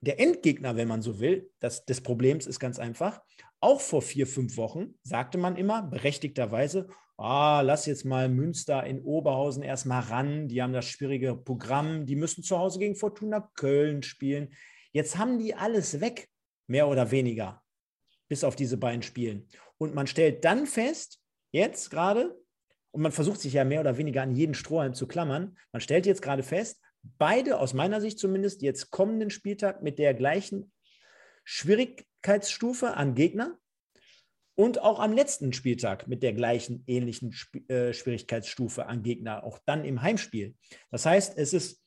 der 0.00 0.20
Endgegner, 0.20 0.76
wenn 0.76 0.88
man 0.88 1.02
so 1.02 1.18
will, 1.18 1.50
das, 1.58 1.84
des 1.84 2.00
Problems 2.00 2.46
ist 2.46 2.60
ganz 2.60 2.78
einfach. 2.78 3.20
Auch 3.58 3.80
vor 3.80 4.00
vier, 4.00 4.26
fünf 4.26 4.56
Wochen 4.56 4.94
sagte 5.02 5.36
man 5.36 5.56
immer 5.56 5.82
berechtigterweise, 5.82 6.88
ah, 7.18 7.60
lass 7.62 7.84
jetzt 7.84 8.04
mal 8.04 8.28
Münster 8.28 8.84
in 8.84 9.02
Oberhausen 9.02 9.62
erstmal 9.62 10.02
ran, 10.02 10.48
die 10.48 10.62
haben 10.62 10.72
das 10.72 10.86
schwierige 10.86 11.34
Programm, 11.34 12.06
die 12.06 12.16
müssen 12.16 12.42
zu 12.42 12.58
Hause 12.58 12.78
gegen 12.78 12.94
Fortuna 12.94 13.50
Köln 13.54 14.02
spielen. 14.02 14.54
Jetzt 14.92 15.18
haben 15.18 15.38
die 15.38 15.54
alles 15.54 16.00
weg, 16.00 16.28
mehr 16.66 16.88
oder 16.88 17.10
weniger, 17.10 17.62
bis 18.28 18.44
auf 18.44 18.56
diese 18.56 18.78
beiden 18.78 19.02
Spielen. 19.02 19.48
Und 19.78 19.94
man 19.94 20.06
stellt 20.06 20.44
dann 20.44 20.66
fest, 20.66 21.20
jetzt 21.50 21.90
gerade, 21.90 22.39
und 22.92 23.02
man 23.02 23.12
versucht 23.12 23.40
sich 23.40 23.52
ja 23.52 23.64
mehr 23.64 23.80
oder 23.80 23.98
weniger 23.98 24.22
an 24.22 24.34
jeden 24.34 24.54
Strohhalm 24.54 24.94
zu 24.94 25.06
klammern. 25.06 25.56
Man 25.72 25.80
stellt 25.80 26.06
jetzt 26.06 26.22
gerade 26.22 26.42
fest, 26.42 26.80
beide 27.02 27.58
aus 27.58 27.74
meiner 27.74 28.00
Sicht 28.00 28.18
zumindest 28.18 28.62
jetzt 28.62 28.90
kommenden 28.90 29.30
Spieltag 29.30 29.82
mit 29.82 29.98
der 29.98 30.14
gleichen 30.14 30.72
Schwierigkeitsstufe 31.44 32.94
an 32.94 33.14
Gegner 33.14 33.58
und 34.54 34.82
auch 34.82 35.00
am 35.00 35.12
letzten 35.12 35.52
Spieltag 35.52 36.06
mit 36.06 36.22
der 36.22 36.34
gleichen 36.34 36.84
ähnlichen 36.86 37.30
Sp 37.32 37.64
äh, 37.68 37.94
Schwierigkeitsstufe 37.94 38.86
an 38.86 39.02
Gegner, 39.02 39.44
auch 39.44 39.58
dann 39.64 39.84
im 39.84 40.02
Heimspiel. 40.02 40.54
Das 40.90 41.06
heißt, 41.06 41.38
es 41.38 41.52
ist 41.52 41.82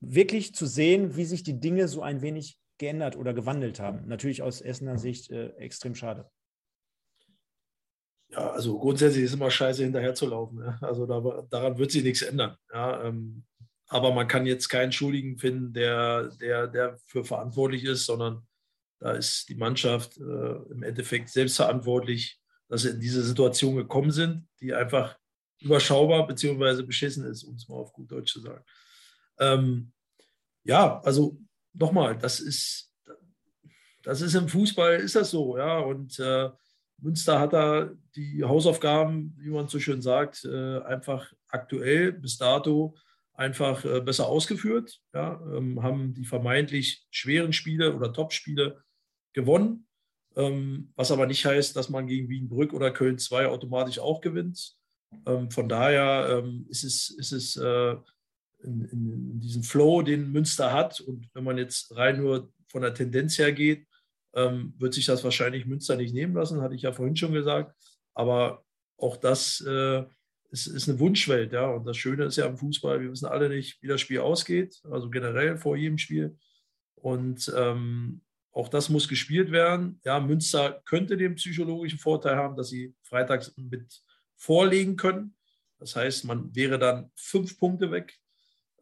wirklich 0.00 0.54
zu 0.54 0.66
sehen, 0.66 1.16
wie 1.16 1.24
sich 1.24 1.42
die 1.42 1.60
Dinge 1.60 1.88
so 1.88 2.02
ein 2.02 2.22
wenig 2.22 2.58
geändert 2.78 3.16
oder 3.16 3.34
gewandelt 3.34 3.80
haben. 3.80 4.08
Natürlich 4.08 4.42
aus 4.42 4.60
Essener 4.60 4.98
Sicht 4.98 5.30
äh, 5.30 5.50
extrem 5.56 5.94
schade. 5.94 6.30
Ja, 8.32 8.50
also 8.50 8.78
grundsätzlich 8.78 9.24
ist 9.24 9.34
immer 9.34 9.50
scheiße, 9.50 9.82
hinterher 9.82 10.14
zu 10.14 10.26
laufen. 10.26 10.60
Ja. 10.60 10.78
Also 10.82 11.06
da, 11.06 11.46
daran 11.50 11.78
wird 11.78 11.90
sich 11.90 12.04
nichts 12.04 12.22
ändern. 12.22 12.56
Ja, 12.72 13.02
ähm, 13.04 13.44
aber 13.88 14.14
man 14.14 14.28
kann 14.28 14.46
jetzt 14.46 14.68
keinen 14.68 14.92
Schuldigen 14.92 15.36
finden, 15.36 15.72
der, 15.72 16.28
der, 16.40 16.68
der 16.68 16.98
für 17.06 17.24
verantwortlich 17.24 17.84
ist, 17.84 18.06
sondern 18.06 18.46
da 19.00 19.12
ist 19.12 19.48
die 19.48 19.56
Mannschaft 19.56 20.16
äh, 20.18 20.56
im 20.70 20.82
Endeffekt 20.84 21.30
selbst 21.30 21.56
verantwortlich, 21.56 22.38
dass 22.68 22.82
sie 22.82 22.90
in 22.90 23.00
diese 23.00 23.22
Situation 23.22 23.74
gekommen 23.74 24.12
sind, 24.12 24.46
die 24.60 24.72
einfach 24.72 25.16
überschaubar 25.60 26.26
bzw. 26.26 26.82
beschissen 26.84 27.24
ist, 27.24 27.42
um 27.42 27.56
es 27.56 27.68
mal 27.68 27.76
auf 27.76 27.92
gut 27.92 28.12
Deutsch 28.12 28.32
zu 28.32 28.40
sagen. 28.40 28.64
Ähm, 29.40 29.92
ja, 30.62 31.00
also 31.00 31.40
nochmal, 31.72 32.16
das 32.16 32.38
ist, 32.38 32.92
das 34.02 34.20
ist 34.20 34.34
im 34.34 34.48
Fußball, 34.48 34.96
ist 34.96 35.16
das 35.16 35.30
so, 35.30 35.58
ja. 35.58 35.78
Und 35.78 36.18
äh, 36.20 36.50
Münster 37.02 37.38
hat 37.38 37.52
da 37.52 37.90
die 38.14 38.44
Hausaufgaben, 38.44 39.34
wie 39.38 39.50
man 39.50 39.68
so 39.68 39.78
schön 39.78 40.02
sagt, 40.02 40.44
äh, 40.44 40.80
einfach 40.80 41.32
aktuell 41.48 42.12
bis 42.12 42.36
dato 42.38 42.96
einfach 43.34 43.84
äh, 43.84 44.00
besser 44.00 44.26
ausgeführt, 44.26 45.00
ja, 45.14 45.40
ähm, 45.54 45.82
haben 45.82 46.12
die 46.14 46.24
vermeintlich 46.24 47.06
schweren 47.10 47.52
Spiele 47.52 47.94
oder 47.94 48.12
Top-Spiele 48.12 48.82
gewonnen. 49.32 49.86
Ähm, 50.36 50.92
was 50.94 51.10
aber 51.10 51.26
nicht 51.26 51.44
heißt, 51.44 51.74
dass 51.74 51.88
man 51.88 52.06
gegen 52.06 52.28
Wienbrück 52.28 52.72
oder 52.72 52.90
Köln 52.90 53.18
2 53.18 53.46
automatisch 53.46 53.98
auch 53.98 54.20
gewinnt. 54.20 54.76
Ähm, 55.26 55.50
von 55.50 55.68
daher 55.68 56.44
ist 56.68 56.84
es, 56.84 57.10
ist 57.10 57.32
es 57.32 57.56
äh, 57.56 57.96
in, 58.62 58.84
in, 58.84 59.40
diesem 59.40 59.62
Flow, 59.62 60.02
den 60.02 60.30
Münster 60.30 60.72
hat. 60.72 61.00
Und 61.00 61.28
wenn 61.34 61.44
man 61.44 61.58
jetzt 61.58 61.96
rein 61.96 62.18
nur 62.18 62.52
von 62.68 62.82
der 62.82 62.94
Tendenz 62.94 63.38
her 63.38 63.52
geht, 63.52 63.86
ähm, 64.34 64.74
wird 64.78 64.94
sich 64.94 65.06
das 65.06 65.24
wahrscheinlich 65.24 65.66
Münster 65.66 65.96
nicht 65.96 66.14
nehmen 66.14 66.34
lassen, 66.34 66.60
hatte 66.62 66.74
ich 66.74 66.82
ja 66.82 66.92
vorhin 66.92 67.16
schon 67.16 67.32
gesagt. 67.32 67.74
Aber 68.14 68.64
auch 68.96 69.16
das 69.16 69.60
äh, 69.66 70.04
ist, 70.50 70.66
ist, 70.66 70.88
eine 70.88 70.98
Wunschwelt. 70.98 71.52
Ja? 71.52 71.66
Und 71.66 71.84
das 71.86 71.96
Schöne 71.96 72.24
ist 72.24 72.36
ja 72.36 72.46
am 72.46 72.56
Fußball, 72.56 73.00
wir 73.00 73.10
wissen 73.10 73.26
alle 73.26 73.48
nicht, 73.48 73.82
wie 73.82 73.88
das 73.88 74.00
Spiel 74.00 74.20
ausgeht, 74.20 74.80
also 74.90 75.10
generell 75.10 75.56
vor 75.56 75.76
jedem 75.76 75.98
Spiel. 75.98 76.36
Und 76.94 77.52
ähm, 77.56 78.22
auch 78.52 78.68
das 78.68 78.88
muss 78.88 79.08
gespielt 79.08 79.52
werden. 79.52 80.00
Ja, 80.04 80.20
Münster 80.20 80.82
könnte 80.84 81.16
den 81.16 81.36
psychologischen 81.36 81.98
Vorteil 81.98 82.36
haben, 82.36 82.56
dass 82.56 82.68
sie 82.68 82.94
freitags 83.02 83.54
mit 83.56 84.02
vorlegen 84.36 84.96
können. 84.96 85.34
Das 85.78 85.96
heißt, 85.96 86.24
man 86.24 86.54
wäre 86.54 86.78
dann 86.78 87.10
fünf 87.14 87.58
Punkte 87.58 87.90
weg. 87.90 88.18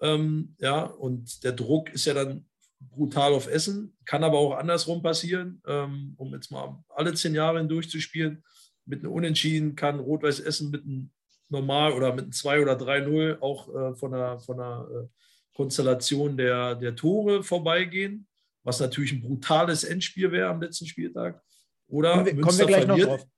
Ähm, 0.00 0.54
ja, 0.58 0.84
und 0.84 1.44
der 1.44 1.52
Druck 1.52 1.90
ist 1.90 2.06
ja 2.06 2.14
dann 2.14 2.47
brutal 2.80 3.32
auf 3.32 3.48
Essen, 3.48 3.96
kann 4.04 4.24
aber 4.24 4.38
auch 4.38 4.56
andersrum 4.56 5.02
passieren, 5.02 5.62
ähm, 5.66 6.14
um 6.16 6.32
jetzt 6.32 6.50
mal 6.50 6.82
alle 6.88 7.14
zehn 7.14 7.34
Jahre 7.34 7.58
hindurch 7.58 7.90
zu 7.90 8.00
spielen. 8.00 8.44
Mit 8.86 9.00
einem 9.00 9.12
Unentschieden 9.12 9.76
kann 9.76 10.00
Rot-Weiß 10.00 10.40
Essen 10.40 10.70
mit 10.70 10.84
einem 10.84 11.10
Normal- 11.48 11.92
oder 11.92 12.12
mit 12.14 12.24
einem 12.24 12.32
2 12.32 12.62
oder 12.62 12.74
3-0 12.74 13.40
auch 13.40 13.68
äh, 13.74 13.94
von 13.94 14.12
der, 14.12 14.38
von 14.40 14.58
der 14.58 14.88
äh, 14.90 15.08
Konstellation 15.54 16.36
der, 16.36 16.74
der 16.76 16.94
Tore 16.94 17.42
vorbeigehen, 17.42 18.26
was 18.62 18.80
natürlich 18.80 19.12
ein 19.12 19.22
brutales 19.22 19.84
Endspiel 19.84 20.30
wäre 20.30 20.50
am 20.50 20.60
letzten 20.60 20.86
Spieltag. 20.86 21.42
Oder 21.88 22.12
kommen 22.12 22.26
wir, 22.26 22.34
Münster 22.34 22.64
kommen 22.64 22.78
wir 22.78 22.86
verliert. 22.86 23.28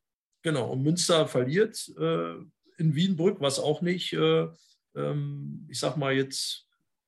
Genau, 0.43 0.73
und 0.73 0.83
Münster 0.83 1.29
verliert 1.29 1.93
äh, 1.99 2.35
in 2.79 2.95
Wienbrück, 2.95 3.41
was 3.41 3.59
auch 3.59 3.83
nicht, 3.83 4.13
äh, 4.13 4.49
ähm, 4.97 5.67
ich 5.71 5.79
sag 5.79 5.97
mal 5.97 6.15
jetzt, 6.15 6.67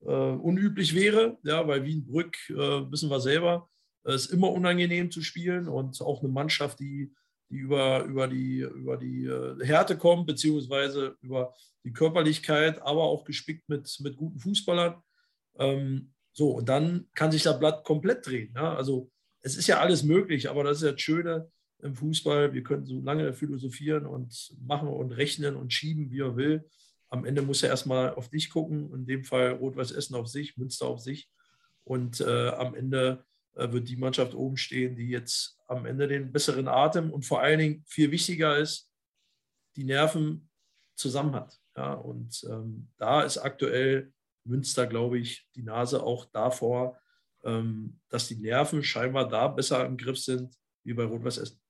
unüblich 0.09 0.95
wäre, 0.95 1.37
ja, 1.43 1.67
weil 1.67 1.85
Wienbrück, 1.85 2.37
äh, 2.49 2.91
wissen 2.91 3.09
wir 3.09 3.19
selber, 3.19 3.69
ist 4.03 4.31
immer 4.31 4.51
unangenehm 4.51 5.11
zu 5.11 5.21
spielen 5.21 5.67
und 5.69 6.01
auch 6.01 6.21
eine 6.21 6.31
Mannschaft, 6.31 6.79
die, 6.79 7.13
die 7.49 7.55
über, 7.55 8.03
über 8.03 8.27
die, 8.27 8.59
über 8.59 8.97
die 8.97 9.25
äh, 9.25 9.65
Härte 9.65 9.97
kommt, 9.97 10.27
beziehungsweise 10.27 11.15
über 11.21 11.53
die 11.85 11.93
Körperlichkeit, 11.93 12.81
aber 12.81 13.03
auch 13.03 13.23
gespickt 13.23 13.69
mit, 13.69 13.97
mit 14.01 14.17
guten 14.17 14.39
Fußballern. 14.39 15.01
Ähm, 15.57 16.13
so, 16.33 16.51
und 16.51 16.67
dann 16.67 17.07
kann 17.15 17.31
sich 17.31 17.43
das 17.43 17.59
Blatt 17.59 17.85
komplett 17.85 18.25
drehen. 18.25 18.53
Ja? 18.55 18.75
Also 18.75 19.09
es 19.41 19.55
ist 19.55 19.67
ja 19.67 19.79
alles 19.79 20.03
möglich, 20.03 20.49
aber 20.49 20.63
das 20.63 20.77
ist 20.77 20.83
ja 20.83 20.91
das 20.91 21.01
Schöne 21.01 21.49
im 21.81 21.95
Fußball. 21.95 22.53
Wir 22.53 22.63
können 22.63 22.85
so 22.85 22.99
lange 23.01 23.33
philosophieren 23.33 24.05
und 24.05 24.53
machen 24.65 24.89
und 24.89 25.11
rechnen 25.13 25.55
und 25.55 25.71
schieben, 25.71 26.11
wie 26.11 26.21
er 26.21 26.35
will 26.35 26.69
am 27.13 27.25
Ende 27.25 27.43
muss 27.43 27.61
er 27.61 27.69
erstmal 27.69 28.15
auf 28.15 28.29
dich 28.29 28.49
gucken, 28.49 28.91
in 28.91 29.05
dem 29.05 29.23
Fall 29.23 29.51
Rot-Weiß 29.51 29.91
Essen 29.91 30.15
auf 30.15 30.27
sich, 30.27 30.57
Münster 30.57 30.87
auf 30.87 30.99
sich. 30.99 31.29
Und 31.83 32.21
äh, 32.21 32.49
am 32.49 32.73
Ende 32.73 33.23
äh, 33.53 33.71
wird 33.71 33.87
die 33.87 33.97
Mannschaft 33.97 34.33
oben 34.33 34.57
stehen, 34.57 34.95
die 34.95 35.09
jetzt 35.09 35.59
am 35.67 35.85
Ende 35.85 36.07
den 36.07 36.31
besseren 36.31 36.67
Atem 36.67 37.11
und 37.11 37.23
vor 37.23 37.39
allen 37.39 37.59
Dingen 37.59 37.83
viel 37.85 38.09
wichtiger 38.09 38.57
ist, 38.57 38.91
die 39.75 39.83
Nerven 39.83 40.49
zusammen 40.95 41.35
hat. 41.35 41.59
Ja, 41.77 41.93
und 41.93 42.43
ähm, 42.49 42.89
da 42.97 43.21
ist 43.21 43.37
aktuell 43.37 44.11
Münster, 44.43 44.87
glaube 44.87 45.19
ich, 45.19 45.47
die 45.53 45.61
Nase 45.61 46.01
auch 46.01 46.25
davor, 46.25 46.99
ähm, 47.43 47.99
dass 48.09 48.27
die 48.27 48.37
Nerven 48.37 48.81
scheinbar 48.81 49.27
da 49.27 49.49
besser 49.49 49.85
im 49.85 49.97
Griff 49.97 50.17
sind 50.17 50.55
wie 50.83 50.95
bei 50.95 51.03
Rot-Weiß 51.03 51.37
Essen. 51.37 51.62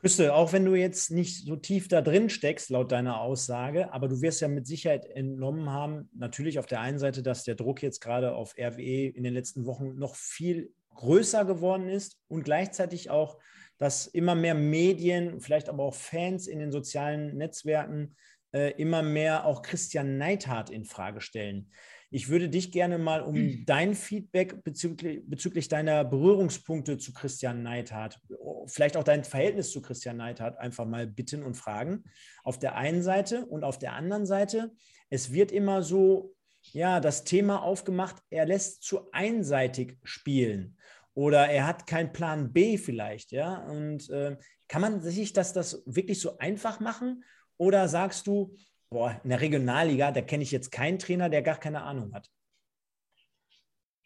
Küste, 0.00 0.32
auch 0.32 0.52
wenn 0.52 0.64
du 0.64 0.76
jetzt 0.76 1.10
nicht 1.10 1.44
so 1.44 1.56
tief 1.56 1.88
da 1.88 2.00
drin 2.00 2.30
steckst, 2.30 2.70
laut 2.70 2.92
deiner 2.92 3.20
Aussage, 3.20 3.92
aber 3.92 4.06
du 4.06 4.20
wirst 4.22 4.40
ja 4.40 4.46
mit 4.46 4.64
Sicherheit 4.64 5.04
entnommen 5.06 5.70
haben, 5.70 6.08
natürlich 6.14 6.60
auf 6.60 6.66
der 6.66 6.80
einen 6.80 7.00
Seite, 7.00 7.22
dass 7.22 7.42
der 7.42 7.56
Druck 7.56 7.82
jetzt 7.82 8.00
gerade 8.00 8.34
auf 8.34 8.54
RWE 8.56 9.08
in 9.08 9.24
den 9.24 9.34
letzten 9.34 9.66
Wochen 9.66 9.98
noch 9.98 10.14
viel 10.14 10.72
größer 10.94 11.44
geworden 11.44 11.88
ist 11.88 12.16
und 12.28 12.44
gleichzeitig 12.44 13.10
auch, 13.10 13.38
dass 13.76 14.06
immer 14.06 14.36
mehr 14.36 14.54
Medien, 14.54 15.40
vielleicht 15.40 15.68
aber 15.68 15.82
auch 15.82 15.94
Fans 15.94 16.46
in 16.46 16.60
den 16.60 16.70
sozialen 16.70 17.36
Netzwerken 17.36 18.14
äh, 18.52 18.72
immer 18.80 19.02
mehr 19.02 19.46
auch 19.46 19.62
Christian 19.62 20.16
Neidhardt 20.16 20.70
in 20.70 20.84
Frage 20.84 21.20
stellen. 21.20 21.70
Ich 22.10 22.28
würde 22.28 22.48
dich 22.48 22.72
gerne 22.72 22.98
mal 22.98 23.20
um 23.20 23.34
hm. 23.34 23.64
dein 23.66 23.94
Feedback 23.94 24.64
bezüglich, 24.64 25.22
bezüglich 25.26 25.68
deiner 25.68 26.04
Berührungspunkte 26.04 26.96
zu 26.98 27.12
Christian 27.12 27.62
Neidhardt, 27.62 28.20
vielleicht 28.66 28.96
auch 28.96 29.04
dein 29.04 29.24
Verhältnis 29.24 29.70
zu 29.70 29.82
Christian 29.82 30.16
Neidhardt 30.16 30.58
einfach 30.58 30.86
mal 30.86 31.06
bitten 31.06 31.42
und 31.42 31.54
fragen. 31.54 32.04
Auf 32.44 32.58
der 32.58 32.76
einen 32.76 33.02
Seite 33.02 33.44
und 33.46 33.64
auf 33.64 33.78
der 33.78 33.92
anderen 33.92 34.26
Seite, 34.26 34.72
es 35.10 35.32
wird 35.32 35.52
immer 35.52 35.82
so, 35.82 36.34
ja, 36.72 37.00
das 37.00 37.24
Thema 37.24 37.62
aufgemacht, 37.62 38.16
er 38.30 38.46
lässt 38.46 38.82
zu 38.82 39.10
einseitig 39.12 39.98
spielen 40.02 40.76
oder 41.18 41.48
er 41.48 41.66
hat 41.66 41.88
keinen 41.88 42.12
Plan 42.12 42.52
B 42.52 42.78
vielleicht, 42.78 43.32
ja. 43.32 43.56
Und 43.66 44.08
äh, 44.10 44.36
kann 44.68 44.80
man 44.80 45.00
sich 45.00 45.32
das, 45.32 45.52
das 45.52 45.82
wirklich 45.84 46.20
so 46.20 46.38
einfach 46.38 46.78
machen? 46.78 47.24
Oder 47.56 47.88
sagst 47.88 48.28
du, 48.28 48.54
boah, 48.90 49.20
in 49.22 49.30
der 49.30 49.40
Regionalliga, 49.40 50.10
da 50.10 50.20
kenne 50.22 50.42
ich 50.42 50.50
jetzt 50.50 50.72
keinen 50.72 50.98
Trainer, 50.98 51.28
der 51.28 51.42
gar 51.42 51.58
keine 51.58 51.82
Ahnung 51.82 52.12
hat. 52.14 52.30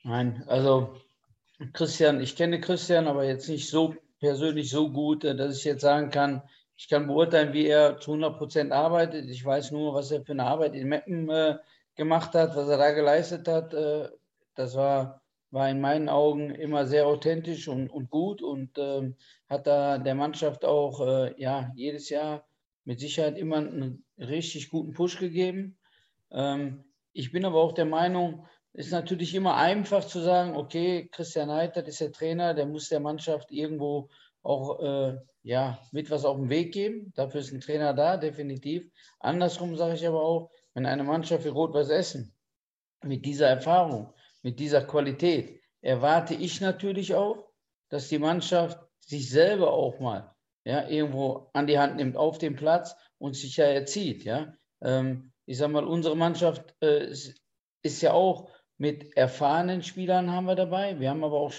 Nein, 0.05 0.43
also 0.47 0.95
Christian, 1.73 2.21
ich 2.21 2.35
kenne 2.35 2.61
Christian, 2.61 3.07
aber 3.07 3.25
jetzt 3.25 3.49
nicht 3.49 3.69
so 3.69 3.95
persönlich 4.19 4.71
so 4.71 4.91
gut, 4.91 5.25
äh, 5.25 5.37
dass 5.37 5.57
ich 5.57 5.65
jetzt 5.65 5.83
sagen 5.83 6.11
kann, 6.11 6.43
ich 6.77 6.89
kann 6.89 7.07
beurteilen, 7.07 7.53
wie 7.53 7.67
er 7.67 7.99
zu 7.99 8.13
100 8.13 8.39
Prozent 8.39 8.73
arbeitet. 8.73 9.31
Ich 9.31 9.45
weiß 9.45 9.71
nur, 9.71 9.95
was 9.95 10.11
er 10.11 10.25
für 10.25 10.33
eine 10.33 10.45
Arbeit 10.45 10.75
in 10.75 10.89
Meppen 10.89 11.29
äh, 11.31 11.59
gemacht 11.95 12.35
hat, 12.35 12.57
was 12.57 12.69
er 12.69 12.79
da 12.79 12.91
geleistet 12.91 13.47
hat. 13.47 13.73
Äh, 13.75 14.09
das 14.57 14.75
war, 14.75 15.23
war 15.51 15.71
in 15.71 15.81
meinen 15.81 16.09
Augen 16.09 16.51
immer 16.51 16.87
sehr 16.87 17.07
authentisch 17.07 17.69
und, 17.69 17.89
und 17.89 18.11
gut 18.11 18.43
und 18.43 18.77
äh, 18.79 19.13
hat 19.49 19.67
da 19.67 19.99
der 19.99 20.15
Mannschaft 20.17 20.65
auch 20.65 21.01
äh, 21.07 21.41
ja, 21.41 21.71
jedes 21.77 22.09
Jahr 22.09 22.45
mit 22.85 23.01
Sicherheit 23.01 23.39
immer 23.39 23.57
einen 23.57 24.05
richtig 24.19 24.71
guten 24.71 24.93
Push 24.93 25.19
gegeben. 25.19 25.79
Ähm, 26.31 26.85
ich 27.13 27.33
bin 27.33 27.45
aber 27.45 27.61
auch 27.61 27.73
der 27.73 27.85
Meinung, 27.85 28.47
ist 28.73 28.91
natürlich 28.91 29.35
immer 29.35 29.57
einfach 29.57 30.05
zu 30.05 30.21
sagen, 30.21 30.57
okay, 30.57 31.09
Christian 31.13 31.51
Heitert 31.51 31.89
ist 31.89 32.01
der 32.01 32.13
Trainer, 32.13 32.55
der 32.55 32.67
muss 32.67 32.89
der 32.89 33.01
Mannschaft 33.01 33.51
irgendwo 33.51 34.09
auch 34.43 34.81
äh, 34.81 35.19
ja, 35.43 35.79
mit 35.93 36.11
was 36.11 36.25
auf 36.25 36.37
den 36.37 36.49
Weg 36.49 36.73
geben. 36.73 37.13
Dafür 37.15 37.41
ist 37.41 37.53
ein 37.53 37.61
Trainer 37.61 37.93
da, 37.95 38.17
definitiv. 38.17 38.91
Andersrum 39.21 39.77
sage 39.77 39.95
ich 39.95 40.07
aber 40.07 40.23
auch, 40.23 40.51
wenn 40.75 40.87
eine 40.87 41.05
Mannschaft 41.05 41.45
wie 41.45 41.49
Rot-Weiß 41.49 41.91
Essen 41.91 42.35
mit 43.03 43.27
dieser 43.27 43.49
Erfahrung, 43.49 44.13
mit 44.43 44.59
dieser 44.59 44.83
Qualität, 44.83 45.61
erwarte 45.81 46.35
ich 46.35 46.61
natürlich 46.61 47.15
auch, 47.15 47.51
dass 47.89 48.09
die 48.09 48.19
Mannschaft 48.19 48.79
sich 49.01 49.29
selber 49.29 49.73
auch 49.73 50.01
mal 50.01 50.32
ja, 50.65 50.89
irgendwo 50.89 51.51
an 51.53 51.67
die 51.67 51.79
Hand 51.79 51.97
nimmt 51.97 52.17
auf 52.17 52.39
dem 52.39 52.57
Platz 52.57 52.97
und 53.19 53.35
sich 53.35 53.57
ja 53.57 53.65
erzieht. 53.65 54.25
Ja? 54.25 54.55
Ähm, 54.83 55.33
ich 55.47 55.59
sage 55.59 55.73
mal, 55.73 55.85
unsere 55.85 56.17
Mannschaft 56.17 56.75
äh, 56.81 57.11
ist, 57.83 58.01
ja 58.03 58.13
auch 58.13 58.51
mit 58.79 59.17
erfahrenen 59.17 59.83
Spielern 59.83 60.31
haben 60.31 60.47
wir 60.47 60.55
dabei. 60.55 60.99
Wir 61.01 61.11
haben 61.11 61.25
aber 61.25 61.41
auch 61.41 61.53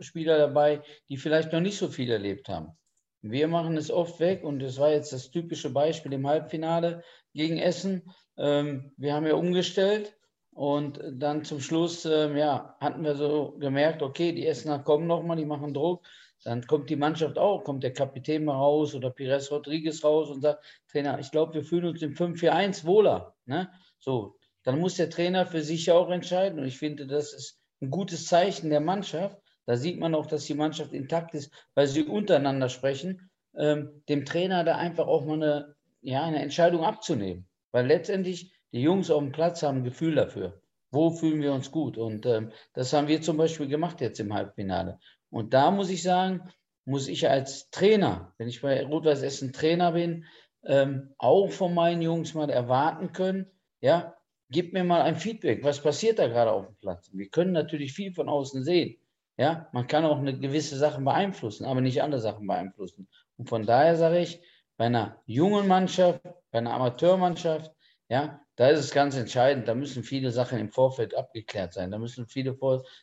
Spieler 0.00 0.38
dabei, 0.38 0.82
die 1.08 1.16
vielleicht 1.16 1.52
noch 1.52 1.60
nicht 1.60 1.78
so 1.78 1.88
viel 1.88 2.10
erlebt 2.10 2.48
haben. 2.48 2.76
Wir 3.20 3.46
machen 3.46 3.76
es 3.76 3.90
oft 3.90 4.18
weg 4.18 4.42
und 4.42 4.58
das 4.58 4.78
war 4.78 4.90
jetzt 4.90 5.12
das 5.12 5.30
typische 5.30 5.70
Beispiel 5.70 6.12
im 6.12 6.26
Halbfinale 6.26 7.04
gegen 7.32 7.58
Essen. 7.58 8.12
Ähm, 8.36 8.92
wir 8.96 9.14
haben 9.14 9.26
ja 9.26 9.34
umgestellt 9.34 10.16
und 10.50 11.00
dann 11.12 11.44
zum 11.44 11.60
Schluss 11.60 12.04
ähm, 12.04 12.36
ja, 12.36 12.76
hatten 12.80 13.04
wir 13.04 13.14
so 13.14 13.56
gemerkt, 13.58 14.02
okay, 14.02 14.32
die 14.32 14.46
Essener 14.46 14.80
kommen 14.80 15.06
nochmal, 15.06 15.36
die 15.36 15.46
machen 15.46 15.72
Druck. 15.72 16.04
Dann 16.44 16.66
kommt 16.66 16.90
die 16.90 16.96
Mannschaft 16.96 17.38
auch, 17.38 17.62
kommt 17.62 17.84
der 17.84 17.92
Kapitän 17.92 18.44
mal 18.44 18.56
raus 18.56 18.94
oder 18.94 19.10
Pires 19.10 19.50
Rodriguez 19.50 20.02
raus 20.02 20.28
und 20.30 20.42
sagt, 20.42 20.64
Trainer, 20.88 21.18
ich 21.18 21.30
glaube, 21.30 21.54
wir 21.54 21.64
fühlen 21.64 21.86
uns 21.86 22.02
im 22.02 22.14
5-4-1 22.14 22.84
wohler. 22.84 23.34
Ne? 23.46 23.70
So, 23.98 24.36
dann 24.64 24.80
muss 24.80 24.96
der 24.96 25.10
Trainer 25.10 25.46
für 25.46 25.62
sich 25.62 25.90
auch 25.90 26.10
entscheiden. 26.10 26.58
Und 26.58 26.66
ich 26.66 26.78
finde, 26.78 27.06
das 27.06 27.32
ist 27.32 27.60
ein 27.80 27.90
gutes 27.90 28.26
Zeichen 28.26 28.70
der 28.70 28.80
Mannschaft. 28.80 29.38
Da 29.66 29.76
sieht 29.76 29.98
man 29.98 30.14
auch, 30.14 30.26
dass 30.26 30.46
die 30.46 30.54
Mannschaft 30.54 30.92
intakt 30.92 31.34
ist, 31.34 31.52
weil 31.74 31.86
sie 31.86 32.02
untereinander 32.02 32.68
sprechen, 32.68 33.30
ähm, 33.56 34.02
dem 34.08 34.24
Trainer 34.24 34.64
da 34.64 34.76
einfach 34.76 35.06
auch 35.06 35.24
mal 35.24 35.34
eine, 35.34 35.76
ja, 36.00 36.24
eine 36.24 36.42
Entscheidung 36.42 36.84
abzunehmen. 36.84 37.46
Weil 37.70 37.86
letztendlich 37.86 38.52
die 38.72 38.82
Jungs 38.82 39.10
auf 39.10 39.22
dem 39.22 39.32
Platz 39.32 39.62
haben 39.62 39.78
ein 39.78 39.84
Gefühl 39.84 40.14
dafür. 40.16 40.60
Wo 40.90 41.10
fühlen 41.10 41.40
wir 41.40 41.52
uns 41.52 41.70
gut? 41.70 41.96
Und 41.96 42.26
ähm, 42.26 42.50
das 42.74 42.92
haben 42.92 43.08
wir 43.08 43.22
zum 43.22 43.36
Beispiel 43.36 43.68
gemacht 43.68 44.00
jetzt 44.00 44.20
im 44.20 44.34
Halbfinale. 44.34 44.98
Und 45.32 45.54
da 45.54 45.70
muss 45.70 45.88
ich 45.88 46.02
sagen, 46.02 46.42
muss 46.84 47.08
ich 47.08 47.28
als 47.28 47.70
Trainer, 47.70 48.34
wenn 48.36 48.48
ich 48.48 48.60
bei 48.60 48.84
Rot-Weiß 48.84 49.22
Essen 49.22 49.52
Trainer 49.52 49.92
bin, 49.92 50.26
ähm, 50.64 51.14
auch 51.16 51.50
von 51.50 51.74
meinen 51.74 52.02
Jungs 52.02 52.34
mal 52.34 52.50
erwarten 52.50 53.12
können, 53.12 53.50
ja, 53.80 54.14
gib 54.50 54.74
mir 54.74 54.84
mal 54.84 55.00
ein 55.00 55.16
Feedback, 55.16 55.64
was 55.64 55.80
passiert 55.80 56.18
da 56.18 56.28
gerade 56.28 56.52
auf 56.52 56.66
dem 56.66 56.76
Platz? 56.76 57.10
Wir 57.14 57.30
können 57.30 57.52
natürlich 57.52 57.94
viel 57.94 58.12
von 58.12 58.28
außen 58.28 58.62
sehen, 58.62 58.98
Ja, 59.38 59.68
man 59.72 59.86
kann 59.86 60.04
auch 60.04 60.18
eine 60.18 60.38
gewisse 60.38 60.76
Sachen 60.76 61.04
beeinflussen, 61.04 61.64
aber 61.64 61.80
nicht 61.80 62.02
andere 62.02 62.20
Sachen 62.20 62.46
beeinflussen. 62.46 63.08
Und 63.38 63.48
von 63.48 63.64
daher 63.64 63.96
sage 63.96 64.18
ich, 64.18 64.40
bei 64.76 64.84
einer 64.86 65.22
jungen 65.24 65.66
Mannschaft, 65.66 66.20
bei 66.50 66.58
einer 66.58 66.74
Amateurmannschaft, 66.74 67.72
ja, 68.10 68.40
da 68.56 68.68
ist 68.68 68.80
es 68.80 68.92
ganz 68.92 69.16
entscheidend, 69.16 69.66
da 69.66 69.74
müssen 69.74 70.02
viele 70.02 70.30
Sachen 70.30 70.58
im 70.58 70.70
Vorfeld 70.70 71.14
abgeklärt 71.14 71.72
sein, 71.72 71.90
da 71.90 71.98
müssen 71.98 72.26
viele 72.26 72.54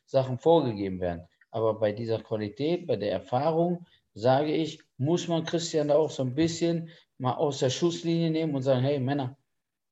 Sachen 0.06 0.38
vorgegeben 0.38 1.00
werden. 1.02 1.28
Aber 1.52 1.80
bei 1.80 1.92
dieser 1.92 2.20
Qualität, 2.20 2.88
bei 2.88 2.96
der 2.96 3.12
Erfahrung, 3.12 3.86
sage 4.14 4.54
ich, 4.54 4.82
muss 4.98 5.28
man 5.28 5.46
Christian 5.46 5.88
da 5.88 5.96
auch 5.96 6.12
so 6.12 6.24
ein 6.24 6.36
bisschen 6.36 6.90
mal 7.18 7.34
aus 7.34 7.60
der 7.60 7.70
Schusslinie 7.70 8.32
nehmen 8.32 8.56
und 8.56 8.62
sagen, 8.62 8.84
hey 8.84 9.00
Männer, 9.00 9.38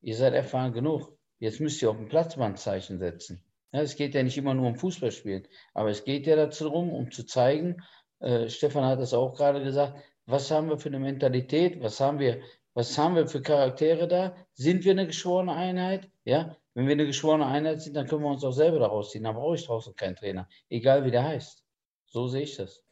ihr 0.01 0.15
seid 0.15 0.33
erfahren 0.33 0.73
genug. 0.73 1.17
Jetzt 1.39 1.59
müsst 1.59 1.81
ihr 1.81 1.89
auf 1.89 1.97
dem 1.97 2.09
Platz 2.09 2.35
mal 2.35 2.47
ein 2.47 2.55
Zeichen 2.57 2.99
setzen. 2.99 3.43
Ja, 3.71 3.81
es 3.81 3.95
geht 3.95 4.15
ja 4.15 4.23
nicht 4.23 4.37
immer 4.37 4.53
nur 4.53 4.67
um 4.67 4.75
Fußballspielen, 4.75 5.47
aber 5.73 5.89
es 5.89 6.03
geht 6.03 6.25
ja 6.25 6.35
darum, 6.35 6.91
um 6.91 7.11
zu 7.11 7.25
zeigen, 7.25 7.77
äh, 8.19 8.49
Stefan 8.49 8.85
hat 8.85 8.99
es 8.99 9.13
auch 9.13 9.35
gerade 9.35 9.63
gesagt, 9.63 10.01
was 10.25 10.49
haben 10.51 10.69
wir 10.69 10.77
für 10.77 10.89
eine 10.89 10.99
Mentalität, 10.99 11.81
was 11.81 11.99
haben 11.99 12.19
wir, 12.19 12.41
was 12.73 12.97
haben 12.97 13.15
wir 13.15 13.27
für 13.27 13.41
Charaktere 13.41 14.07
da? 14.07 14.35
Sind 14.53 14.85
wir 14.85 14.91
eine 14.91 15.07
geschworene 15.07 15.53
Einheit? 15.53 16.09
Ja, 16.25 16.55
wenn 16.78 16.86
wir 16.86 16.91
eine 16.91 17.07
geschworene 17.07 17.47
Einheit 17.47 17.82
sind, 17.82 17.95
dann 17.95 18.05
können 18.05 18.21
wir 18.21 18.30
uns 18.30 18.43
auch 18.43 18.51
selber 18.51 18.78
daraus 18.78 19.09
ziehen. 19.09 19.23
Dann 19.23 19.34
brauche 19.34 19.55
ich 19.55 19.65
draußen 19.65 19.95
keinen 19.95 20.15
Trainer, 20.15 20.47
egal 20.69 21.03
wie 21.05 21.09
der 21.09 21.23
heißt. 21.23 21.65
So 22.05 22.28
sehe 22.28 22.43
ich 22.43 22.55
das. 22.55 22.84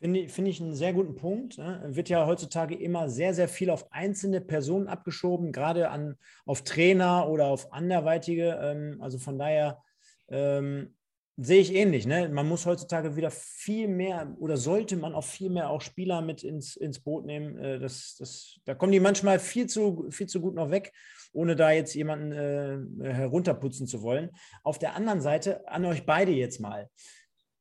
Finde 0.00 0.20
ich, 0.20 0.32
find 0.32 0.48
ich 0.48 0.58
einen 0.58 0.74
sehr 0.74 0.94
guten 0.94 1.16
Punkt. 1.16 1.58
Ne? 1.58 1.82
Wird 1.88 2.08
ja 2.08 2.26
heutzutage 2.26 2.74
immer 2.74 3.10
sehr, 3.10 3.34
sehr 3.34 3.48
viel 3.48 3.68
auf 3.68 3.92
einzelne 3.92 4.40
Personen 4.40 4.88
abgeschoben, 4.88 5.52
gerade 5.52 5.90
an, 5.90 6.16
auf 6.46 6.64
Trainer 6.64 7.28
oder 7.28 7.48
auf 7.48 7.74
anderweitige. 7.74 8.58
Ähm, 8.58 9.02
also 9.02 9.18
von 9.18 9.38
daher 9.38 9.82
ähm, 10.28 10.94
sehe 11.36 11.60
ich 11.60 11.74
ähnlich. 11.74 12.06
Ne? 12.06 12.30
Man 12.30 12.48
muss 12.48 12.64
heutzutage 12.64 13.16
wieder 13.16 13.30
viel 13.30 13.86
mehr 13.86 14.34
oder 14.38 14.56
sollte 14.56 14.96
man 14.96 15.14
auch 15.14 15.24
viel 15.24 15.50
mehr 15.50 15.68
auch 15.68 15.82
Spieler 15.82 16.22
mit 16.22 16.42
ins, 16.42 16.74
ins 16.74 17.00
Boot 17.00 17.26
nehmen. 17.26 17.58
Äh, 17.58 17.78
das, 17.80 18.16
das, 18.18 18.58
da 18.64 18.74
kommen 18.74 18.92
die 18.92 19.00
manchmal 19.00 19.38
viel 19.38 19.66
zu, 19.66 20.06
viel 20.08 20.26
zu 20.26 20.40
gut 20.40 20.54
noch 20.54 20.70
weg, 20.70 20.94
ohne 21.36 21.54
da 21.54 21.70
jetzt 21.70 21.94
jemanden 21.94 22.32
äh, 22.32 23.12
herunterputzen 23.12 23.86
zu 23.86 24.02
wollen. 24.02 24.30
Auf 24.64 24.78
der 24.78 24.96
anderen 24.96 25.20
Seite 25.20 25.68
an 25.68 25.84
euch 25.84 26.06
beide 26.06 26.32
jetzt 26.32 26.60
mal. 26.60 26.88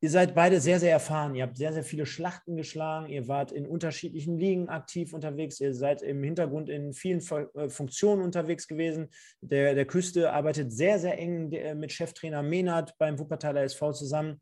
Ihr 0.02 0.10
seid 0.10 0.36
beide 0.36 0.62
sehr, 0.62 0.80
sehr 0.80 0.92
erfahren. 0.92 1.36
Ihr 1.36 1.44
habt 1.44 1.58
sehr, 1.58 1.74
sehr 1.74 1.84
viele 1.84 2.06
Schlachten 2.06 2.56
geschlagen. 2.56 3.10
Ihr 3.10 3.28
wart 3.28 3.52
in 3.52 3.66
unterschiedlichen 3.66 4.38
Ligen 4.38 4.70
aktiv 4.70 5.14
unterwegs. 5.14 5.60
Ihr 5.60 5.74
seid 5.74 6.02
im 6.02 6.22
Hintergrund 6.24 6.70
in 6.70 6.94
vielen 6.94 7.22
äh, 7.56 7.70
Funktionen 7.70 8.22
unterwegs 8.22 8.68
gewesen. 8.68 9.10
Der, 9.42 9.74
der 9.74 9.86
Küste 9.86 10.32
arbeitet 10.32 10.72
sehr, 10.72 11.00
sehr 11.00 11.18
eng 11.18 11.52
äh, 11.52 11.76
mit 11.76 11.92
Cheftrainer 11.92 12.44
Menard 12.44 12.98
beim 12.98 13.18
Wuppertaler 13.20 13.64
SV 13.64 13.94
zusammen. 13.94 14.42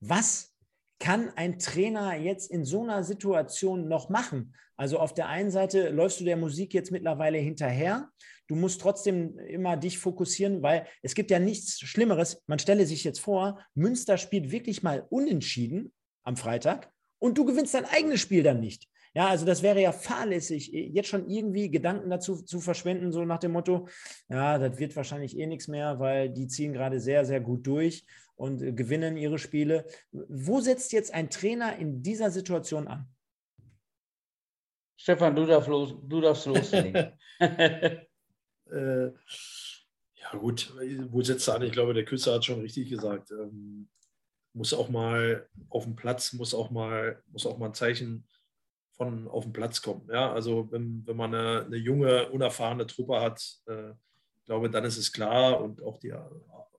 Was 0.00 0.55
kann 0.98 1.30
ein 1.36 1.58
Trainer 1.58 2.16
jetzt 2.16 2.50
in 2.50 2.64
so 2.64 2.82
einer 2.82 3.04
Situation 3.04 3.88
noch 3.88 4.08
machen? 4.08 4.54
Also 4.76 4.98
auf 4.98 5.14
der 5.14 5.28
einen 5.28 5.50
Seite 5.50 5.90
läufst 5.90 6.20
du 6.20 6.24
der 6.24 6.36
Musik 6.36 6.74
jetzt 6.74 6.90
mittlerweile 6.90 7.38
hinterher 7.38 8.10
du 8.48 8.54
musst 8.54 8.80
trotzdem 8.80 9.38
immer 9.38 9.76
dich 9.76 9.98
fokussieren, 9.98 10.62
weil 10.62 10.86
es 11.02 11.14
gibt 11.14 11.30
ja 11.30 11.38
nichts 11.38 11.80
Schlimmeres. 11.80 12.42
Man 12.46 12.58
stelle 12.58 12.86
sich 12.86 13.04
jetzt 13.04 13.20
vor, 13.20 13.60
Münster 13.74 14.18
spielt 14.18 14.50
wirklich 14.50 14.82
mal 14.82 15.06
unentschieden 15.10 15.92
am 16.24 16.36
Freitag 16.36 16.90
und 17.18 17.38
du 17.38 17.44
gewinnst 17.44 17.74
dein 17.74 17.84
eigenes 17.84 18.20
Spiel 18.20 18.42
dann 18.42 18.60
nicht. 18.60 18.88
Ja, 19.14 19.28
also 19.28 19.46
das 19.46 19.62
wäre 19.62 19.80
ja 19.80 19.92
fahrlässig, 19.92 20.68
jetzt 20.72 21.08
schon 21.08 21.26
irgendwie 21.30 21.70
Gedanken 21.70 22.10
dazu 22.10 22.42
zu 22.42 22.60
verschwenden, 22.60 23.12
so 23.12 23.24
nach 23.24 23.38
dem 23.38 23.52
Motto, 23.52 23.88
ja, 24.28 24.58
das 24.58 24.78
wird 24.78 24.94
wahrscheinlich 24.94 25.38
eh 25.38 25.46
nichts 25.46 25.68
mehr, 25.68 25.98
weil 25.98 26.28
die 26.28 26.48
ziehen 26.48 26.74
gerade 26.74 27.00
sehr, 27.00 27.24
sehr 27.24 27.40
gut 27.40 27.66
durch 27.66 28.04
und 28.36 28.76
gewinnen 28.76 29.16
ihre 29.16 29.38
Spiele. 29.38 29.86
Wo 30.12 30.60
setzt 30.60 30.92
jetzt 30.92 31.12
ein 31.12 31.30
Trainer 31.30 31.76
in 31.76 32.02
dieser 32.02 32.30
Situation 32.30 32.86
an? 32.86 33.08
Stefan, 34.96 35.34
du 35.34 35.44
darfst, 35.44 35.68
los, 35.68 35.94
du 36.02 36.20
darfst 36.20 36.46
loslegen. 36.46 37.12
Äh, 38.68 39.06
ja, 39.06 40.38
gut, 40.38 40.74
wo 41.10 41.22
setzt 41.22 41.48
er 41.48 41.54
an? 41.54 41.62
Ich 41.62 41.70
glaube, 41.72 41.94
der 41.94 42.04
Küster 42.04 42.34
hat 42.34 42.44
schon 42.44 42.60
richtig 42.60 42.90
gesagt. 42.90 43.30
Ähm, 43.30 43.88
muss 44.54 44.72
auch 44.72 44.88
mal 44.88 45.48
auf 45.68 45.84
dem 45.84 45.94
Platz, 45.94 46.32
muss 46.32 46.54
auch 46.54 46.70
mal, 46.70 47.22
muss 47.28 47.46
auch 47.46 47.58
mal 47.58 47.66
ein 47.66 47.74
Zeichen 47.74 48.26
von 48.92 49.28
auf 49.28 49.44
den 49.44 49.52
Platz 49.52 49.82
kommen. 49.82 50.08
Ja, 50.10 50.32
also 50.32 50.70
wenn, 50.72 51.06
wenn 51.06 51.16
man 51.16 51.34
eine, 51.34 51.66
eine 51.66 51.76
junge, 51.76 52.28
unerfahrene 52.30 52.86
Truppe 52.86 53.20
hat, 53.20 53.40
äh, 53.66 53.90
ich 53.90 54.46
glaube, 54.46 54.70
dann 54.70 54.84
ist 54.84 54.96
es 54.96 55.12
klar 55.12 55.60
und 55.60 55.82
auch 55.82 55.98
die 55.98 56.14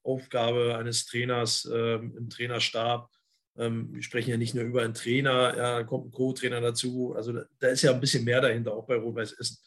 Aufgabe 0.08 0.78
eines 0.78 1.06
Trainers 1.06 1.66
äh, 1.66 1.96
im 1.96 2.30
Trainerstab. 2.30 3.10
Ähm, 3.58 3.94
wir 3.94 4.02
sprechen 4.02 4.32
ja 4.32 4.38
nicht 4.38 4.56
nur 4.56 4.64
über 4.64 4.84
einen 4.84 4.94
Trainer, 4.94 5.58
ja, 5.58 5.84
kommt 5.84 6.08
ein 6.08 6.12
Co-Trainer 6.12 6.62
dazu. 6.62 7.14
Also 7.16 7.34
da, 7.34 7.44
da, 7.60 7.68
ist 7.68 7.82
ja 7.82 7.92
ein 7.92 8.00
bisschen 8.00 8.24
mehr 8.24 8.42
dahinter, 8.42 8.74
auch 8.74 8.86
bei 8.86 8.96
Rot-Weiß 8.96 9.34
Essen. 9.34 9.58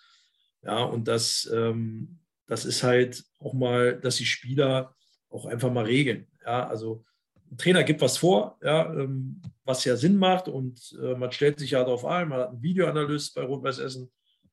Ja, 0.63 0.83
und 0.83 1.07
das, 1.09 1.51
ähm, 1.53 2.19
das 2.47 2.65
ist 2.65 2.83
halt 2.83 3.25
auch 3.39 3.53
mal, 3.53 3.99
dass 4.01 4.17
die 4.17 4.27
Spieler 4.27 4.95
auch 5.29 5.47
einfach 5.47 5.73
mal 5.73 5.85
regeln. 5.85 6.27
Ja, 6.45 6.69
also 6.69 7.05
ein 7.51 7.59
Trainer 7.59 7.85
gibt 7.85 8.01
was 8.01 8.17
vor, 8.17 8.59
ja, 8.63 8.93
ähm, 8.95 9.43
was 9.65 9.85
ja 9.85 9.97
Sinn 9.97 10.17
macht 10.17 10.49
und 10.49 10.97
äh, 11.03 11.15
man 11.15 11.33
stellt 11.33 11.59
sich 11.59 11.73
ja 11.73 11.81
darauf 11.81 12.05
ein, 12.05 12.29
man 12.29 12.41
hat 12.41 12.51
einen 12.51 12.63
Videoanalyst 12.63 13.35
bei 13.35 13.43
Rot-Weiß 13.43 13.79
Essen, 13.79 14.11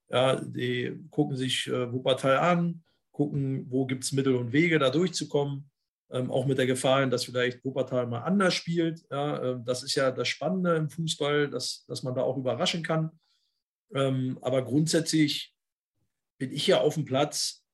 ja, 0.09 0.35
die 0.35 0.97
gucken 1.11 1.35
sich 1.35 1.67
äh, 1.67 1.91
Wuppertal 1.91 2.37
an, 2.37 2.83
gucken, 3.11 3.65
wo 3.69 3.85
gibt 3.85 4.03
es 4.03 4.11
Mittel 4.11 4.35
und 4.35 4.51
Wege, 4.51 4.79
da 4.79 4.89
durchzukommen. 4.89 5.69
Ähm, 6.09 6.31
auch 6.31 6.45
mit 6.45 6.57
der 6.57 6.67
Gefahr, 6.67 7.05
dass 7.07 7.25
vielleicht 7.25 7.63
Wuppertal 7.65 8.07
mal 8.07 8.21
anders 8.21 8.53
spielt. 8.53 9.05
Ja, 9.11 9.37
äh, 9.37 9.59
das 9.65 9.83
ist 9.83 9.95
ja 9.95 10.11
das 10.11 10.27
Spannende 10.27 10.75
im 10.75 10.89
Fußball, 10.89 11.49
dass, 11.49 11.85
dass 11.85 12.03
man 12.03 12.15
da 12.15 12.21
auch 12.21 12.37
überraschen 12.37 12.81
kann. 12.81 13.11
Ähm, 13.93 14.37
aber 14.41 14.63
grundsätzlich 14.63 15.53
bin 16.37 16.51
ich 16.51 16.67
ja 16.67 16.79
auf 16.79 16.93
dem 16.93 17.05
Platz 17.05 17.65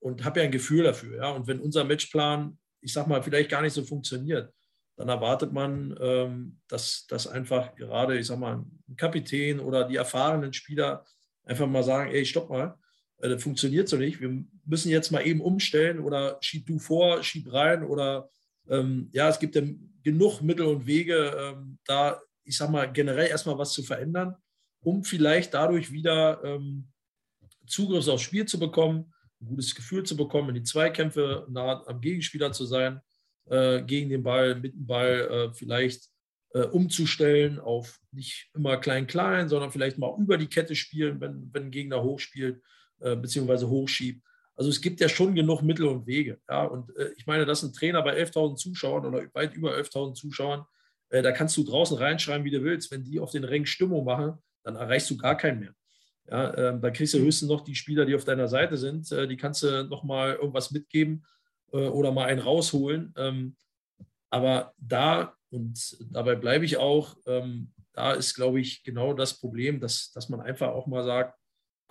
und 0.00 0.24
habe 0.24 0.40
ja 0.40 0.46
ein 0.46 0.52
Gefühl 0.52 0.84
dafür. 0.84 1.16
Ja? 1.16 1.30
Und 1.30 1.46
wenn 1.46 1.60
unser 1.60 1.84
Matchplan, 1.84 2.58
ich 2.80 2.92
sag 2.92 3.06
mal, 3.06 3.22
vielleicht 3.22 3.50
gar 3.50 3.62
nicht 3.62 3.72
so 3.72 3.84
funktioniert, 3.84 4.52
dann 4.96 5.08
erwartet 5.08 5.52
man, 5.52 5.96
ähm, 6.00 6.60
dass, 6.68 7.06
dass 7.08 7.26
einfach 7.26 7.74
gerade, 7.74 8.18
ich 8.18 8.26
sag 8.26 8.38
mal, 8.38 8.64
ein 8.88 8.96
Kapitän 8.96 9.58
oder 9.58 9.84
die 9.84 9.96
erfahrenen 9.96 10.52
Spieler 10.52 11.04
einfach 11.44 11.66
mal 11.66 11.82
sagen, 11.82 12.10
ey, 12.10 12.24
stopp 12.24 12.50
mal, 12.50 12.78
das 13.28 13.42
funktioniert 13.42 13.88
so 13.88 13.96
nicht. 13.96 14.20
Wir 14.20 14.44
müssen 14.64 14.90
jetzt 14.90 15.10
mal 15.12 15.26
eben 15.26 15.40
umstellen 15.40 16.00
oder 16.00 16.38
schieb 16.40 16.66
du 16.66 16.78
vor, 16.78 17.22
schieb 17.22 17.52
rein 17.52 17.84
oder 17.84 18.28
ähm, 18.68 19.08
ja, 19.12 19.28
es 19.28 19.38
gibt 19.38 19.54
ja 19.54 19.62
genug 20.02 20.42
Mittel 20.42 20.66
und 20.66 20.86
Wege, 20.86 21.36
ähm, 21.38 21.78
da, 21.86 22.20
ich 22.44 22.56
sag 22.56 22.70
mal, 22.70 22.90
generell 22.92 23.28
erstmal 23.28 23.58
was 23.58 23.72
zu 23.72 23.82
verändern, 23.82 24.36
um 24.82 25.04
vielleicht 25.04 25.54
dadurch 25.54 25.92
wieder 25.92 26.42
ähm, 26.44 26.88
Zugriff 27.66 28.08
aufs 28.08 28.22
Spiel 28.22 28.44
zu 28.44 28.58
bekommen, 28.58 29.12
ein 29.40 29.46
gutes 29.46 29.74
Gefühl 29.74 30.04
zu 30.04 30.16
bekommen, 30.16 30.50
in 30.50 30.56
die 30.56 30.62
Zweikämpfe 30.62 31.46
nah 31.48 31.84
am 31.86 32.00
Gegenspieler 32.00 32.52
zu 32.52 32.66
sein, 32.66 33.00
äh, 33.46 33.82
gegen 33.82 34.10
den 34.10 34.22
Ball, 34.22 34.56
mit 34.56 34.74
dem 34.74 34.86
Ball 34.86 35.28
äh, 35.30 35.54
vielleicht 35.54 36.08
äh, 36.54 36.62
umzustellen 36.62 37.58
auf 37.58 37.98
nicht 38.10 38.50
immer 38.54 38.76
klein-klein, 38.76 39.48
sondern 39.48 39.72
vielleicht 39.72 39.98
mal 39.98 40.14
über 40.18 40.36
die 40.38 40.48
Kette 40.48 40.74
spielen, 40.74 41.20
wenn, 41.20 41.50
wenn 41.52 41.64
ein 41.64 41.70
Gegner 41.70 42.02
hochspielt, 42.02 42.62
äh, 43.02 43.16
beziehungsweise 43.16 43.68
hochschiebt. 43.68 44.22
Also 44.54 44.70
es 44.70 44.80
gibt 44.80 45.00
ja 45.00 45.08
schon 45.08 45.34
genug 45.34 45.62
Mittel 45.62 45.86
und 45.86 46.06
Wege. 46.06 46.38
Ja? 46.48 46.64
Und 46.64 46.94
äh, 46.96 47.10
ich 47.16 47.26
meine, 47.26 47.46
dass 47.46 47.62
ein 47.62 47.72
Trainer 47.72 48.02
bei 48.02 48.16
11.000 48.16 48.56
Zuschauern 48.56 49.06
oder 49.06 49.26
weit 49.32 49.54
über 49.54 49.74
11.000 49.74 50.14
Zuschauern, 50.14 50.64
äh, 51.08 51.22
da 51.22 51.32
kannst 51.32 51.56
du 51.56 51.64
draußen 51.64 51.96
reinschreiben, 51.96 52.44
wie 52.44 52.50
du 52.50 52.62
willst. 52.62 52.90
Wenn 52.90 53.04
die 53.04 53.20
auf 53.20 53.30
den 53.30 53.44
Rängen 53.44 53.66
Stimmung 53.66 54.04
machen, 54.04 54.38
dann 54.62 54.76
erreichst 54.76 55.10
du 55.10 55.16
gar 55.16 55.36
keinen 55.36 55.60
mehr. 55.60 55.74
Ja, 56.30 56.50
äh, 56.50 56.80
da 56.80 56.90
kriegst 56.90 57.14
du 57.14 57.18
höchstens 57.18 57.48
noch 57.48 57.62
die 57.62 57.74
Spieler, 57.74 58.04
die 58.04 58.14
auf 58.14 58.24
deiner 58.24 58.48
Seite 58.48 58.76
sind. 58.76 59.10
Äh, 59.10 59.26
die 59.26 59.36
kannst 59.36 59.62
du 59.62 59.84
noch 59.84 60.04
mal 60.04 60.34
irgendwas 60.34 60.70
mitgeben 60.70 61.24
äh, 61.72 61.88
oder 61.88 62.12
mal 62.12 62.26
einen 62.26 62.40
rausholen. 62.40 63.12
Ähm, 63.16 63.56
aber 64.30 64.72
da, 64.78 65.34
und 65.50 65.96
dabei 66.10 66.36
bleibe 66.36 66.64
ich 66.64 66.76
auch, 66.76 67.16
ähm, 67.26 67.72
da 67.92 68.12
ist, 68.12 68.34
glaube 68.34 68.60
ich, 68.60 68.82
genau 68.82 69.12
das 69.12 69.38
Problem, 69.38 69.80
dass, 69.80 70.12
dass 70.12 70.28
man 70.28 70.40
einfach 70.40 70.68
auch 70.68 70.86
mal 70.86 71.04
sagt, 71.04 71.38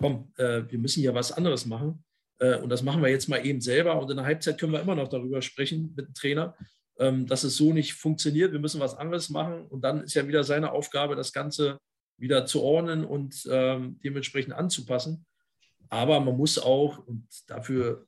komm, 0.02 0.32
äh, 0.36 0.62
wir 0.68 0.78
müssen 0.78 1.02
ja 1.02 1.14
was 1.14 1.32
anderes 1.32 1.64
machen. 1.64 2.04
Äh, 2.38 2.58
und 2.58 2.68
das 2.68 2.82
machen 2.82 3.02
wir 3.02 3.08
jetzt 3.08 3.28
mal 3.28 3.46
eben 3.46 3.60
selber. 3.60 4.00
Und 4.00 4.10
in 4.10 4.16
der 4.16 4.26
Halbzeit 4.26 4.58
können 4.58 4.72
wir 4.72 4.80
immer 4.80 4.96
noch 4.96 5.08
darüber 5.08 5.40
sprechen 5.40 5.94
mit 5.96 6.08
dem 6.08 6.14
Trainer, 6.14 6.56
ähm, 6.98 7.26
dass 7.26 7.44
es 7.44 7.56
so 7.56 7.72
nicht 7.72 7.94
funktioniert. 7.94 8.52
Wir 8.52 8.58
müssen 8.58 8.80
was 8.80 8.96
anderes 8.96 9.30
machen. 9.30 9.66
Und 9.68 9.82
dann 9.82 10.02
ist 10.02 10.14
ja 10.14 10.26
wieder 10.26 10.44
seine 10.44 10.72
Aufgabe, 10.72 11.14
das 11.14 11.32
Ganze 11.32 11.78
wieder 12.18 12.44
zu 12.44 12.62
ordnen 12.62 13.04
und 13.04 13.48
ähm, 13.50 13.98
dementsprechend 14.04 14.52
anzupassen. 14.52 15.24
Aber 15.88 16.20
man 16.20 16.36
muss 16.36 16.58
auch, 16.58 16.98
und 17.06 17.26
dafür, 17.48 18.06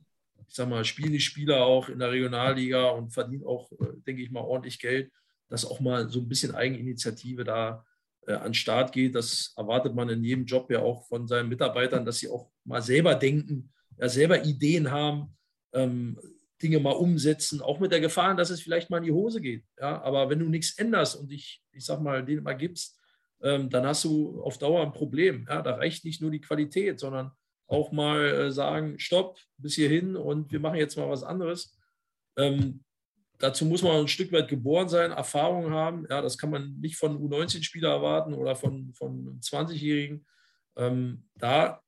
ich 0.49 0.55
sag 0.55 0.69
mal, 0.69 0.85
spielen 0.85 1.13
die 1.13 1.21
Spieler 1.21 1.65
auch 1.65 1.89
in 1.89 1.99
der 1.99 2.11
Regionalliga 2.11 2.91
und 2.91 3.11
verdienen 3.11 3.45
auch, 3.45 3.71
äh, 3.73 4.01
denke 4.07 4.23
ich 4.23 4.31
mal, 4.31 4.41
ordentlich 4.41 4.79
Geld, 4.79 5.13
dass 5.49 5.65
auch 5.65 5.81
mal 5.81 6.09
so 6.09 6.21
ein 6.21 6.29
bisschen 6.29 6.55
Eigeninitiative 6.55 7.45
da 7.45 7.85
an 8.27 8.45
den 8.45 8.55
Start 8.55 8.93
geht. 8.93 9.15
Das 9.15 9.53
erwartet 9.57 9.95
man 9.95 10.09
in 10.09 10.25
jedem 10.25 10.45
Job 10.45 10.71
ja 10.71 10.81
auch 10.81 11.07
von 11.07 11.27
seinen 11.27 11.49
Mitarbeitern, 11.49 12.05
dass 12.05 12.19
sie 12.19 12.29
auch 12.29 12.51
mal 12.65 12.83
selber 12.83 13.15
denken, 13.15 13.73
ja, 13.99 14.09
selber 14.09 14.45
Ideen 14.45 14.91
haben. 14.91 15.37
Ähm, 15.73 16.19
Dinge 16.63 16.81
mal 16.81 16.93
umsetzen, 16.93 17.61
auch 17.61 17.81
mit 17.81 17.93
der 17.93 18.01
Gefahr, 18.01 18.35
dass 18.35 18.49
es 18.49 18.63
vielleicht 18.63 18.89
mal 18.89 18.99
in 18.99 19.05
die 19.05 19.13
Hose 19.13 19.41
geht. 19.41 19.65
Ja, 19.79 20.01
aber 20.03 20.31
wenn 20.31 20.39
du 20.39 20.47
nichts 20.47 20.79
änderst 20.79 21.17
und 21.17 21.31
dich, 21.31 21.63
ich 21.73 21.85
sag 21.85 22.01
mal, 22.01 22.25
denen 22.25 22.43
mal 22.43 22.55
gibst, 22.55 22.99
ähm, 23.43 23.69
dann 23.69 23.87
hast 23.87 24.05
du 24.05 24.41
auf 24.41 24.57
Dauer 24.57 24.83
ein 24.83 24.93
Problem. 24.93 25.47
Ja, 25.49 25.61
da 25.63 25.75
reicht 25.75 26.05
nicht 26.05 26.23
nur 26.23 26.31
die 26.31 26.41
Qualität, 26.41 27.01
sondern 27.01 27.33
auch 27.67 27.93
mal 27.93 28.25
äh, 28.25 28.51
sagen, 28.51 28.99
stopp, 28.99 29.39
bis 29.59 29.75
hierhin 29.75 30.17
und 30.17 30.53
wir 30.53 30.61
machen 30.61 30.79
jetzt 30.79 30.97
mal 30.97 31.09
was 31.09 31.23
anderes. 31.23 31.79
Ähm, 32.37 32.85
dazu 33.39 33.65
muss 33.65 33.83
man 33.83 33.97
ein 33.97 34.09
Stück 34.09 34.33
weit 34.33 34.49
geboren 34.49 34.89
sein, 34.89 35.11
Erfahrung 35.11 35.71
haben. 35.71 36.07
Ja, 36.09 36.23
das 36.23 36.39
kann 36.39 36.51
man 36.51 36.79
nicht 36.81 36.97
von 36.97 37.19
U19-Spieler 37.19 37.91
erwarten 37.91 38.35
oder 38.35 38.57
von, 38.57 38.93
von 38.95 39.41
20-Jährigen. 39.41 40.27
Ähm, 40.77 41.29
da 41.37 41.81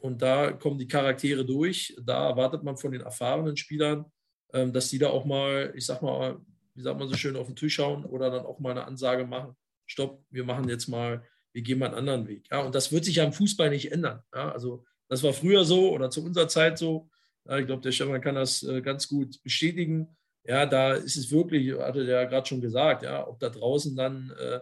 und 0.00 0.22
da 0.22 0.52
kommen 0.52 0.78
die 0.78 0.86
Charaktere 0.86 1.44
durch. 1.44 1.96
Da 2.00 2.28
erwartet 2.28 2.62
man 2.62 2.76
von 2.76 2.92
den 2.92 3.00
erfahrenen 3.00 3.56
Spielern, 3.56 4.06
ähm, 4.52 4.72
dass 4.72 4.88
die 4.88 4.98
da 4.98 5.08
auch 5.08 5.24
mal, 5.24 5.72
ich 5.76 5.86
sag 5.86 6.02
mal, 6.02 6.38
wie 6.74 6.82
sagt 6.82 6.98
man 6.98 7.08
so 7.08 7.14
schön, 7.14 7.36
auf 7.36 7.46
den 7.46 7.56
Tisch 7.56 7.74
schauen 7.74 8.04
oder 8.04 8.30
dann 8.30 8.46
auch 8.46 8.58
mal 8.58 8.70
eine 8.70 8.84
Ansage 8.84 9.26
machen. 9.26 9.56
Stopp, 9.86 10.24
wir 10.30 10.44
machen 10.44 10.68
jetzt 10.68 10.88
mal, 10.88 11.24
wir 11.52 11.62
gehen 11.62 11.78
mal 11.78 11.86
einen 11.86 11.96
anderen 11.96 12.28
Weg. 12.28 12.48
Ja, 12.50 12.60
und 12.60 12.74
das 12.74 12.92
wird 12.92 13.04
sich 13.04 13.16
ja 13.16 13.24
im 13.24 13.32
Fußball 13.32 13.70
nicht 13.70 13.92
ändern. 13.92 14.22
Ja, 14.34 14.52
also 14.52 14.84
das 15.08 15.22
war 15.22 15.32
früher 15.32 15.64
so 15.64 15.92
oder 15.92 16.10
zu 16.10 16.24
unserer 16.24 16.48
Zeit 16.48 16.78
so. 16.78 17.10
Ja, 17.44 17.58
ich 17.58 17.66
glaube, 17.66 17.82
der 17.82 17.92
Stefan 17.92 18.20
kann 18.20 18.36
das 18.36 18.62
äh, 18.62 18.80
ganz 18.80 19.08
gut 19.08 19.42
bestätigen. 19.42 20.16
Ja, 20.44 20.66
da 20.66 20.94
ist 20.94 21.16
es 21.16 21.30
wirklich, 21.30 21.72
hatte 21.78 22.04
der 22.04 22.26
gerade 22.26 22.46
schon 22.46 22.60
gesagt, 22.60 23.04
ja, 23.04 23.26
ob 23.26 23.38
da 23.38 23.48
draußen 23.48 23.94
dann 23.94 24.32
äh, 24.38 24.60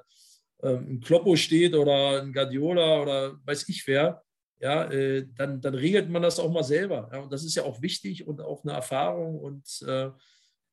ähm, 0.62 0.94
ein 0.94 1.00
Kloppo 1.00 1.36
steht 1.36 1.74
oder 1.74 2.20
ein 2.22 2.32
Guardiola 2.32 3.00
oder 3.00 3.38
weiß 3.44 3.68
ich 3.68 3.86
wer, 3.86 4.22
ja, 4.58 4.84
äh, 4.90 5.26
dann, 5.34 5.60
dann 5.60 5.74
regelt 5.74 6.10
man 6.10 6.22
das 6.22 6.38
auch 6.38 6.50
mal 6.52 6.62
selber. 6.64 7.08
Ja, 7.12 7.20
und 7.20 7.32
das 7.32 7.44
ist 7.44 7.54
ja 7.54 7.62
auch 7.62 7.80
wichtig 7.80 8.26
und 8.26 8.40
auch 8.42 8.62
eine 8.62 8.74
Erfahrung. 8.74 9.38
Und 9.40 9.82
äh, 9.88 10.10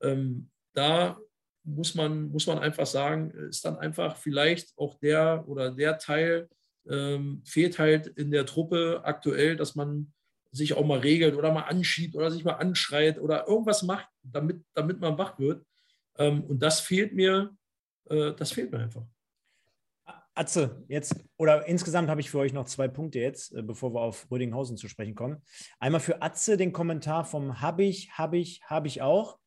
ähm, 0.02 0.50
da 0.74 1.18
muss 1.64 1.96
man, 1.96 2.30
muss 2.30 2.48
man 2.48 2.60
einfach 2.60 2.86
sagen, 2.86 3.32
ist 3.32 3.64
dann 3.64 3.78
einfach 3.78 4.18
vielleicht 4.18 4.78
auch 4.78 4.96
der 5.00 5.46
oder 5.48 5.72
der 5.72 5.98
Teil 5.98 6.50
ähm, 6.90 7.42
fehlt 7.46 7.80
halt 7.80 8.08
in 8.08 8.32
der 8.32 8.46
Truppe 8.46 9.02
aktuell, 9.04 9.56
dass 9.56 9.76
man 9.76 10.14
sich 10.52 10.74
auch 10.74 10.86
mal 10.86 11.00
regelt 11.00 11.36
oder 11.36 11.52
mal 11.52 11.64
anschiebt 11.64 12.16
oder 12.16 12.32
sich 12.32 12.44
mal 12.44 12.54
anschreit 12.54 13.20
oder 13.20 13.48
irgendwas 13.48 13.84
macht, 13.84 14.08
damit, 14.24 14.64
damit 14.74 15.00
man 15.00 15.18
wach 15.18 15.38
wird. 15.40 15.66
Ähm, 16.18 16.44
und 16.44 16.60
das 16.60 16.80
fehlt 16.80 17.14
mir, 17.14 17.56
äh, 18.10 18.34
das 18.34 18.52
fehlt 18.52 18.72
mir 18.72 18.80
einfach. 18.80 19.04
Atze, 20.38 20.84
jetzt, 20.88 21.16
oder 21.38 21.66
insgesamt 21.68 22.10
habe 22.10 22.22
ich 22.22 22.30
für 22.30 22.38
euch 22.38 22.54
noch 22.54 22.66
zwei 22.66 22.88
Punkte 22.88 23.20
jetzt, 23.20 23.54
äh, 23.56 23.64
bevor 23.64 23.94
wir 23.94 24.02
auf 24.02 24.30
Rödinghausen 24.30 24.78
zu 24.78 24.88
sprechen 24.88 25.16
kommen. 25.16 25.42
Einmal 25.80 26.02
für 26.02 26.22
Atze 26.22 26.58
den 26.58 26.74
Kommentar 26.74 27.26
vom 27.26 27.62
Hab 27.62 27.80
ich, 27.80 28.12
hab 28.12 28.34
ich, 28.34 28.62
hab 28.66 28.86
ich 28.86 29.02
auch. 29.02 29.40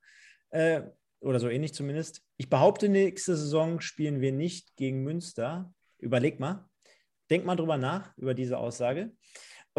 Äh, 0.50 0.82
oder 1.20 1.38
so 1.38 1.48
ähnlich 1.48 1.74
zumindest. 1.74 2.22
Ich 2.38 2.48
behaupte, 2.48 2.88
nächste 2.88 3.36
Saison 3.36 3.80
spielen 3.80 4.20
wir 4.20 4.32
nicht 4.32 4.74
gegen 4.76 5.02
Münster. 5.02 5.72
Überleg 5.98 6.40
mal. 6.40 6.68
Denk 7.28 7.44
mal 7.44 7.56
drüber 7.56 7.76
nach, 7.76 8.16
über 8.16 8.34
diese 8.34 8.58
Aussage. 8.58 9.12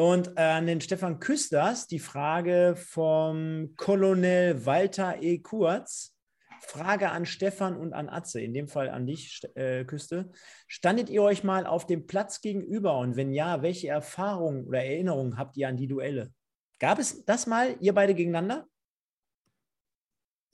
Und 0.02 0.30
äh, 0.36 0.42
an 0.42 0.66
den 0.66 0.82
Stefan 0.82 1.20
Küsters 1.20 1.86
die 1.86 2.00
Frage 2.00 2.76
vom 2.76 3.76
Colonel 3.78 4.66
Walter 4.66 5.22
E. 5.22 5.38
Kurz. 5.38 6.18
Frage 6.60 7.12
an 7.12 7.28
Stefan 7.28 7.78
und 7.78 7.94
an 7.94 8.10
Atze, 8.10 8.42
in 8.42 8.52
dem 8.56 8.68
Fall 8.68 8.90
an 8.90 9.06
dich, 9.06 9.44
äh, 9.54 9.86
Küste. 9.86 10.32
Standet 10.66 11.12
ihr 11.12 11.22
euch 11.22 11.44
mal 11.44 11.68
auf 11.68 11.86
dem 11.86 12.08
Platz 12.08 12.42
gegenüber 12.42 12.98
und 12.98 13.16
wenn 13.16 13.32
ja, 13.32 13.62
welche 13.62 13.90
Erfahrungen 13.90 14.66
oder 14.66 14.84
Erinnerungen 14.84 15.38
habt 15.38 15.56
ihr 15.56 15.68
an 15.68 15.78
die 15.78 15.88
Duelle? 15.88 16.34
Gab 16.80 16.98
es 16.98 17.24
das 17.26 17.46
mal, 17.46 17.76
ihr 17.80 17.94
beide 17.94 18.16
gegeneinander? 18.16 18.66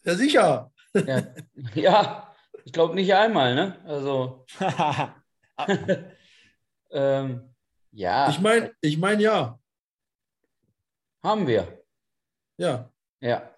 Ja, 0.04 0.16
sicher. 0.16 0.74
Ja, 0.94 1.24
ja 1.74 2.36
ich 2.66 2.74
glaube 2.74 2.96
nicht 2.96 3.14
einmal, 3.14 3.56
ne? 3.56 3.82
Also. 3.86 4.46
ähm, 6.92 7.54
ja. 7.98 8.30
Ich 8.30 8.40
meine, 8.40 8.72
ich 8.82 8.98
mein, 8.98 9.20
ja. 9.20 9.60
Haben 11.24 11.48
wir. 11.48 11.84
Ja. 12.58 12.92
Ja. 13.20 13.50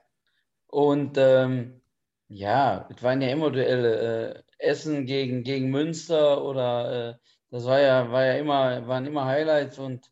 Und 0.68 1.18
ähm, 1.18 1.82
ja, 2.28 2.88
es 2.90 3.02
waren 3.04 3.22
ja 3.22 3.30
immer 3.30 3.52
Duelle. 3.52 4.36
Äh, 4.36 4.44
Essen 4.60 5.06
gegen, 5.06 5.44
gegen 5.44 5.72
Münster 5.72 6.44
oder 6.44 7.10
äh, 7.10 7.16
das 7.50 7.66
war 7.66 7.80
ja, 7.80 8.12
war 8.12 8.26
ja 8.26 8.34
immer, 8.34 8.86
waren 8.88 9.06
immer 9.06 9.26
Highlights 9.26 9.80
und 9.80 10.12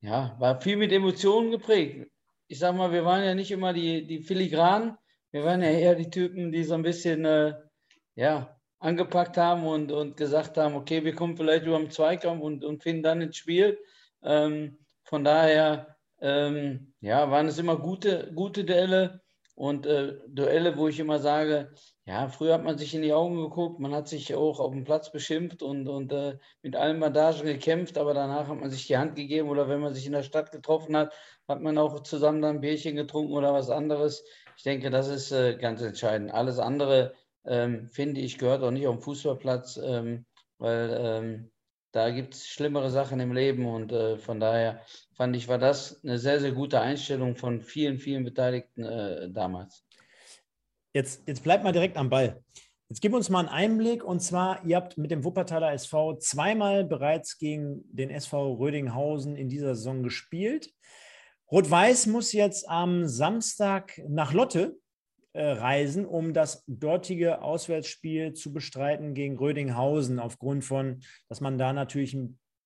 ja, 0.00 0.36
war 0.38 0.60
viel 0.60 0.76
mit 0.76 0.92
Emotionen 0.92 1.50
geprägt. 1.50 2.10
Ich 2.46 2.58
sag 2.58 2.76
mal, 2.76 2.92
wir 2.92 3.04
waren 3.04 3.24
ja 3.24 3.34
nicht 3.34 3.50
immer 3.50 3.72
die, 3.72 4.06
die 4.06 4.22
Filigranen, 4.22 4.96
wir 5.32 5.44
waren 5.44 5.62
ja 5.62 5.70
eher 5.70 5.94
die 5.94 6.10
Typen, 6.10 6.52
die 6.52 6.64
so 6.64 6.74
ein 6.74 6.82
bisschen 6.82 7.24
äh, 7.24 7.54
ja, 8.14 8.57
angepackt 8.80 9.36
haben 9.36 9.66
und, 9.66 9.92
und 9.92 10.16
gesagt 10.16 10.56
haben, 10.56 10.74
okay, 10.74 11.04
wir 11.04 11.14
kommen 11.14 11.36
vielleicht 11.36 11.66
über 11.66 11.78
den 11.78 11.90
Zweikampf 11.90 12.42
und, 12.42 12.64
und 12.64 12.82
finden 12.82 13.02
dann 13.02 13.20
ins 13.20 13.36
Spiel. 13.36 13.78
Ähm, 14.22 14.78
von 15.04 15.24
daher 15.24 15.96
ähm, 16.20 16.92
ja, 17.00 17.30
waren 17.30 17.46
es 17.46 17.58
immer 17.58 17.76
gute, 17.76 18.32
gute 18.34 18.64
Duelle 18.64 19.20
und 19.54 19.86
äh, 19.86 20.14
Duelle, 20.28 20.76
wo 20.76 20.86
ich 20.86 21.00
immer 21.00 21.18
sage, 21.18 21.72
ja, 22.04 22.28
früher 22.28 22.54
hat 22.54 22.64
man 22.64 22.78
sich 22.78 22.94
in 22.94 23.02
die 23.02 23.12
Augen 23.12 23.36
geguckt, 23.36 23.80
man 23.80 23.92
hat 23.92 24.08
sich 24.08 24.34
auch 24.34 24.60
auf 24.60 24.72
dem 24.72 24.84
Platz 24.84 25.10
beschimpft 25.10 25.62
und, 25.62 25.88
und 25.88 26.12
äh, 26.12 26.38
mit 26.62 26.76
allen 26.76 27.00
Bandagen 27.00 27.44
gekämpft, 27.44 27.98
aber 27.98 28.14
danach 28.14 28.48
hat 28.48 28.60
man 28.60 28.70
sich 28.70 28.86
die 28.86 28.96
Hand 28.96 29.16
gegeben 29.16 29.48
oder 29.48 29.68
wenn 29.68 29.80
man 29.80 29.94
sich 29.94 30.06
in 30.06 30.12
der 30.12 30.22
Stadt 30.22 30.52
getroffen 30.52 30.96
hat, 30.96 31.12
hat 31.48 31.60
man 31.60 31.76
auch 31.76 32.02
zusammen 32.04 32.40
dann 32.40 32.56
ein 32.56 32.60
Bierchen 32.60 32.94
getrunken 32.94 33.32
oder 33.32 33.52
was 33.52 33.68
anderes. 33.68 34.24
Ich 34.56 34.62
denke, 34.62 34.90
das 34.90 35.08
ist 35.08 35.32
äh, 35.32 35.56
ganz 35.56 35.82
entscheidend. 35.82 36.32
Alles 36.32 36.58
andere, 36.58 37.14
ähm, 37.48 37.88
finde 37.88 38.20
ich, 38.20 38.38
gehört 38.38 38.62
auch 38.62 38.70
nicht 38.70 38.86
auf 38.86 38.96
den 38.96 39.02
Fußballplatz, 39.02 39.80
ähm, 39.82 40.26
weil 40.58 40.98
ähm, 41.00 41.50
da 41.92 42.10
gibt 42.10 42.34
es 42.34 42.46
schlimmere 42.46 42.90
Sachen 42.90 43.18
im 43.20 43.32
Leben 43.32 43.66
und 43.66 43.92
äh, 43.92 44.18
von 44.18 44.40
daher 44.40 44.82
fand 45.14 45.34
ich, 45.36 45.48
war 45.48 45.58
das 45.58 46.02
eine 46.04 46.18
sehr, 46.18 46.40
sehr 46.40 46.52
gute 46.52 46.80
Einstellung 46.80 47.34
von 47.34 47.62
vielen, 47.62 47.98
vielen 47.98 48.24
Beteiligten 48.24 48.84
äh, 48.84 49.30
damals. 49.30 49.84
Jetzt, 50.92 51.26
jetzt 51.26 51.42
bleibt 51.42 51.64
mal 51.64 51.72
direkt 51.72 51.96
am 51.96 52.10
Ball. 52.10 52.42
Jetzt 52.88 53.02
gib 53.02 53.12
uns 53.12 53.28
mal 53.28 53.40
einen 53.40 53.48
Einblick 53.48 54.02
und 54.02 54.20
zwar, 54.20 54.64
ihr 54.64 54.76
habt 54.76 54.96
mit 54.96 55.10
dem 55.10 55.24
Wuppertaler 55.24 55.72
SV 55.72 56.16
zweimal 56.18 56.84
bereits 56.84 57.38
gegen 57.38 57.84
den 57.92 58.10
SV 58.10 58.54
Rödinghausen 58.54 59.36
in 59.36 59.48
dieser 59.48 59.74
Saison 59.74 60.02
gespielt. 60.02 60.70
Rot-Weiß 61.50 62.06
muss 62.06 62.32
jetzt 62.32 62.68
am 62.68 63.06
Samstag 63.06 64.00
nach 64.08 64.32
Lotte 64.32 64.78
reisen, 65.42 66.04
um 66.06 66.32
das 66.32 66.64
dortige 66.66 67.42
Auswärtsspiel 67.42 68.32
zu 68.32 68.52
bestreiten 68.52 69.14
gegen 69.14 69.38
Rödinghausen, 69.38 70.18
aufgrund 70.18 70.64
von, 70.64 71.00
dass 71.28 71.40
man 71.40 71.58
da 71.58 71.72
natürlich 71.72 72.16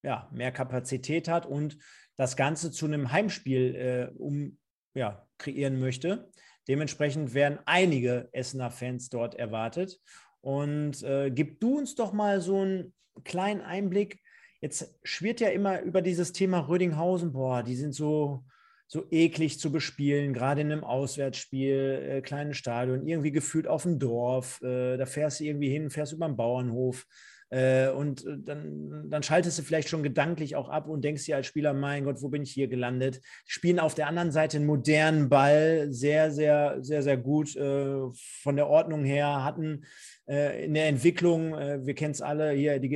ja, 0.03 0.29
mehr 0.33 0.51
Kapazität 0.51 1.27
hat 1.27 1.45
und 1.45 1.77
das 2.15 2.35
Ganze 2.35 2.71
zu 2.71 2.85
einem 2.85 3.11
Heimspiel 3.11 3.75
äh, 3.75 4.13
um, 4.17 4.57
ja, 4.93 5.27
kreieren 5.37 5.79
möchte. 5.79 6.29
Dementsprechend 6.67 7.33
werden 7.33 7.59
einige 7.65 8.29
Essener 8.31 8.71
Fans 8.71 9.09
dort 9.09 9.35
erwartet. 9.35 9.99
Und 10.41 11.03
äh, 11.03 11.31
gib 11.31 11.59
du 11.59 11.77
uns 11.77 11.95
doch 11.95 12.13
mal 12.13 12.41
so 12.41 12.61
einen 12.61 12.93
kleinen 13.23 13.61
Einblick. 13.61 14.19
Jetzt 14.61 14.97
schwirrt 15.03 15.41
ja 15.41 15.49
immer 15.49 15.81
über 15.81 16.01
dieses 16.01 16.31
Thema 16.31 16.59
Rödinghausen, 16.59 17.33
boah, 17.33 17.63
die 17.63 17.75
sind 17.75 17.93
so 17.93 18.45
so 18.93 19.07
eklig 19.09 19.59
zu 19.59 19.71
bespielen, 19.71 20.33
gerade 20.33 20.61
in 20.61 20.71
einem 20.71 20.83
Auswärtsspiel, 20.83 22.07
äh, 22.07 22.21
kleines 22.21 22.57
Stadion, 22.57 23.07
irgendwie 23.07 23.31
gefühlt 23.31 23.67
auf 23.67 23.83
dem 23.83 23.97
Dorf. 23.97 24.61
Äh, 24.61 24.97
da 24.97 25.07
fährst 25.07 25.39
du 25.39 25.45
irgendwie 25.45 25.69
hin, 25.69 25.89
fährst 25.89 26.13
über 26.13 26.27
den 26.27 26.35
Bauernhof. 26.35 27.07
Äh, 27.53 27.89
und 27.89 28.25
äh, 28.25 28.37
dann, 28.39 29.09
dann 29.11 29.21
schaltest 29.21 29.59
du 29.59 29.63
vielleicht 29.63 29.87
schon 29.87 30.01
gedanklich 30.01 30.55
auch 30.55 30.69
ab 30.69 30.87
und 30.87 31.03
denkst 31.03 31.25
dir 31.25 31.35
als 31.35 31.45
Spieler, 31.45 31.73
mein 31.73 32.03
Gott, 32.03 32.23
wo 32.23 32.29
bin 32.29 32.41
ich 32.41 32.51
hier 32.51 32.67
gelandet? 32.67 33.21
Spielen 33.45 33.79
auf 33.79 33.93
der 33.93 34.07
anderen 34.07 34.31
Seite 34.31 34.57
einen 34.57 34.65
modernen 34.65 35.29
Ball, 35.29 35.91
sehr, 35.91 36.31
sehr, 36.31 36.77
sehr, 36.81 37.03
sehr 37.03 37.17
gut 37.17 37.55
äh, 37.55 38.09
von 38.41 38.55
der 38.55 38.67
Ordnung 38.67 39.05
her, 39.05 39.43
hatten 39.43 39.83
äh, 40.27 40.65
in 40.65 40.73
der 40.73 40.87
Entwicklung, 40.87 41.53
äh, 41.53 41.85
wir 41.85 41.93
kennen 41.93 42.13
es 42.13 42.21
alle, 42.21 42.51
hier 42.51 42.79
die 42.79 42.89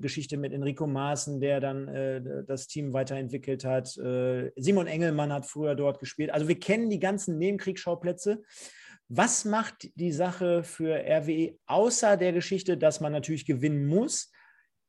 Geschichte 0.00 0.38
mit 0.38 0.54
Enrico 0.54 0.86
Maaßen, 0.86 1.40
der 1.40 1.60
dann 1.60 1.88
äh, 1.88 2.22
das 2.46 2.66
Team 2.66 2.92
weiterentwickelt 2.92 3.64
hat. 3.64 3.88
Simon 3.88 4.86
Engelmann 4.86 5.32
hat 5.32 5.46
früher 5.46 5.74
dort 5.74 6.00
gespielt. 6.00 6.30
Also 6.30 6.48
wir 6.48 6.58
kennen 6.58 6.88
die 6.88 7.00
ganzen 7.00 7.38
Nebenkriegsschauplätze. 7.38 8.42
Was 9.08 9.46
macht 9.46 9.88
die 9.94 10.12
Sache 10.12 10.62
für 10.64 10.94
RWE 10.94 11.58
außer 11.66 12.18
der 12.18 12.32
Geschichte, 12.32 12.76
dass 12.76 13.00
man 13.00 13.12
natürlich 13.12 13.46
gewinnen 13.46 13.86
muss, 13.86 14.30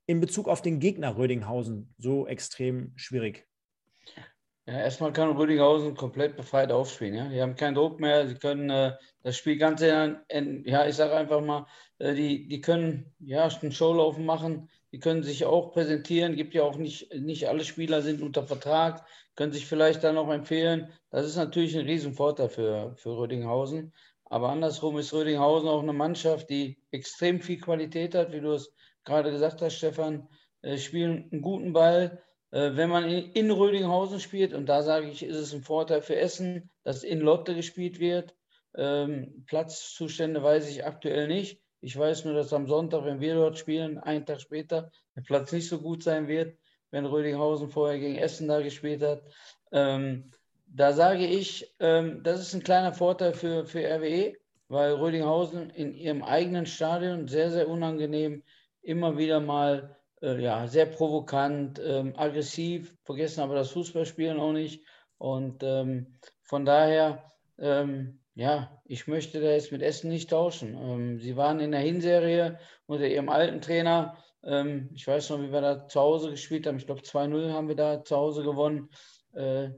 in 0.08 0.20
Bezug 0.20 0.50
auf 0.50 0.62
den 0.62 0.80
Gegner 0.80 1.18
Rödinghausen 1.18 1.94
so 1.98 2.28
extrem 2.28 2.92
schwierig? 2.98 3.48
Ja, 4.70 4.82
erstmal 4.82 5.14
kann 5.14 5.32
Rödinghausen 5.32 5.96
komplett 5.96 6.36
befreit 6.36 6.72
aufspielen. 6.72 7.16
Ja? 7.16 7.30
Die 7.30 7.42
haben 7.42 7.56
keinen 7.56 7.76
Druck 7.76 8.00
mehr. 8.00 8.28
Sie 8.28 8.36
können 8.36 8.70
äh, 8.70 8.92
das 9.24 9.38
Spiel 9.38 9.58
ganz, 9.58 9.82
in, 9.82 10.18
in, 10.28 10.64
ja, 10.66 10.86
ich 10.86 10.96
sage 10.96 11.16
einfach 11.16 11.42
mal, 11.42 11.66
äh, 11.98 12.14
die, 12.14 12.48
die 12.48 12.62
können 12.62 13.12
ja 13.20 13.48
einen 13.48 13.72
Showlaufen 13.72 14.26
machen. 14.26 14.70
die 14.92 15.00
können 15.00 15.24
sich 15.24 15.46
auch 15.46 15.72
präsentieren. 15.72 16.36
Gibt 16.36 16.54
ja 16.54 16.64
auch 16.64 16.78
nicht, 16.78 17.12
nicht 17.14 17.48
alle 17.48 17.64
Spieler 17.64 18.02
sind 18.02 18.22
unter 18.22 18.44
Vertrag, 18.46 19.06
können 19.36 19.54
sich 19.54 19.66
vielleicht 19.66 20.04
dann 20.04 20.18
auch 20.18 20.30
empfehlen. 20.30 20.92
Das 21.10 21.26
ist 21.26 21.38
natürlich 21.38 21.76
ein 21.76 21.86
Riesenvorteil 21.86 22.50
für, 22.50 22.94
für 22.96 23.18
Rödinghausen. 23.18 23.94
Aber 24.30 24.50
andersrum 24.50 24.98
ist 25.00 25.14
Rödinghausen 25.14 25.68
auch 25.68 25.82
eine 25.82 25.94
Mannschaft, 25.94 26.50
die 26.50 26.78
extrem 26.92 27.42
viel 27.42 27.60
Qualität 27.60 28.16
hat, 28.16 28.32
wie 28.32 28.42
du 28.42 28.54
es 28.54 28.72
gerade 29.04 29.32
gesagt 29.32 29.62
hast, 29.62 29.76
Stefan. 29.76 30.30
Äh, 30.62 30.78
spielen 30.78 31.30
einen 31.32 31.42
guten 31.42 31.74
Ball. 31.74 32.22
Äh, 32.52 32.72
wenn 32.76 32.90
man 32.90 33.06
in, 33.10 33.32
in 33.32 33.52
Rödinghausen 33.52 34.20
spielt, 34.20 34.54
und 34.54 34.68
da 34.68 34.84
sage 34.84 35.10
ich, 35.10 35.24
ist 35.24 35.38
es 35.38 35.54
ein 35.54 35.64
Vorteil 35.64 36.02
für 36.02 36.16
Essen, 36.16 36.70
dass 36.84 37.04
in 37.04 37.20
Lotte 37.20 37.56
gespielt 37.56 38.00
wird. 38.00 38.36
Ähm, 38.76 39.44
Platzzustände 39.48 40.44
weiß 40.44 40.70
ich 40.70 40.86
aktuell 40.86 41.28
nicht. 41.28 41.62
Ich 41.82 41.98
weiß 41.98 42.26
nur, 42.26 42.34
dass 42.34 42.54
am 42.54 42.68
Sonntag, 42.68 43.06
wenn 43.06 43.22
wir 43.22 43.36
dort 43.36 43.58
spielen, 43.58 43.98
einen 43.98 44.26
Tag 44.26 44.42
später, 44.42 44.92
der 45.16 45.22
Platz 45.22 45.52
nicht 45.52 45.70
so 45.70 45.80
gut 45.80 46.04
sein 46.04 46.28
wird, 46.28 46.58
wenn 46.92 47.06
Rödinghausen 47.06 47.70
vorher 47.70 48.00
gegen 48.00 48.18
Essen 48.18 48.48
da 48.48 48.62
gespielt 48.62 49.02
hat. 49.02 49.24
Ähm, 49.72 50.32
da 50.72 50.94
sage 50.94 51.26
ich, 51.26 51.76
ähm, 51.80 52.22
das 52.24 52.40
ist 52.42 52.54
ein 52.54 52.64
kleiner 52.64 52.94
Vorteil 52.94 53.34
für, 53.34 53.66
für 53.66 53.80
RWE, 53.80 54.36
weil 54.68 54.94
Rödinghausen 54.94 55.70
in 55.72 55.94
ihrem 55.94 56.24
eigenen 56.24 56.66
Stadion 56.66 57.28
sehr, 57.28 57.50
sehr 57.52 57.68
unangenehm 57.68 58.44
immer 58.82 59.18
wieder 59.18 59.40
mal 59.40 59.98
äh, 60.22 60.42
ja, 60.42 60.68
sehr 60.68 60.86
provokant, 60.86 61.82
ähm, 61.84 62.14
aggressiv, 62.16 62.96
vergessen 63.04 63.42
aber 63.42 63.56
das 63.56 63.72
Fußballspielen 63.72 64.40
auch 64.40 64.54
nicht. 64.54 64.86
Und 65.18 65.64
ähm, 65.64 66.20
von 66.44 66.66
daher, 66.66 67.32
ähm, 67.58 68.20
ja, 68.36 68.82
ich 68.86 69.08
möchte 69.08 69.42
da 69.42 69.48
jetzt 69.50 69.72
mit 69.72 69.82
Essen 69.82 70.10
nicht 70.10 70.30
tauschen. 70.30 70.76
Ähm, 70.76 71.20
sie 71.20 71.36
waren 71.36 71.60
in 71.60 71.72
der 71.72 71.82
Hinserie 71.82 72.60
unter 72.86 73.08
ihrem 73.08 73.30
alten 73.30 73.62
Trainer. 73.62 74.18
Ähm, 74.44 74.90
ich 74.94 75.08
weiß 75.08 75.32
noch, 75.32 75.42
wie 75.42 75.52
wir 75.52 75.62
da 75.62 75.88
zu 75.88 76.00
Hause 76.00 76.32
gespielt 76.32 76.68
haben. 76.68 76.78
Ich 76.78 76.86
glaube, 76.86 77.02
2-0 77.02 77.52
haben 77.52 77.68
wir 77.68 77.76
da 77.76 78.04
zu 78.04 78.16
Hause 78.16 78.44
gewonnen. 78.44 78.90
Äh, 79.40 79.72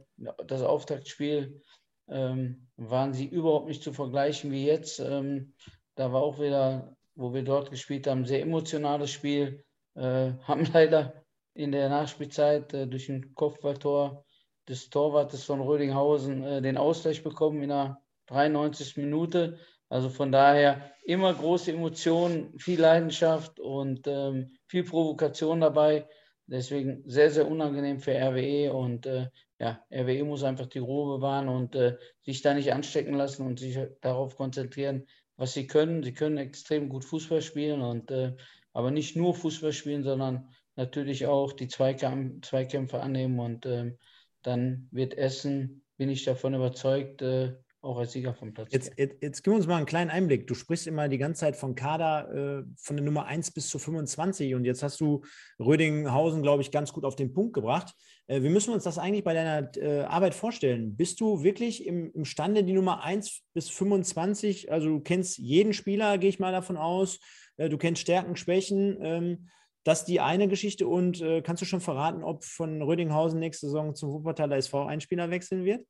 das 0.47 0.64
Auftaktspiel 0.64 1.62
ähm, 2.09 2.68
waren 2.78 3.14
sie 3.14 3.28
überhaupt 3.28 3.68
nicht 3.68 3.84
zu 3.84 3.93
vergleichen 3.93 4.51
wie 4.51 4.66
jetzt. 4.66 4.99
da 4.99 6.14
war 6.14 6.22
auch 6.22 6.39
wieder, 6.39 6.95
wo 7.16 7.34
wir 7.34 7.43
dort 7.43 7.70
gespielt 7.70 8.07
haben, 8.07 8.26
sehr 8.26 8.41
emotionales 8.41 9.12
Spiel 9.12 9.64
äh, 9.95 10.32
haben 10.47 10.66
leider 10.74 11.24
in 11.53 11.72
der 11.72 11.89
Nachspielzeit 11.89 12.74
äh, 12.74 12.88
durch 12.88 13.09
ein 13.09 13.36
Kopfballtor 13.36 14.26
des 14.68 14.89
Torwartes 14.89 15.43
von 15.43 15.62
Rödinghausen 15.62 16.64
den 16.64 16.78
Ausgleich 16.78 17.24
bekommen 17.24 17.62
in 17.64 17.70
der 17.70 18.01
93. 18.28 18.97
Minute. 18.97 19.57
Also 19.89 20.09
von 20.09 20.32
daher 20.32 20.91
immer 21.03 21.34
große 21.34 21.72
Emotionen, 21.72 22.57
viel 22.57 22.80
Leidenschaft 22.80 23.59
und 23.59 24.07
ähm, 24.07 24.53
viel 24.68 24.84
Provokation 24.84 25.59
dabei. 25.59 26.07
Deswegen 26.51 27.01
sehr, 27.05 27.32
sehr 27.32 27.49
unangenehm 27.49 27.99
für 27.99 28.14
RWE 28.14 28.74
und 28.74 29.05
äh, 29.05 29.28
ja, 29.62 29.80
RWE 29.91 30.24
muss 30.24 30.43
einfach 30.43 30.66
die 30.66 30.80
Ruhe 30.80 31.18
bewahren 31.18 31.47
und 31.47 31.76
äh, 31.76 31.95
sich 32.24 32.41
da 32.41 32.55
nicht 32.55 32.74
anstecken 32.74 33.14
lassen 33.14 33.45
und 33.45 33.59
sich 33.59 33.78
darauf 34.01 34.36
konzentrieren, 34.36 35.05
was 35.38 35.53
sie 35.53 35.68
können. 35.68 36.01
Sie 36.01 36.14
können 36.14 36.39
extrem 36.39 36.89
gut 36.89 37.05
Fußball 37.05 37.43
spielen 37.43 37.82
und 37.82 38.09
äh, 38.09 38.36
aber 38.74 38.89
nicht 38.89 39.16
nur 39.16 39.36
Fußball 39.36 39.72
spielen, 39.72 40.03
sondern 40.03 40.49
natürlich 40.76 41.28
auch 41.28 41.53
die 41.53 41.68
Zweikämpfe, 41.68 42.41
Zweikämpfe 42.41 43.01
annehmen 43.01 43.39
und 43.39 43.68
ähm, 43.68 43.99
dann 44.41 44.88
wird 44.89 45.16
Essen, 45.16 45.84
bin 45.95 46.09
ich 46.09 46.24
davon 46.24 46.55
überzeugt, 46.55 47.22
äh, 47.22 47.53
auch 47.82 47.98
als 47.98 48.12
Sieger 48.12 48.34
vom 48.34 48.54
Platz. 48.54 48.72
Jetzt, 48.72 48.92
jetzt, 48.98 49.22
jetzt 49.22 49.44
gib 49.44 49.54
uns 49.54 49.66
mal 49.66 49.78
einen 49.78 49.86
kleinen 49.86 50.12
Einblick. 50.12 50.48
Du 50.48 50.54
sprichst 50.54 50.88
immer 50.88 51.08
die 51.10 51.18
ganze 51.18 51.42
Zeit 51.42 51.56
von 51.56 51.76
Kader 51.76 52.60
äh, 52.60 52.64
von 52.78 52.96
der 52.96 53.06
Nummer 53.06 53.26
1 53.26 53.52
bis 53.52 53.70
zu 53.70 53.80
25 53.80 54.54
und 54.56 54.66
jetzt 54.66 54.84
hast 54.84 55.00
du 55.02 55.22
Rödinghausen, 55.60 56.44
glaube 56.44 56.62
ich, 56.62 56.72
ganz 56.72 56.94
gut 56.94 57.06
auf 57.06 57.16
den 57.16 57.34
Punkt 57.34 57.54
gebracht. 57.54 57.94
Äh, 58.28 58.44
wie 58.44 58.50
müssen 58.50 58.74
uns 58.74 58.84
das 58.84 58.98
eigentlich 58.98 59.24
bei 59.24 59.34
deiner 59.34 59.76
äh, 59.78 60.02
Arbeit 60.02 60.36
vorstellen? 60.36 60.96
Bist 60.96 61.20
du 61.22 61.44
wirklich 61.44 61.86
im, 61.86 62.12
imstande, 62.14 62.64
die 62.64 62.74
Nummer 62.74 63.04
1 63.04 63.42
bis 63.54 63.70
25, 63.70 64.72
also 64.72 64.90
du 64.90 65.00
kennst 65.00 65.38
jeden 65.38 65.74
Spieler, 65.74 66.18
gehe 66.18 66.30
ich 66.30 66.40
mal 66.40 66.52
davon 66.52 66.78
aus, 66.78 67.20
äh, 67.58 67.68
du 67.70 67.78
kennst 67.78 68.02
Stärken, 68.02 68.36
Schwächen. 68.36 68.98
Ähm, 69.02 69.50
das 69.84 70.02
ist 70.02 70.06
die 70.06 70.20
eine 70.20 70.48
Geschichte. 70.48 70.88
Und 70.88 71.22
äh, 71.22 71.42
kannst 71.42 71.62
du 71.62 71.66
schon 71.66 71.82
verraten, 71.82 72.24
ob 72.24 72.44
von 72.44 72.82
Rödinghausen 72.82 73.40
nächste 73.40 73.66
Saison 73.66 73.96
zum 73.96 74.12
Wuppertaler 74.12 74.58
SV 74.58 74.86
ein 74.86 75.02
Spieler 75.02 75.32
wechseln 75.32 75.66
wird? 75.66 75.86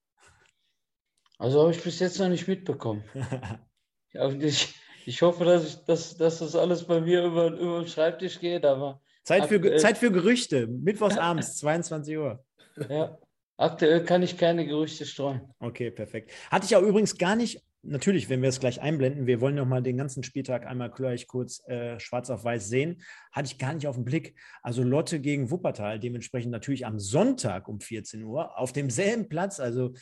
Also 1.42 1.62
habe 1.62 1.72
ich 1.72 1.82
bis 1.82 2.00
jetzt 2.00 2.20
noch 2.20 2.30
nicht 2.30 2.48
mitbekommen. 2.48 3.04
ich, 4.40 4.76
ich 5.08 5.22
hoffe, 5.24 5.44
dass, 5.44 5.68
ich, 5.68 5.76
dass, 5.86 6.16
dass 6.16 6.38
das 6.38 6.56
alles 6.56 6.84
bei 6.84 7.02
mir 7.02 7.24
über, 7.26 7.48
über 7.48 7.80
den 7.80 7.88
Schreibtisch 7.88 8.40
geht, 8.40 8.64
aber. 8.64 9.02
Zeit 9.24 9.48
für, 9.48 9.56
aktuell, 9.56 9.80
Zeit 9.80 9.98
für 9.98 10.12
Gerüchte. 10.12 10.68
Mittwochs 10.68 11.18
abends, 11.18 11.58
22 11.58 12.16
Uhr. 12.16 12.46
Ja, 12.88 13.18
aktuell 13.58 14.06
kann 14.06 14.22
ich 14.22 14.38
keine 14.38 14.68
Gerüchte 14.68 15.04
streuen. 15.08 15.42
Okay, 15.58 15.90
perfekt. 15.90 16.32
Hatte 16.52 16.66
ich 16.66 16.72
ja 16.72 16.80
übrigens 16.80 17.18
gar 17.18 17.36
nicht 17.36 17.64
natürlich, 17.84 18.30
wenn 18.30 18.44
wir 18.44 18.50
es 18.50 18.60
gleich 18.60 18.80
einblenden, 18.80 19.26
wir 19.26 19.42
wollen 19.42 19.56
nochmal 19.56 19.82
den 19.82 19.98
ganzen 19.98 20.22
Spieltag 20.22 20.68
einmal 20.68 20.92
gleich 20.92 21.26
kurz 21.26 21.68
äh, 21.68 22.00
schwarz 22.00 22.30
auf 22.30 22.44
weiß 22.44 22.68
sehen, 22.70 23.02
hatte 23.32 23.48
ich 23.48 23.58
gar 23.58 23.74
nicht 23.74 23.88
auf 23.88 23.96
den 23.96 24.06
Blick. 24.06 24.36
Also 24.62 24.84
Lotte 24.84 25.20
gegen 25.20 25.50
Wuppertal, 25.50 26.00
dementsprechend 26.00 26.52
natürlich 26.52 26.86
am 26.86 27.00
Sonntag 27.00 27.68
um 27.68 27.80
14 27.80 28.24
Uhr 28.24 28.56
auf 28.60 28.72
demselben 28.72 29.30
Platz. 29.30 29.60
Also 29.60 29.94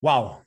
wow, 0.00 0.42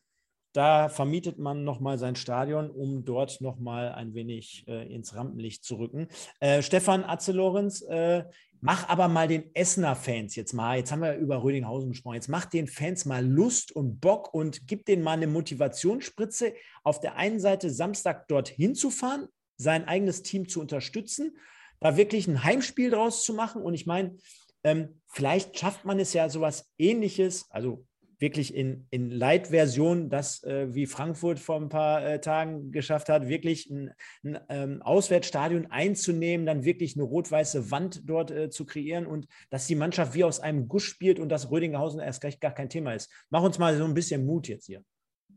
da 0.54 0.90
vermietet 0.90 1.40
man 1.40 1.64
nochmal 1.64 1.98
sein 1.98 2.16
Stadion, 2.16 2.70
um 2.70 3.06
dort 3.06 3.42
nochmal 3.42 3.92
ein 3.94 4.14
wenig 4.14 4.66
äh, 4.68 4.94
ins 4.94 5.16
Rampenlicht 5.16 5.64
zu 5.64 5.76
rücken. 5.76 6.08
Äh, 6.40 6.62
Stefan 6.62 7.04
Atzelorenz, 7.04 7.82
äh, 7.82 8.26
Mach 8.66 8.88
aber 8.88 9.10
mal 9.10 9.28
den 9.28 9.54
Essener 9.54 9.94
Fans 9.94 10.38
jetzt 10.38 10.54
mal, 10.54 10.78
jetzt 10.78 10.90
haben 10.90 11.02
wir 11.02 11.18
über 11.18 11.44
Rödinghausen 11.44 11.90
gesprochen, 11.90 12.16
jetzt 12.16 12.30
mach 12.30 12.46
den 12.46 12.68
Fans 12.68 13.04
mal 13.04 13.22
Lust 13.22 13.74
und 13.74 14.00
Bock 14.00 14.34
und 14.34 14.68
gib 14.68 14.86
denen 14.86 15.04
mal 15.04 15.18
eine 15.18 15.28
Motivationsspritze, 15.28 16.54
auf 16.82 17.02
der 17.02 17.18
einen 17.18 17.42
Seite 17.42 17.70
Samstag 17.70 18.26
dorthin 18.30 18.74
zu 18.74 18.90
fahren, 18.90 19.28
sein 19.58 19.86
eigenes 19.90 20.24
Team 20.24 20.48
zu 20.48 20.62
unterstützen, 20.62 21.36
da 21.82 21.98
wirklich 21.98 22.26
ein 22.30 22.46
Heimspiel 22.46 22.90
draus 22.90 23.26
zu 23.26 23.34
machen. 23.34 23.62
Und 23.62 23.74
ich 23.74 23.86
meine, 23.86 24.16
ähm, 24.64 25.02
vielleicht 25.08 25.60
schafft 25.60 25.84
man 25.84 26.00
es 26.00 26.14
ja 26.14 26.30
sowas 26.30 26.72
ähnliches, 26.78 27.52
also 27.52 27.86
wirklich 28.20 28.56
in, 28.56 28.88
in 28.90 29.10
Light-Version, 29.10 30.10
das 30.10 30.44
äh, 30.44 30.74
wie 30.74 30.86
Frankfurt 30.86 31.40
vor 31.40 31.58
ein 31.60 31.70
paar 31.70 32.06
äh, 32.06 32.22
Tagen 32.22 32.72
geschafft 32.72 33.10
hat, 33.10 33.28
wirklich 33.28 33.70
ein, 33.70 33.92
ein 34.24 34.40
ähm, 34.50 34.82
Auswärtsstadion 34.82 35.68
einzunehmen, 35.68 36.46
dann 36.46 36.64
wirklich 36.64 36.96
eine 36.96 37.04
rot-weiße 37.04 37.72
Wand 37.72 38.02
dort 38.06 38.32
äh, 38.32 38.50
zu 38.50 38.66
kreieren 38.66 39.06
und 39.06 39.28
dass 39.50 39.68
die 39.68 39.76
Mannschaft 39.76 40.14
wie 40.14 40.24
aus 40.24 40.40
einem 40.40 40.68
Guss 40.68 40.84
spielt 40.84 41.20
und 41.20 41.30
dass 41.30 41.52
Rödinghausen 41.52 42.00
erst 42.00 42.22
gleich 42.22 42.40
gar 42.40 42.54
kein 42.54 42.70
Thema 42.70 42.94
ist. 42.94 43.12
Mach 43.30 43.44
uns 43.44 43.60
mal 43.60 43.78
so 43.78 43.84
ein 43.84 43.94
bisschen 43.94 44.26
Mut 44.26 44.48
jetzt 44.48 44.66
hier 44.66 44.84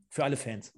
für 0.09 0.25
alle 0.25 0.37
Fans. 0.37 0.73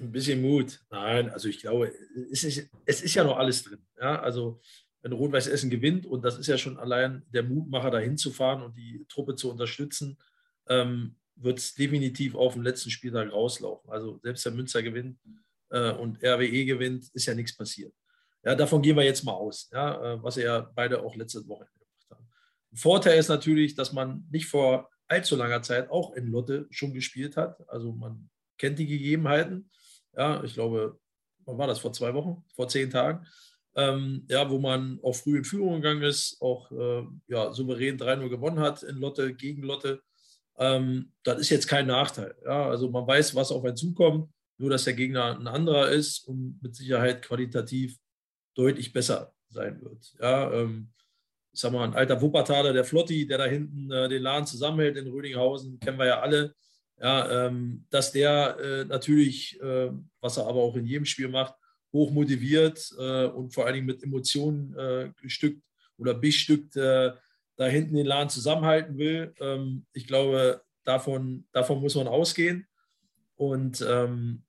Ein 0.00 0.12
bisschen 0.12 0.40
Mut. 0.40 0.80
Nein, 0.90 1.30
also 1.30 1.48
ich 1.48 1.60
glaube, 1.60 1.92
es 2.30 2.44
ist, 2.44 2.70
es 2.86 3.02
ist 3.02 3.14
ja 3.14 3.24
noch 3.24 3.36
alles 3.36 3.62
drin. 3.64 3.84
Ja, 4.00 4.20
also 4.20 4.60
wenn 5.02 5.12
Rot-Weiß 5.12 5.48
Essen 5.48 5.68
gewinnt 5.68 6.06
und 6.06 6.24
das 6.24 6.38
ist 6.38 6.46
ja 6.46 6.56
schon 6.56 6.78
allein 6.78 7.24
der 7.32 7.42
Mutmacher, 7.42 7.90
da 7.90 7.98
hinzufahren 7.98 8.62
und 8.62 8.76
die 8.76 9.04
Truppe 9.08 9.34
zu 9.34 9.50
unterstützen, 9.50 10.16
ähm, 10.68 11.16
wird 11.36 11.58
es 11.58 11.74
definitiv 11.74 12.34
auf 12.34 12.54
dem 12.54 12.62
letzten 12.62 12.90
Spieltag 12.90 13.32
rauslaufen. 13.32 13.90
Also 13.90 14.20
selbst 14.22 14.44
wenn 14.46 14.56
Münster 14.56 14.82
gewinnt 14.82 15.18
äh, 15.70 15.92
und 15.92 16.22
RWE 16.22 16.64
gewinnt, 16.64 17.08
ist 17.12 17.26
ja 17.26 17.34
nichts 17.34 17.56
passiert. 17.56 17.92
Ja, 18.44 18.54
davon 18.54 18.82
gehen 18.82 18.96
wir 18.96 19.04
jetzt 19.04 19.24
mal 19.24 19.32
aus, 19.32 19.68
ja, 19.72 20.14
äh, 20.14 20.22
was 20.22 20.36
ja 20.36 20.60
beide 20.74 21.02
auch 21.02 21.14
letzte 21.14 21.46
Woche 21.46 21.66
gemacht 21.66 22.10
haben. 22.10 22.28
Ein 22.72 22.76
Vorteil 22.76 23.18
ist 23.18 23.28
natürlich, 23.28 23.74
dass 23.74 23.92
man 23.92 24.26
nicht 24.30 24.46
vor 24.46 24.90
allzu 25.06 25.36
langer 25.36 25.62
Zeit 25.62 25.90
auch 25.90 26.14
in 26.14 26.28
Lotte 26.28 26.66
schon 26.70 26.92
gespielt 26.92 27.36
hat. 27.36 27.56
Also 27.68 27.92
man 27.92 28.30
kennt 28.58 28.78
die 28.78 28.86
Gegebenheiten. 28.86 29.70
Ja, 30.16 30.42
ich 30.42 30.54
glaube, 30.54 30.98
wann 31.44 31.58
war 31.58 31.66
das? 31.66 31.78
Vor 31.78 31.92
zwei 31.92 32.14
Wochen, 32.14 32.44
vor 32.54 32.68
zehn 32.68 32.90
Tagen. 32.90 33.26
Ähm, 33.74 34.26
ja, 34.28 34.50
wo 34.50 34.58
man 34.58 34.98
auch 35.02 35.14
früh 35.14 35.38
in 35.38 35.44
Führung 35.44 35.76
gegangen 35.76 36.02
ist, 36.02 36.36
auch 36.40 36.70
äh, 36.72 37.06
ja, 37.28 37.52
souverän 37.52 37.98
3-0 37.98 38.28
gewonnen 38.28 38.60
hat 38.60 38.82
in 38.82 38.96
Lotte, 38.96 39.34
gegen 39.34 39.62
Lotte. 39.62 40.02
Ähm, 40.58 41.12
das 41.22 41.40
ist 41.40 41.50
jetzt 41.50 41.66
kein 41.66 41.86
Nachteil. 41.86 42.34
Ja? 42.44 42.68
Also 42.68 42.90
man 42.90 43.06
weiß, 43.06 43.34
was 43.34 43.50
auf 43.50 43.64
einen 43.64 43.76
zukommt, 43.76 44.30
nur 44.58 44.70
dass 44.70 44.84
der 44.84 44.94
Gegner 44.94 45.38
ein 45.38 45.46
anderer 45.46 45.90
ist 45.90 46.26
und 46.28 46.58
mit 46.62 46.76
Sicherheit 46.76 47.22
qualitativ 47.22 47.98
deutlich 48.54 48.92
besser 48.92 49.34
sein 49.48 49.80
wird. 49.82 50.14
Ja, 50.20 50.52
ähm, 50.52 50.92
ich 51.52 51.60
sag 51.60 51.72
mal, 51.72 51.84
ein 51.84 51.94
alter 51.94 52.20
Wuppertaler, 52.20 52.72
der 52.72 52.84
Flotti, 52.84 53.26
der 53.26 53.38
da 53.38 53.44
hinten 53.44 53.90
äh, 53.90 54.08
den 54.08 54.22
Laden 54.22 54.46
zusammenhält 54.46 54.96
in 54.96 55.08
Rödinghausen, 55.08 55.78
kennen 55.80 55.98
wir 55.98 56.06
ja 56.06 56.20
alle. 56.20 56.54
Ja, 57.00 57.46
ähm, 57.46 57.84
dass 57.90 58.12
der 58.12 58.56
äh, 58.60 58.84
natürlich, 58.84 59.60
äh, 59.60 59.90
was 60.20 60.36
er 60.36 60.46
aber 60.46 60.60
auch 60.60 60.76
in 60.76 60.86
jedem 60.86 61.04
Spiel 61.04 61.28
macht, 61.28 61.54
hoch 61.92 62.10
motiviert 62.10 62.90
äh, 62.98 63.26
und 63.26 63.52
vor 63.52 63.66
allen 63.66 63.74
Dingen 63.74 63.86
mit 63.86 64.02
Emotionen 64.02 64.74
äh, 64.76 65.10
gestückt 65.20 65.62
oder 65.98 66.14
bestückt 66.14 66.76
äh, 66.76 67.12
da 67.56 67.66
hinten 67.66 67.94
den 67.94 68.06
Laden 68.06 68.30
zusammenhalten 68.30 68.98
will. 68.98 69.34
Ähm, 69.40 69.86
ich 69.92 70.06
glaube, 70.06 70.62
davon, 70.84 71.46
davon 71.52 71.80
muss 71.80 71.94
man 71.94 72.08
ausgehen. 72.08 72.66
Und 73.36 73.84
ähm, 73.88 74.44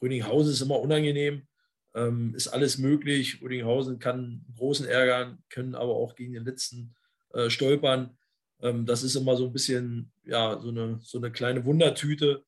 Röninghausen 0.00 0.52
ist 0.52 0.60
immer 0.60 0.80
unangenehm. 0.80 1.46
ähm, 1.94 2.34
ist 2.34 2.48
alles 2.48 2.78
möglich. 2.78 3.42
Rüdinghausen 3.42 3.98
kann 3.98 4.44
großen 4.56 4.86
ärgern, 4.86 5.42
können 5.48 5.74
aber 5.74 5.94
auch 5.94 6.14
gegen 6.14 6.32
den 6.32 6.44
letzten 6.44 6.94
äh, 7.34 7.50
stolpern. 7.50 8.16
Ähm, 8.60 8.86
das 8.86 9.02
ist 9.02 9.16
immer 9.16 9.36
so 9.36 9.46
ein 9.46 9.52
bisschen 9.52 10.12
ja, 10.24 10.58
so, 10.60 10.68
eine, 10.68 11.00
so 11.02 11.18
eine 11.18 11.32
kleine 11.32 11.64
Wundertüte. 11.64 12.44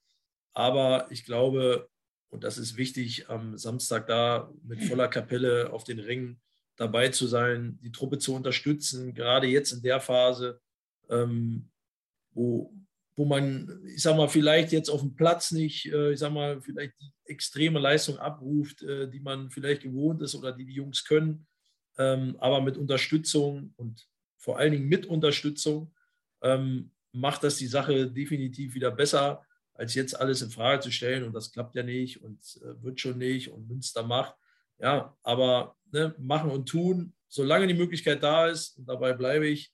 Aber 0.55 1.07
ich 1.11 1.25
glaube, 1.25 1.89
und 2.31 2.45
das 2.45 2.57
ist 2.57 2.77
wichtig, 2.77 3.29
am 3.29 3.59
Samstag 3.59 4.07
da 4.07 4.51
mit 4.63 4.83
voller 4.85 5.09
Kapelle 5.09 5.73
auf 5.73 5.85
den 5.85 5.99
Ringen 5.99 6.41
dabei 6.77 7.09
zu 7.09 7.27
sein, 7.27 7.79
die 7.83 7.93
Truppe 7.93 8.19
zu 8.19 8.35
unterstützen, 8.35 9.15
gerade 9.15 9.47
jetzt 9.47 9.73
in 9.73 9.83
der 9.83 10.01
Phase, 10.01 10.61
ähm, 11.11 11.69
wo, 12.33 12.73
wo 13.15 13.25
man, 13.25 13.83
ich 13.87 14.03
sag 14.03 14.17
mal, 14.17 14.29
vielleicht 14.29 14.73
jetzt 14.73 14.89
auf 14.89 15.01
dem 15.01 15.15
Platz 15.15 15.51
nicht, 15.53 15.87
äh, 15.87 16.13
ich 16.13 16.19
sag 16.19 16.33
mal, 16.33 16.61
vielleicht 16.61 16.95
die 17.01 17.13
extreme 17.27 17.79
Leistung 17.79 18.19
abruft, 18.19 18.83
äh, 18.83 19.09
die 19.09 19.21
man 19.21 19.51
vielleicht 19.51 19.83
gewohnt 19.83 20.23
ist 20.23 20.35
oder 20.35 20.53
die 20.53 20.65
die 20.65 20.75
Jungs 20.75 21.05
können, 21.05 21.47
ähm, 21.99 22.37
aber 22.39 22.61
mit 22.61 22.77
Unterstützung 22.77 23.75
und 23.77 24.09
vor 24.39 24.59
allen 24.59 24.73
Dingen 24.73 24.89
mit 24.89 25.07
Unterstützung 25.07 25.93
ähm, 26.43 26.91
macht 27.13 27.45
das 27.45 27.57
die 27.57 27.67
Sache 27.67 28.11
definitiv 28.11 28.75
wieder 28.75 28.91
besser, 28.91 29.45
als 29.75 29.95
jetzt 29.95 30.19
alles 30.19 30.43
in 30.43 30.51
Frage 30.51 30.81
zu 30.81 30.91
stellen 30.91 31.25
und 31.25 31.33
das 31.33 31.53
klappt 31.53 31.75
ja 31.75 31.83
nicht 31.83 32.23
und 32.23 32.39
äh, 32.63 32.83
wird 32.83 33.01
schon 33.01 33.19
nicht 33.19 33.51
und 33.51 33.69
Münster 33.69 34.03
macht. 34.03 34.35
Ja, 34.79 35.17
aber 35.23 35.77
ne, 35.93 36.15
machen 36.19 36.51
und 36.51 36.69
tun, 36.69 37.15
solange 37.29 37.67
die 37.67 37.75
Möglichkeit 37.75 38.23
da 38.23 38.49
ist, 38.49 38.79
und 38.79 38.89
dabei 38.89 39.13
bleibe 39.13 39.47
ich, 39.47 39.73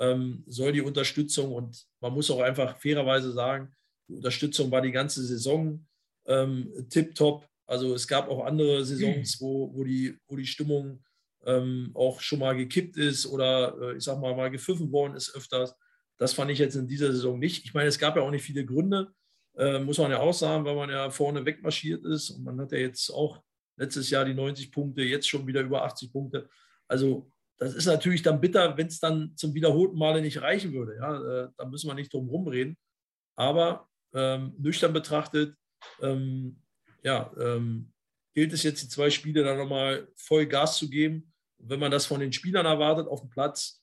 ähm, 0.00 0.44
soll 0.46 0.72
die 0.72 0.80
Unterstützung 0.80 1.52
und 1.52 1.86
man 2.00 2.12
muss 2.12 2.30
auch 2.30 2.40
einfach 2.40 2.78
fairerweise 2.80 3.32
sagen, 3.32 3.72
die 4.08 4.14
Unterstützung 4.14 4.70
war 4.70 4.80
die 4.80 4.92
ganze 4.92 5.24
Saison 5.24 5.86
ähm, 6.26 6.72
tipptopp. 6.88 7.46
Also 7.66 7.94
es 7.94 8.06
gab 8.06 8.28
auch 8.28 8.44
andere 8.44 8.84
Saisons, 8.84 9.40
wo, 9.40 9.74
wo, 9.74 9.84
die, 9.84 10.16
wo 10.26 10.36
die 10.36 10.46
Stimmung 10.46 11.02
ähm, 11.44 11.90
auch 11.94 12.20
schon 12.20 12.38
mal 12.38 12.56
gekippt 12.56 12.96
ist 12.96 13.26
oder 13.26 13.76
äh, 13.80 13.96
ich 13.96 14.04
sag 14.04 14.18
mal 14.20 14.34
mal 14.34 14.50
gepfiffen 14.50 14.90
worden 14.92 15.14
ist 15.14 15.34
öfters. 15.34 15.74
Das 16.16 16.32
fand 16.32 16.50
ich 16.50 16.58
jetzt 16.58 16.74
in 16.74 16.88
dieser 16.88 17.12
Saison 17.12 17.38
nicht. 17.38 17.64
Ich 17.64 17.74
meine, 17.74 17.88
es 17.88 17.98
gab 17.98 18.16
ja 18.16 18.22
auch 18.22 18.30
nicht 18.30 18.42
viele 18.42 18.64
Gründe, 18.64 19.12
äh, 19.56 19.78
muss 19.78 19.98
man 19.98 20.10
ja 20.10 20.20
auch 20.20 20.34
sagen, 20.34 20.64
weil 20.64 20.74
man 20.74 20.90
ja 20.90 21.10
vorne 21.10 21.44
wegmarschiert 21.44 22.04
ist 22.04 22.30
und 22.30 22.44
man 22.44 22.60
hat 22.60 22.72
ja 22.72 22.78
jetzt 22.78 23.10
auch 23.10 23.42
letztes 23.78 24.10
Jahr 24.10 24.24
die 24.24 24.34
90 24.34 24.70
Punkte, 24.70 25.02
jetzt 25.02 25.28
schon 25.28 25.46
wieder 25.46 25.62
über 25.62 25.84
80 25.84 26.12
Punkte. 26.12 26.48
Also 26.86 27.30
das 27.58 27.74
ist 27.74 27.86
natürlich 27.86 28.22
dann 28.22 28.40
bitter, 28.40 28.76
wenn 28.76 28.86
es 28.86 29.00
dann 29.00 29.36
zum 29.36 29.54
wiederholten 29.54 29.98
Male 29.98 30.20
nicht 30.20 30.40
reichen 30.42 30.72
würde. 30.72 30.96
Ja, 30.96 31.44
äh, 31.44 31.48
da 31.56 31.64
müssen 31.64 31.88
wir 31.88 31.94
nicht 31.94 32.12
drum 32.12 32.28
rumreden. 32.28 32.76
Aber 33.36 33.88
ähm, 34.14 34.54
nüchtern 34.58 34.92
betrachtet, 34.92 35.56
ähm, 36.00 36.60
ja, 37.02 37.32
ähm, 37.38 37.92
gilt 38.34 38.52
es 38.52 38.62
jetzt 38.62 38.82
die 38.82 38.88
zwei 38.88 39.10
Spiele 39.10 39.42
dann 39.42 39.58
nochmal 39.58 40.08
voll 40.16 40.46
Gas 40.46 40.78
zu 40.78 40.88
geben. 40.88 41.32
Wenn 41.58 41.80
man 41.80 41.90
das 41.90 42.06
von 42.06 42.20
den 42.20 42.32
Spielern 42.32 42.66
erwartet 42.66 43.08
auf 43.08 43.20
dem 43.20 43.30
Platz, 43.30 43.82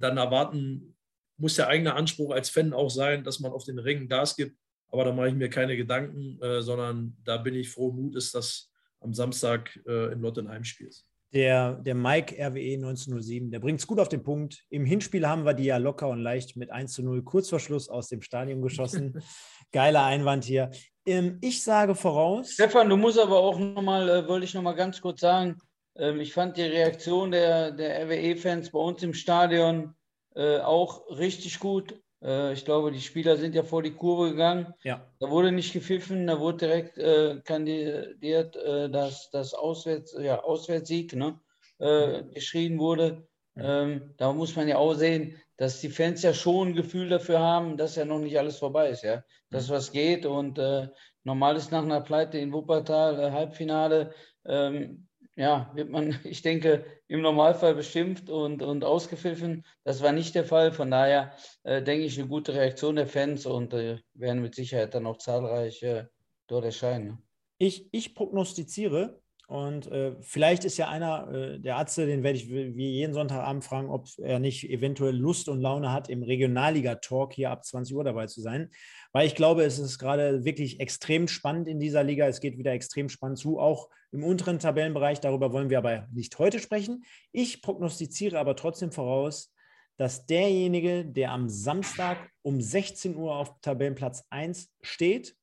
dann 0.00 0.16
erwarten 0.16 0.96
muss 1.38 1.56
der 1.56 1.68
eigene 1.68 1.94
Anspruch 1.94 2.32
als 2.32 2.48
Fan 2.48 2.72
auch 2.72 2.88
sein, 2.88 3.24
dass 3.24 3.40
man 3.40 3.52
auf 3.52 3.64
den 3.64 3.78
Ringen 3.78 4.08
Gas 4.08 4.36
gibt. 4.36 4.56
Aber 4.88 5.04
da 5.04 5.12
mache 5.12 5.28
ich 5.28 5.34
mir 5.34 5.50
keine 5.50 5.76
Gedanken, 5.76 6.40
äh, 6.40 6.62
sondern 6.62 7.16
da 7.24 7.36
bin 7.36 7.54
ich 7.54 7.68
froh 7.68 7.92
Mut, 7.92 8.14
dass 8.14 8.70
am 9.00 9.14
Samstag 9.14 9.78
äh, 9.86 10.12
in 10.12 10.20
Lotte 10.20 10.40
ein 10.40 10.48
Heimspiel 10.48 10.88
ist 10.88 11.06
der, 11.32 11.74
der 11.74 11.94
Mike 11.94 12.34
RWE 12.36 12.74
1907, 12.74 13.50
der 13.50 13.60
bringt 13.60 13.80
es 13.80 13.86
gut 13.86 14.00
auf 14.00 14.08
den 14.08 14.22
Punkt. 14.22 14.64
Im 14.70 14.84
Hinspiel 14.84 15.28
haben 15.28 15.44
wir 15.44 15.54
die 15.54 15.64
ja 15.64 15.76
locker 15.76 16.08
und 16.08 16.20
leicht 16.20 16.56
mit 16.56 16.70
1 16.70 16.92
zu 16.92 17.02
0 17.02 17.22
Kurzverschluss 17.22 17.88
aus 17.88 18.08
dem 18.08 18.22
Stadion 18.22 18.62
geschossen. 18.62 19.20
Geiler 19.72 20.04
Einwand 20.04 20.44
hier. 20.44 20.70
Ähm, 21.04 21.38
ich 21.42 21.62
sage 21.62 21.94
voraus. 21.94 22.52
Stefan, 22.52 22.88
du 22.88 22.96
musst 22.96 23.18
aber 23.18 23.38
auch 23.38 23.58
nochmal, 23.58 24.08
äh, 24.08 24.28
wollte 24.28 24.44
ich 24.44 24.54
nochmal 24.54 24.76
ganz 24.76 25.00
kurz 25.00 25.20
sagen, 25.20 25.58
ähm, 25.96 26.20
ich 26.20 26.32
fand 26.32 26.56
die 26.56 26.62
Reaktion 26.62 27.30
der, 27.32 27.72
der 27.72 28.06
RWE-Fans 28.06 28.70
bei 28.70 28.78
uns 28.78 29.02
im 29.02 29.12
Stadion 29.12 29.94
äh, 30.34 30.58
auch 30.60 31.06
richtig 31.10 31.58
gut. 31.58 32.00
Äh, 32.22 32.52
ich 32.52 32.64
glaube, 32.64 32.92
die 32.92 33.00
Spieler 33.00 33.36
sind 33.36 33.54
ja 33.54 33.62
vor 33.62 33.82
die 33.82 33.94
Kurve 33.94 34.30
gegangen. 34.30 34.74
Ja. 34.82 35.06
Da 35.18 35.30
wurde 35.30 35.52
nicht 35.52 35.72
gepfiffen, 35.72 36.26
da 36.26 36.40
wurde 36.40 36.58
direkt 36.58 36.98
äh, 36.98 37.40
kandidiert, 37.44 38.56
äh, 38.56 38.90
dass 38.90 39.30
das 39.30 39.54
Auswärts, 39.54 40.16
ja, 40.18 40.42
Auswärtssieg 40.42 41.14
ne, 41.14 41.38
äh, 41.78 42.22
geschrien 42.32 42.78
wurde. 42.78 43.26
Ähm, 43.56 44.14
da 44.18 44.32
muss 44.32 44.54
man 44.54 44.68
ja 44.68 44.76
auch 44.76 44.94
sehen, 44.94 45.40
dass 45.56 45.80
die 45.80 45.88
Fans 45.88 46.22
ja 46.22 46.34
schon 46.34 46.68
ein 46.68 46.74
Gefühl 46.74 47.08
dafür 47.08 47.40
haben, 47.40 47.76
dass 47.78 47.96
ja 47.96 48.04
noch 48.04 48.18
nicht 48.18 48.38
alles 48.38 48.58
vorbei 48.58 48.90
ist, 48.90 49.02
ja. 49.02 49.24
Dass 49.50 49.70
was 49.70 49.92
geht 49.92 50.26
und 50.26 50.58
äh, 50.58 50.88
normal 51.24 51.56
ist 51.56 51.72
nach 51.72 51.82
einer 51.82 52.02
Pleite 52.02 52.38
in 52.38 52.52
Wuppertal, 52.52 53.18
äh, 53.18 53.30
Halbfinale, 53.30 54.12
ähm, 54.44 55.05
ja, 55.36 55.70
wird 55.74 55.90
man, 55.90 56.18
ich 56.24 56.42
denke, 56.42 56.84
im 57.08 57.20
Normalfall 57.20 57.74
beschimpft 57.74 58.30
und, 58.30 58.62
und 58.62 58.84
ausgepfiffen. 58.84 59.64
Das 59.84 60.02
war 60.02 60.12
nicht 60.12 60.34
der 60.34 60.44
Fall. 60.44 60.72
Von 60.72 60.90
daher 60.90 61.32
äh, 61.62 61.82
denke 61.82 62.06
ich, 62.06 62.18
eine 62.18 62.28
gute 62.28 62.54
Reaktion 62.54 62.96
der 62.96 63.06
Fans 63.06 63.46
und 63.46 63.72
äh, 63.74 63.98
werden 64.14 64.42
mit 64.42 64.54
Sicherheit 64.54 64.94
dann 64.94 65.06
auch 65.06 65.18
zahlreich 65.18 65.82
äh, 65.82 66.06
dort 66.48 66.64
erscheinen. 66.64 67.22
Ich, 67.58 67.88
ich 67.92 68.14
prognostiziere, 68.14 69.20
und 69.48 69.86
äh, 69.92 70.16
vielleicht 70.22 70.64
ist 70.64 70.76
ja 70.76 70.88
einer, 70.88 71.32
äh, 71.32 71.60
der 71.60 71.76
Atze, 71.76 72.04
den 72.04 72.24
werde 72.24 72.36
ich 72.36 72.50
wie 72.50 72.90
jeden 72.90 73.14
Sonntagabend 73.14 73.64
fragen, 73.64 73.88
ob 73.90 74.08
er 74.18 74.40
nicht 74.40 74.68
eventuell 74.68 75.14
Lust 75.14 75.48
und 75.48 75.60
Laune 75.60 75.92
hat, 75.92 76.08
im 76.08 76.24
Regionalliga-Talk 76.24 77.32
hier 77.32 77.52
ab 77.52 77.64
20 77.64 77.94
Uhr 77.94 78.02
dabei 78.02 78.26
zu 78.26 78.40
sein. 78.40 78.70
Weil 79.12 79.28
ich 79.28 79.36
glaube, 79.36 79.62
es 79.62 79.78
ist 79.78 80.00
gerade 80.00 80.44
wirklich 80.44 80.80
extrem 80.80 81.28
spannend 81.28 81.68
in 81.68 81.78
dieser 81.78 82.02
Liga. 82.02 82.26
Es 82.26 82.40
geht 82.40 82.58
wieder 82.58 82.72
extrem 82.72 83.08
spannend 83.08 83.38
zu, 83.38 83.60
auch 83.60 83.88
im 84.16 84.24
unteren 84.24 84.58
Tabellenbereich. 84.58 85.20
Darüber 85.20 85.52
wollen 85.52 85.68
wir 85.68 85.78
aber 85.78 86.08
nicht 86.10 86.38
heute 86.38 86.58
sprechen. 86.58 87.04
Ich 87.32 87.60
prognostiziere 87.60 88.38
aber 88.38 88.56
trotzdem 88.56 88.90
voraus, 88.90 89.54
dass 89.98 90.26
derjenige, 90.26 91.04
der 91.04 91.32
am 91.32 91.48
Samstag 91.48 92.30
um 92.42 92.60
16 92.60 93.14
Uhr 93.14 93.36
auf 93.36 93.60
Tabellenplatz 93.60 94.24
1 94.30 94.72
steht, 94.80 95.36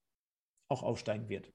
auch 0.69 0.81
aufsteigen 0.81 1.29
wird. 1.29 1.51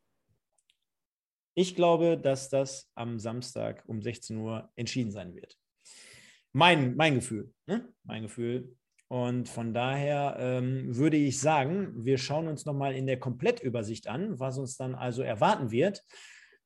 Ich 1.55 1.75
glaube, 1.75 2.17
dass 2.17 2.49
das 2.51 2.89
am 2.95 3.19
Samstag 3.19 3.83
um 3.87 4.01
16 4.01 4.37
Uhr 4.37 4.71
entschieden 4.77 5.11
sein 5.11 5.35
wird. 5.35 5.59
Mein, 6.53 6.95
mein 6.95 7.17
Gefühl. 7.17 7.53
Ne? 7.67 7.93
Mein 8.05 8.23
Gefühl. 8.23 8.77
Und 9.09 9.49
von 9.49 9.75
daher 9.75 10.37
ähm, 10.39 10.95
würde 10.95 11.17
ich 11.17 11.41
sagen, 11.41 11.93
wir 11.97 12.19
schauen 12.19 12.47
uns 12.47 12.65
nochmal 12.65 12.95
in 12.95 13.07
der 13.07 13.19
Komplettübersicht 13.19 14.07
an, 14.07 14.39
was 14.39 14.59
uns 14.59 14.77
dann 14.77 14.95
also 14.95 15.23
erwarten 15.23 15.73
wird. 15.73 16.05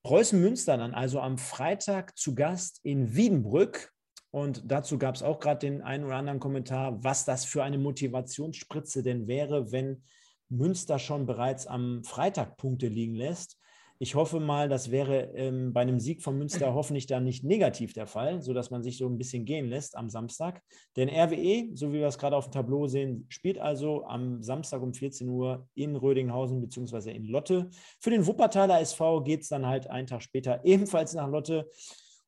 Preußen 0.03 0.40
Münster 0.40 0.76
dann 0.76 0.94
also 0.94 1.20
am 1.20 1.38
Freitag 1.38 2.16
zu 2.18 2.34
Gast 2.34 2.80
in 2.82 3.14
Wiedenbrück. 3.14 3.92
Und 4.30 4.62
dazu 4.64 4.98
gab 4.98 5.14
es 5.14 5.22
auch 5.22 5.38
gerade 5.38 5.61
den 5.61 5.82
einen 5.82 6.05
oder 6.05 6.16
anderen 6.16 6.40
Kommentar, 6.40 7.05
was 7.05 7.24
das 7.24 7.44
für 7.44 7.62
eine 7.62 7.78
Motivationsspritze 7.78 9.03
denn 9.03 9.26
wäre, 9.28 9.70
wenn 9.70 10.03
Münster 10.48 10.98
schon 10.98 11.26
bereits 11.26 11.66
am 11.66 12.03
Freitag 12.03 12.57
Punkte 12.57 12.88
liegen 12.88 13.14
lässt. 13.14 13.59
Ich 14.03 14.16
hoffe 14.16 14.40
mal, 14.40 14.68
das 14.68 14.90
wäre 14.90 15.30
ähm, 15.36 15.72
bei 15.72 15.82
einem 15.82 16.00
Sieg 16.00 16.22
von 16.22 16.36
Münster 16.36 16.74
hoffentlich 16.74 17.07
dann 17.07 17.22
nicht 17.22 17.44
negativ 17.44 17.92
der 17.92 18.09
Fall, 18.09 18.42
sodass 18.42 18.72
man 18.72 18.82
sich 18.82 18.98
so 18.98 19.07
ein 19.07 19.16
bisschen 19.16 19.44
gehen 19.44 19.68
lässt 19.68 19.96
am 19.96 20.11
Samstag. 20.11 20.61
Denn 20.96 21.09
RWE, 21.09 21.70
so 21.76 21.92
wie 21.92 22.00
wir 22.00 22.09
es 22.09 22.18
gerade 22.18 22.34
auf 22.34 22.46
dem 22.46 22.50
Tableau 22.50 22.88
sehen, 22.88 23.26
spielt 23.28 23.61
also 23.61 24.05
am 24.07 24.42
Samstag 24.42 24.82
um 24.82 24.92
14 24.92 25.28
Uhr 25.28 25.68
in 25.74 25.94
Rödinghausen 25.94 26.61
bzw. 26.61 27.12
in 27.12 27.26
Lotte. 27.26 27.70
Für 28.00 28.11
den 28.11 28.26
Wuppertaler 28.26 28.80
SV 28.80 29.22
geht 29.22 29.42
es 29.42 29.48
dann 29.48 29.66
halt 29.66 29.86
einen 29.86 30.09
Tag 30.09 30.20
später 30.20 30.59
ebenfalls 30.64 31.14
nach 31.14 31.28
Lotte. 31.28 31.70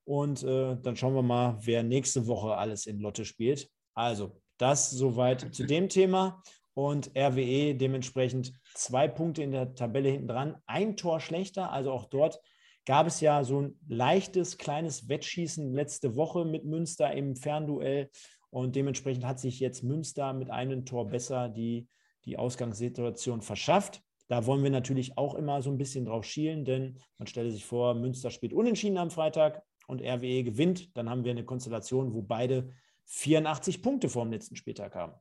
Und 0.05 0.45
äh, 0.45 0.77
dann 0.81 0.95
schauen 0.95 1.16
wir 1.16 1.22
mal, 1.22 1.59
wer 1.62 1.83
nächste 1.83 2.29
Woche 2.29 2.57
alles 2.57 2.87
in 2.87 3.01
Lotte 3.01 3.25
spielt. 3.25 3.68
Also, 3.95 4.41
das 4.59 4.91
soweit 4.91 5.53
zu 5.53 5.66
dem 5.66 5.89
Thema 5.89 6.41
und 6.75 7.12
RWE 7.16 7.75
dementsprechend 7.75 8.53
zwei 8.75 9.09
Punkte 9.09 9.43
in 9.43 9.53
der 9.53 9.75
Tabelle 9.75 10.11
hinten 10.11 10.29
dran, 10.29 10.57
ein 10.66 10.97
Tor 10.97 11.20
schlechter. 11.20 11.72
Also 11.72 11.93
auch 11.93 12.07
dort 12.07 12.41
gab 12.85 13.07
es 13.07 13.20
ja 13.20 13.45
so 13.45 13.62
ein 13.62 13.79
leichtes, 13.89 14.59
kleines 14.59 15.09
Wettschießen 15.09 15.72
letzte 15.72 16.16
Woche 16.16 16.45
mit 16.45 16.64
Münster 16.64 17.12
im 17.12 17.37
Fernduell. 17.37 18.11
Und 18.51 18.77
dementsprechend 18.77 19.25
hat 19.25 19.41
sich 19.41 19.61
jetzt 19.61 19.83
Münster 19.83 20.33
mit 20.33 20.51
einem 20.51 20.85
Tor 20.85 21.09
besser 21.09 21.49
die, 21.49 21.89
die 22.25 22.37
Ausgangssituation 22.37 23.41
verschafft. 23.41 24.03
Da 24.29 24.47
wollen 24.47 24.62
wir 24.62 24.70
natürlich 24.70 25.18
auch 25.18 25.35
immer 25.35 25.61
so 25.62 25.70
ein 25.70 25.79
bisschen 25.79 26.07
drauf 26.07 26.25
schielen, 26.25 26.64
denn 26.64 26.99
man 27.18 27.27
stelle 27.27 27.51
sich 27.51 27.64
vor, 27.64 27.95
Münster 27.95 28.31
spielt 28.31 28.53
unentschieden 28.53 28.97
am 28.97 29.11
Freitag 29.11 29.62
und 29.87 30.01
RWE 30.01 30.43
gewinnt. 30.45 30.97
Dann 30.97 31.11
haben 31.11 31.25
wir 31.25 31.33
eine 31.33 31.45
Konstellation, 31.45 32.14
wo 32.14 32.22
beide 32.22 32.70
84 33.07 33.83
Punkte 33.83 34.09
vor 34.09 34.25
dem 34.25 34.33
letzten 34.33 34.57
Spieltag 34.57 34.95
haben. 34.95 35.14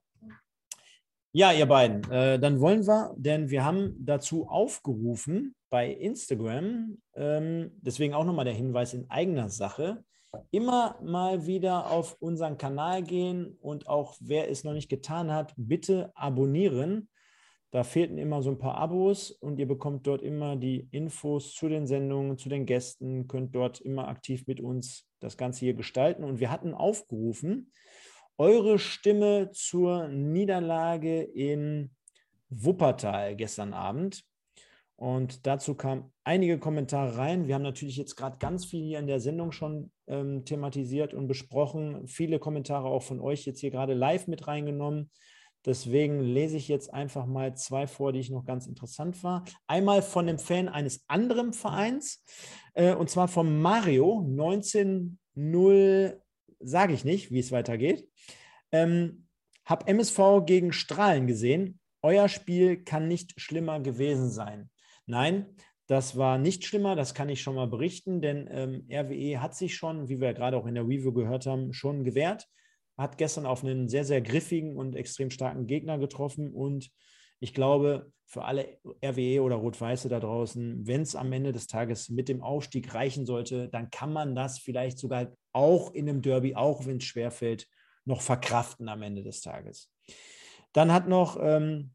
Ja, 1.36 1.52
ihr 1.52 1.66
beiden, 1.66 2.04
äh, 2.12 2.38
dann 2.38 2.60
wollen 2.60 2.86
wir, 2.86 3.16
denn 3.18 3.50
wir 3.50 3.66
haben 3.66 3.96
dazu 3.98 4.48
aufgerufen 4.48 5.56
bei 5.72 5.92
Instagram, 5.92 7.00
ähm, 7.16 7.72
deswegen 7.82 8.14
auch 8.14 8.24
nochmal 8.24 8.46
der 8.46 8.54
Hinweis 8.54 8.94
in 8.94 9.10
eigener 9.10 9.50
Sache, 9.50 10.04
immer 10.52 11.00
mal 11.02 11.48
wieder 11.48 11.90
auf 11.90 12.18
unseren 12.20 12.60
Kanal 12.60 13.02
gehen 13.02 13.58
und 13.62 13.88
auch 13.88 14.16
wer 14.20 14.52
es 14.52 14.64
noch 14.64 14.74
nicht 14.74 14.90
getan 14.90 15.32
hat, 15.32 15.56
bitte 15.58 16.12
abonnieren. 16.14 17.10
Da 17.72 17.84
fehlten 17.84 18.20
immer 18.20 18.44
so 18.44 18.52
ein 18.52 18.60
paar 18.60 18.76
Abos 18.76 19.32
und 19.32 19.58
ihr 19.58 19.68
bekommt 19.68 20.06
dort 20.06 20.22
immer 20.22 20.56
die 20.56 20.88
Infos 20.92 21.56
zu 21.56 21.68
den 21.68 21.88
Sendungen, 21.88 22.38
zu 22.38 22.48
den 22.48 22.68
Gästen, 22.68 23.28
könnt 23.28 23.56
dort 23.56 23.82
immer 23.82 24.08
aktiv 24.08 24.46
mit 24.46 24.62
uns 24.62 25.10
das 25.20 25.36
Ganze 25.36 25.62
hier 25.62 25.74
gestalten. 25.74 26.24
Und 26.24 26.40
wir 26.40 26.52
hatten 26.52 26.76
aufgerufen, 26.76 27.72
eure 28.38 28.80
Stimme 28.80 29.52
zur 29.52 30.08
Niederlage 30.08 31.22
in 31.22 31.92
Wuppertal 32.50 33.36
gestern 33.36 33.74
Abend. 33.74 34.24
Und 34.96 35.46
dazu 35.48 35.76
kamen 35.76 36.14
einige 36.24 36.60
Kommentare 36.60 37.18
rein. 37.18 37.48
Wir 37.48 37.56
haben 37.56 37.64
natürlich 37.64 37.98
jetzt 37.98 38.16
gerade 38.16 38.38
ganz 38.38 38.66
viel 38.66 38.84
hier 38.84 39.00
in 39.00 39.08
der 39.08 39.20
Sendung 39.20 39.52
schon 39.52 39.92
ähm, 40.08 40.46
thematisiert 40.46 41.14
und 41.14 41.28
besprochen. 41.28 42.08
Viele 42.08 42.40
Kommentare 42.40 42.88
auch 42.88 43.04
von 43.04 43.20
euch 43.20 43.46
jetzt 43.46 43.60
hier 43.60 43.72
gerade 43.72 43.94
live 43.94 44.28
mit 44.28 44.48
reingenommen. 44.48 45.10
Deswegen 45.66 46.20
lese 46.20 46.58
ich 46.58 46.68
jetzt 46.68 46.94
einfach 46.94 47.26
mal 47.26 47.56
zwei 47.56 47.88
vor, 47.88 48.12
die 48.12 48.20
ich 48.20 48.30
noch 48.30 48.46
ganz 48.46 48.68
interessant 48.68 49.24
war. 49.24 49.46
Einmal 49.66 50.02
von 50.02 50.28
dem 50.28 50.38
Fan 50.38 50.68
eines 50.68 51.06
anderen 51.08 51.54
Vereins, 51.54 52.24
äh, 52.74 52.94
und 52.94 53.10
zwar 53.10 53.30
von 53.30 53.62
Mario 53.62 54.26
19.0, 54.28 56.18
sage 56.64 56.94
ich 56.94 57.06
nicht, 57.06 57.32
wie 57.32 57.40
es 57.40 57.52
weitergeht. 57.52 58.08
Ähm, 58.72 59.28
hab 59.66 59.88
MSV 59.88 60.46
gegen 60.46 60.74
Strahlen 60.74 61.28
gesehen. 61.28 61.80
Euer 62.02 62.28
Spiel 62.28 62.84
kann 62.84 63.08
nicht 63.08 63.40
schlimmer 63.40 63.80
gewesen 63.80 64.30
sein. 64.30 64.70
Nein, 65.06 65.56
das 65.88 66.18
war 66.18 66.38
nicht 66.38 66.66
schlimmer, 66.66 66.96
das 66.96 67.14
kann 67.14 67.30
ich 67.30 67.42
schon 67.42 67.56
mal 67.56 67.68
berichten, 67.68 68.22
denn 68.22 68.48
ähm, 68.52 68.88
RWE 68.90 69.42
hat 69.42 69.56
sich 69.56 69.76
schon, 69.76 70.10
wie 70.10 70.20
wir 70.20 70.34
gerade 70.34 70.58
auch 70.58 70.66
in 70.66 70.76
der 70.76 70.84
Review 70.84 71.14
gehört 71.14 71.46
haben, 71.46 71.74
schon 71.74 72.04
gewehrt 72.04 72.48
hat 72.98 73.18
gestern 73.18 73.46
auf 73.46 73.64
einen 73.64 73.90
sehr, 73.90 74.06
sehr 74.06 74.22
griffigen 74.22 74.78
und 74.78 74.96
extrem 74.96 75.30
starken 75.30 75.68
Gegner 75.68 75.98
getroffen. 75.98 76.54
Und 76.54 76.92
ich 77.40 77.54
glaube, 77.54 78.12
für 78.34 78.46
alle 78.46 78.80
RWE 79.06 79.44
oder 79.44 79.58
Rot-Weiße 79.58 80.10
da 80.10 80.20
draußen, 80.20 80.88
wenn 80.88 81.02
es 81.02 81.16
am 81.16 81.32
Ende 81.32 81.52
des 81.52 81.68
Tages 81.68 82.10
mit 82.10 82.28
dem 82.28 82.42
Aufstieg 82.42 82.96
reichen 82.96 83.28
sollte, 83.28 83.70
dann 83.70 83.92
kann 83.92 84.12
man 84.12 84.34
das 84.34 84.58
vielleicht 84.58 84.98
sogar 84.98 85.28
auch 85.52 85.94
in 85.94 86.10
einem 86.10 86.24
Derby, 86.24 86.56
auch 86.56 86.88
wenn 86.88 86.98
es 86.98 87.04
schwerfällt, 87.04 87.68
noch 88.06 88.22
verkraften 88.22 88.90
am 88.90 89.04
Ende 89.04 89.22
des 89.22 89.42
Tages. 89.42 89.92
Dann 90.74 90.92
hat 90.92 91.08
noch 91.08 91.38
ähm, 91.40 91.92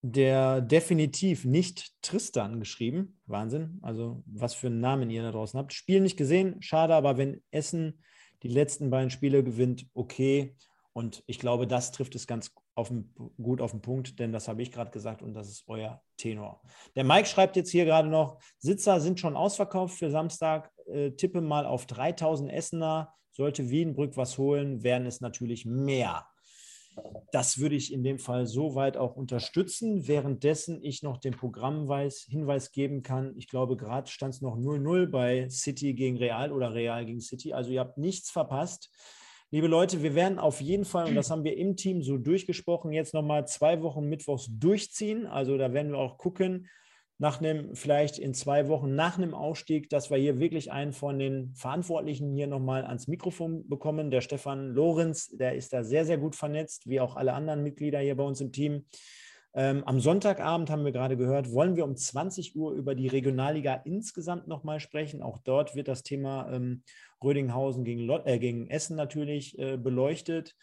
der 0.00 0.62
definitiv 0.62 1.44
nicht 1.44 1.92
Tristan 2.00 2.58
geschrieben. 2.58 3.20
Wahnsinn. 3.26 3.78
Also, 3.82 4.22
was 4.24 4.54
für 4.54 4.68
einen 4.68 4.80
Namen 4.80 5.10
ihr 5.10 5.22
da 5.22 5.30
draußen 5.30 5.58
habt. 5.58 5.74
Spiel 5.74 6.00
nicht 6.00 6.16
gesehen, 6.16 6.62
schade, 6.62 6.94
aber 6.94 7.18
wenn 7.18 7.42
Essen 7.50 8.02
die 8.42 8.48
letzten 8.48 8.88
beiden 8.88 9.10
Spiele 9.10 9.44
gewinnt, 9.44 9.86
okay. 9.92 10.56
Und 10.94 11.22
ich 11.26 11.38
glaube, 11.38 11.66
das 11.66 11.92
trifft 11.92 12.14
es 12.14 12.26
ganz 12.26 12.54
auf 12.76 12.88
den, 12.88 13.12
gut 13.42 13.60
auf 13.60 13.70
den 13.70 13.80
Punkt, 13.80 14.18
denn 14.20 14.32
das 14.32 14.48
habe 14.48 14.62
ich 14.62 14.70
gerade 14.70 14.90
gesagt 14.90 15.22
und 15.22 15.32
das 15.34 15.48
ist 15.48 15.64
euer 15.66 16.02
Tenor. 16.18 16.60
Der 16.94 17.04
Mike 17.04 17.26
schreibt 17.26 17.56
jetzt 17.56 17.70
hier 17.70 17.86
gerade 17.86 18.08
noch, 18.08 18.38
Sitzer 18.58 19.00
sind 19.00 19.18
schon 19.18 19.34
ausverkauft 19.34 19.98
für 19.98 20.10
Samstag. 20.10 20.70
Äh, 20.86 21.12
tippe 21.12 21.40
mal 21.40 21.66
auf 21.66 21.86
3000 21.86 22.52
Essener. 22.52 23.14
Sollte 23.32 23.70
Wienbrück 23.70 24.16
was 24.16 24.38
holen, 24.38 24.82
wären 24.82 25.06
es 25.06 25.20
natürlich 25.20 25.64
mehr. 25.64 26.26
Das 27.32 27.58
würde 27.58 27.76
ich 27.76 27.92
in 27.92 28.02
dem 28.02 28.18
Fall 28.18 28.46
soweit 28.46 28.96
auch 28.96 29.16
unterstützen, 29.16 30.06
währenddessen 30.06 30.82
ich 30.82 31.02
noch 31.02 31.18
den 31.18 31.34
Programmhinweis 31.34 32.72
geben 32.72 33.02
kann. 33.02 33.34
Ich 33.36 33.48
glaube, 33.48 33.76
gerade 33.76 34.10
stand 34.10 34.34
es 34.34 34.40
noch 34.40 34.56
0-0 34.56 35.06
bei 35.06 35.48
City 35.48 35.94
gegen 35.94 36.16
Real 36.16 36.52
oder 36.52 36.72
Real 36.72 37.04
gegen 37.04 37.20
City. 37.20 37.52
Also 37.52 37.70
ihr 37.70 37.80
habt 37.80 37.98
nichts 37.98 38.30
verpasst. 38.30 38.90
Liebe 39.52 39.68
Leute, 39.68 40.02
wir 40.02 40.16
werden 40.16 40.40
auf 40.40 40.60
jeden 40.60 40.84
Fall, 40.84 41.06
und 41.06 41.14
das 41.14 41.30
haben 41.30 41.44
wir 41.44 41.56
im 41.56 41.76
Team 41.76 42.02
so 42.02 42.18
durchgesprochen, 42.18 42.90
jetzt 42.92 43.14
nochmal 43.14 43.46
zwei 43.46 43.80
Wochen 43.80 44.08
Mittwochs 44.08 44.48
durchziehen. 44.50 45.24
Also 45.24 45.56
da 45.56 45.72
werden 45.72 45.92
wir 45.92 45.98
auch 45.98 46.18
gucken, 46.18 46.68
nach 47.18 47.40
einem, 47.40 47.74
vielleicht 47.74 48.18
in 48.18 48.34
zwei 48.34 48.66
Wochen 48.68 48.96
nach 48.96 49.16
einem 49.16 49.34
Ausstieg, 49.34 49.88
dass 49.88 50.10
wir 50.10 50.18
hier 50.18 50.40
wirklich 50.40 50.72
einen 50.72 50.92
von 50.92 51.18
den 51.20 51.54
Verantwortlichen 51.54 52.34
hier 52.34 52.48
nochmal 52.48 52.84
ans 52.84 53.06
Mikrofon 53.06 53.68
bekommen. 53.68 54.10
Der 54.10 54.20
Stefan 54.20 54.70
Lorenz, 54.70 55.28
der 55.28 55.54
ist 55.54 55.72
da 55.72 55.84
sehr, 55.84 56.04
sehr 56.04 56.18
gut 56.18 56.34
vernetzt, 56.34 56.88
wie 56.88 57.00
auch 57.00 57.14
alle 57.14 57.32
anderen 57.32 57.62
Mitglieder 57.62 58.00
hier 58.00 58.16
bei 58.16 58.24
uns 58.24 58.40
im 58.40 58.50
Team. 58.50 58.84
Ähm, 59.58 59.84
am 59.84 60.00
Sonntagabend 60.00 60.68
haben 60.68 60.84
wir 60.84 60.92
gerade 60.92 61.16
gehört, 61.16 61.50
wollen 61.50 61.76
wir 61.76 61.84
um 61.84 61.96
20 61.96 62.54
Uhr 62.56 62.72
über 62.72 62.94
die 62.94 63.08
Regionalliga 63.08 63.80
insgesamt 63.86 64.46
nochmal 64.46 64.80
sprechen. 64.80 65.22
Auch 65.22 65.38
dort 65.38 65.74
wird 65.74 65.88
das 65.88 66.02
Thema 66.02 66.52
ähm, 66.52 66.82
Rödinghausen 67.24 67.82
gegen, 67.82 68.00
Lot, 68.02 68.26
äh, 68.26 68.38
gegen 68.38 68.68
Essen 68.68 68.96
natürlich 68.96 69.58
äh, 69.58 69.78
beleuchtet. 69.78 70.54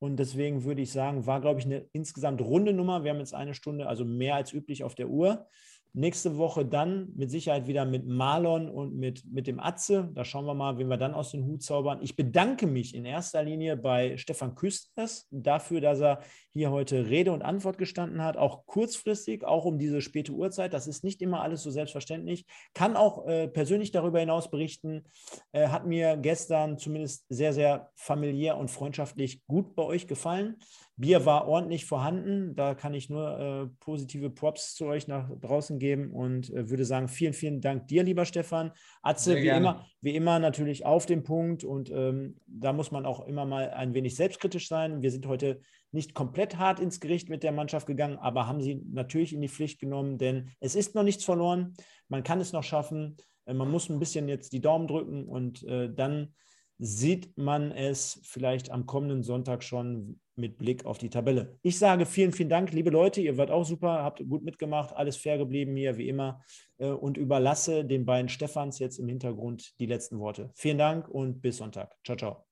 Und 0.00 0.16
deswegen 0.16 0.64
würde 0.64 0.82
ich 0.82 0.90
sagen, 0.90 1.26
war, 1.26 1.40
glaube 1.40 1.60
ich, 1.60 1.66
eine 1.66 1.86
insgesamt 1.92 2.40
runde 2.40 2.72
Nummer. 2.72 3.04
Wir 3.04 3.12
haben 3.12 3.20
jetzt 3.20 3.34
eine 3.34 3.54
Stunde, 3.54 3.86
also 3.86 4.04
mehr 4.04 4.34
als 4.34 4.52
üblich 4.52 4.82
auf 4.82 4.96
der 4.96 5.10
Uhr. 5.10 5.46
Nächste 5.92 6.36
Woche 6.36 6.64
dann 6.64 7.12
mit 7.16 7.30
Sicherheit 7.30 7.66
wieder 7.66 7.84
mit 7.84 8.06
Marlon 8.06 8.68
und 8.68 8.96
mit, 8.96 9.24
mit 9.24 9.48
dem 9.48 9.58
Atze. 9.58 10.08
Da 10.14 10.24
schauen 10.24 10.44
wir 10.44 10.54
mal, 10.54 10.78
wen 10.78 10.88
wir 10.88 10.96
dann 10.96 11.14
aus 11.14 11.32
dem 11.32 11.44
Hut 11.46 11.62
zaubern. 11.62 11.98
Ich 12.00 12.14
bedanke 12.14 12.68
mich 12.68 12.94
in 12.94 13.04
erster 13.04 13.42
Linie 13.42 13.76
bei 13.76 14.16
Stefan 14.16 14.54
Küsters 14.54 15.26
dafür, 15.32 15.80
dass 15.80 16.00
er 16.00 16.20
hier 16.52 16.70
heute 16.70 17.08
Rede 17.08 17.32
und 17.32 17.42
Antwort 17.42 17.76
gestanden 17.76 18.22
hat, 18.22 18.36
auch 18.36 18.66
kurzfristig, 18.66 19.44
auch 19.44 19.64
um 19.64 19.78
diese 19.78 20.00
späte 20.00 20.32
Uhrzeit. 20.32 20.72
Das 20.72 20.86
ist 20.86 21.02
nicht 21.02 21.22
immer 21.22 21.42
alles 21.42 21.62
so 21.62 21.70
selbstverständlich. 21.70 22.46
Kann 22.72 22.96
auch 22.96 23.26
äh, 23.26 23.48
persönlich 23.48 23.90
darüber 23.90 24.20
hinaus 24.20 24.48
berichten. 24.48 25.04
Äh, 25.50 25.68
hat 25.68 25.86
mir 25.86 26.16
gestern 26.16 26.78
zumindest 26.78 27.26
sehr, 27.28 27.52
sehr 27.52 27.90
familiär 27.96 28.56
und 28.58 28.70
freundschaftlich 28.70 29.44
gut 29.46 29.74
bei 29.74 29.82
euch 29.82 30.06
gefallen. 30.06 30.56
Bier 31.00 31.24
war 31.24 31.48
ordentlich 31.48 31.86
vorhanden. 31.86 32.54
Da 32.54 32.74
kann 32.74 32.92
ich 32.92 33.08
nur 33.08 33.38
äh, 33.38 33.66
positive 33.80 34.28
Props 34.28 34.74
zu 34.74 34.84
euch 34.84 35.08
nach 35.08 35.30
draußen 35.40 35.78
geben 35.78 36.12
und 36.12 36.50
äh, 36.50 36.68
würde 36.68 36.84
sagen, 36.84 37.08
vielen, 37.08 37.32
vielen 37.32 37.62
Dank 37.62 37.88
dir, 37.88 38.02
lieber 38.02 38.26
Stefan. 38.26 38.72
Atze, 39.02 39.36
wie 39.36 39.48
immer, 39.48 39.86
wie 40.02 40.14
immer 40.14 40.38
natürlich 40.38 40.84
auf 40.84 41.06
den 41.06 41.22
Punkt 41.22 41.64
und 41.64 41.90
ähm, 41.90 42.36
da 42.46 42.74
muss 42.74 42.90
man 42.90 43.06
auch 43.06 43.26
immer 43.26 43.46
mal 43.46 43.70
ein 43.70 43.94
wenig 43.94 44.14
selbstkritisch 44.14 44.68
sein. 44.68 45.00
Wir 45.00 45.10
sind 45.10 45.26
heute 45.26 45.60
nicht 45.90 46.14
komplett 46.14 46.58
hart 46.58 46.80
ins 46.80 47.00
Gericht 47.00 47.30
mit 47.30 47.42
der 47.42 47.52
Mannschaft 47.52 47.86
gegangen, 47.86 48.18
aber 48.18 48.46
haben 48.46 48.60
sie 48.60 48.82
natürlich 48.92 49.32
in 49.32 49.40
die 49.40 49.48
Pflicht 49.48 49.80
genommen, 49.80 50.18
denn 50.18 50.50
es 50.60 50.74
ist 50.74 50.94
noch 50.94 51.02
nichts 51.02 51.24
verloren. 51.24 51.74
Man 52.08 52.22
kann 52.22 52.40
es 52.40 52.52
noch 52.52 52.62
schaffen. 52.62 53.16
Äh, 53.46 53.54
man 53.54 53.70
muss 53.70 53.88
ein 53.88 53.98
bisschen 53.98 54.28
jetzt 54.28 54.52
die 54.52 54.60
Daumen 54.60 54.86
drücken 54.86 55.24
und 55.24 55.62
äh, 55.64 55.88
dann 55.92 56.34
sieht 56.82 57.36
man 57.36 57.72
es 57.72 58.20
vielleicht 58.22 58.70
am 58.70 58.86
kommenden 58.86 59.22
Sonntag 59.22 59.62
schon 59.62 60.18
mit 60.34 60.56
Blick 60.56 60.86
auf 60.86 60.96
die 60.96 61.10
Tabelle. 61.10 61.58
Ich 61.60 61.78
sage 61.78 62.06
vielen, 62.06 62.32
vielen 62.32 62.48
Dank, 62.48 62.72
liebe 62.72 62.88
Leute. 62.88 63.20
Ihr 63.20 63.36
wart 63.36 63.50
auch 63.50 63.64
super, 63.64 64.02
habt 64.02 64.26
gut 64.26 64.42
mitgemacht, 64.42 64.96
alles 64.96 65.18
fair 65.18 65.36
geblieben 65.36 65.76
hier, 65.76 65.98
wie 65.98 66.08
immer. 66.08 66.42
Äh, 66.78 66.86
und 66.86 67.18
überlasse 67.18 67.84
den 67.84 68.06
beiden 68.06 68.30
Stefans 68.30 68.78
jetzt 68.78 68.98
im 68.98 69.08
Hintergrund 69.08 69.78
die 69.78 69.84
letzten 69.84 70.18
Worte. 70.18 70.50
Vielen 70.54 70.78
Dank 70.78 71.06
und 71.06 71.42
bis 71.42 71.58
Sonntag. 71.58 71.94
Ciao, 72.02 72.16
ciao. 72.16 72.46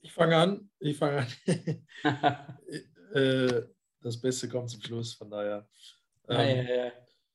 Ich 0.00 0.12
fange 0.12 0.36
an. 0.36 0.70
Ich 0.80 0.98
fange 0.98 1.26
an. 2.02 2.36
Äh, 3.14 3.62
das 4.00 4.20
Beste 4.20 4.48
kommt 4.48 4.68
zum 4.68 4.82
Schluss, 4.82 5.14
von 5.14 5.30
daher. 5.30 5.68
Ähm, 6.28 6.66
ja, 6.66 6.74
ja, 6.74 6.92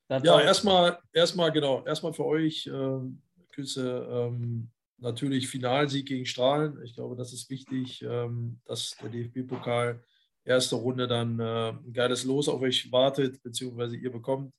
ja. 0.09 0.23
ja 0.23 0.41
erstmal, 0.41 0.99
erstmal, 1.13 1.53
genau, 1.53 1.85
erstmal 1.85 2.11
für 2.11 2.25
euch. 2.25 2.67
Ähm, 2.67 3.21
Küsse. 3.49 4.05
Ähm, 4.11 4.69
natürlich 5.01 5.47
Finalsieg 5.47 6.07
gegen 6.07 6.25
Strahlen. 6.25 6.81
Ich 6.83 6.95
glaube, 6.95 7.15
das 7.15 7.33
ist 7.33 7.49
wichtig, 7.49 8.01
ähm, 8.03 8.59
dass 8.65 8.95
der 9.01 9.09
DFB-Pokal 9.09 10.03
erste 10.45 10.75
Runde 10.75 11.07
dann 11.07 11.39
äh, 11.39 11.69
ein 11.69 11.93
geiles 11.93 12.23
Los 12.23 12.49
auf 12.49 12.61
euch 12.61 12.91
wartet, 12.91 13.41
beziehungsweise 13.43 13.95
ihr 13.95 14.11
bekommt. 14.11 14.53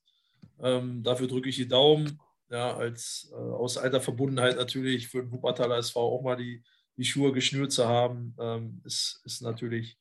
Ähm, 0.59 1.03
dafür 1.03 1.27
drücke 1.27 1.49
ich 1.49 1.55
die 1.55 1.67
Daumen. 1.67 2.19
Ja, 2.49 2.75
als 2.75 3.31
äh, 3.31 3.35
aus 3.35 3.77
alter 3.77 4.01
Verbundenheit 4.01 4.57
natürlich 4.57 5.07
für 5.07 5.21
den 5.21 5.31
Wuppertaler 5.31 5.77
SV 5.77 5.99
auch 5.99 6.21
mal 6.21 6.35
die, 6.35 6.63
die 6.97 7.05
Schuhe 7.05 7.31
geschnürt 7.31 7.71
zu 7.71 7.87
haben, 7.87 8.35
ähm, 8.39 8.81
ist, 8.83 9.21
ist 9.23 9.41
natürlich, 9.41 9.97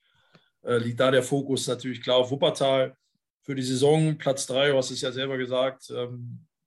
äh, 0.62 0.78
liegt 0.78 0.98
da 0.98 1.10
der 1.10 1.22
Fokus 1.22 1.66
natürlich 1.68 2.02
klar 2.02 2.16
auf 2.16 2.30
Wuppertal. 2.30 2.96
Für 3.42 3.54
die 3.54 3.62
Saison 3.62 4.18
Platz 4.18 4.46
3, 4.46 4.70
du 4.70 4.76
hast 4.76 4.90
es 4.90 5.00
ja 5.00 5.10
selber 5.12 5.38
gesagt, 5.38 5.90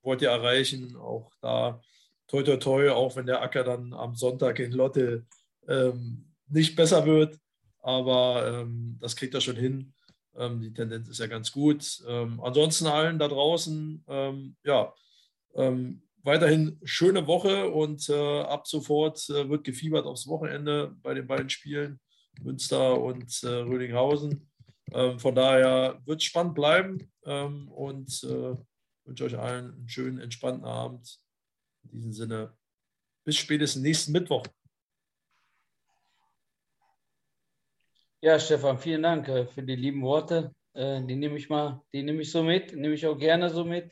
wollt 0.01 0.21
ihr 0.21 0.29
erreichen. 0.29 0.95
Auch 0.95 1.31
da 1.39 1.79
toi, 2.27 2.43
toi, 2.43 2.57
toi, 2.57 2.89
auch 2.91 3.15
wenn 3.15 3.25
der 3.25 3.41
Acker 3.41 3.63
dann 3.63 3.93
am 3.93 4.15
Sonntag 4.15 4.59
in 4.59 4.71
Lotte 4.71 5.25
ähm, 5.67 6.33
nicht 6.47 6.75
besser 6.75 7.05
wird. 7.05 7.39
Aber 7.79 8.47
ähm, 8.47 8.97
das 8.99 9.15
kriegt 9.15 9.33
er 9.33 9.41
schon 9.41 9.57
hin. 9.57 9.93
Ähm, 10.35 10.61
die 10.61 10.73
Tendenz 10.73 11.09
ist 11.09 11.19
ja 11.19 11.27
ganz 11.27 11.51
gut. 11.51 12.01
Ähm, 12.07 12.39
ansonsten 12.41 12.87
allen 12.87 13.19
da 13.19 13.27
draußen, 13.27 14.03
ähm, 14.07 14.55
ja, 14.63 14.93
ähm, 15.55 16.01
weiterhin 16.23 16.79
schöne 16.83 17.27
Woche 17.27 17.69
und 17.69 18.07
äh, 18.09 18.41
ab 18.41 18.65
sofort 18.65 19.29
äh, 19.29 19.49
wird 19.49 19.65
gefiebert 19.65 20.05
aufs 20.05 20.27
Wochenende 20.27 20.95
bei 21.03 21.13
den 21.13 21.27
beiden 21.27 21.49
Spielen, 21.49 21.99
Münster 22.41 22.99
und 22.99 23.43
äh, 23.43 23.47
Rödinghausen. 23.47 24.49
von 25.17 25.35
daher 25.35 25.99
wird 26.05 26.21
es 26.21 26.25
spannend 26.25 26.55
bleiben 26.55 27.11
und 27.23 28.23
äh, 28.23 28.55
wünsche 29.05 29.23
euch 29.23 29.37
allen 29.37 29.73
einen 29.73 29.89
schönen, 29.89 30.19
entspannten 30.19 30.65
Abend 30.65 31.22
in 31.83 31.91
diesem 31.91 32.13
Sinne, 32.13 32.57
bis 33.23 33.37
spätestens 33.37 33.81
nächsten 33.81 34.11
Mittwoch. 34.11 34.45
Ja, 38.21 38.39
Stefan, 38.39 38.79
vielen 38.79 39.03
Dank 39.03 39.27
äh, 39.27 39.45
für 39.45 39.63
die 39.63 39.75
lieben 39.75 40.01
Worte. 40.01 40.55
Äh, 40.73 41.01
die 41.01 41.15
nehme 41.15 41.37
ich 41.37 41.49
mal, 41.49 41.81
die 41.91 42.03
nehme 42.03 42.21
ich 42.21 42.31
so 42.31 42.41
mit, 42.41 42.73
nehme 42.73 42.93
ich 42.93 43.05
auch 43.05 43.17
gerne 43.17 43.49
so 43.49 43.65
mit. 43.65 43.91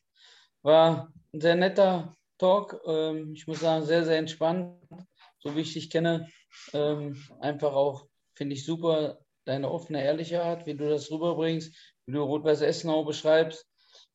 War 0.62 1.12
ein 1.34 1.42
sehr 1.42 1.56
netter 1.56 2.16
Talk. 2.38 2.82
Ähm, 2.86 3.34
ich 3.34 3.46
muss 3.48 3.60
sagen, 3.60 3.86
sehr, 3.86 4.06
sehr 4.06 4.18
entspannt, 4.18 4.82
so 5.40 5.56
wie 5.56 5.62
ich 5.62 5.74
dich 5.74 5.90
kenne. 5.90 6.30
Ähm, 6.74 7.22
einfach 7.40 7.74
auch, 7.74 8.08
finde 8.34 8.56
ich 8.56 8.66
super, 8.66 9.20
deine 9.46 9.70
offene, 9.70 10.04
ehrliche 10.04 10.42
Art, 10.44 10.66
wie 10.66 10.76
du 10.76 10.90
das 10.90 11.12
rüberbringst, 11.12 11.76
wie 12.06 12.14
du 12.14 12.24
Rot-Weiß 12.24 12.62
Essen 12.62 12.90
auch 12.90 13.06
beschreibst. 13.06 13.68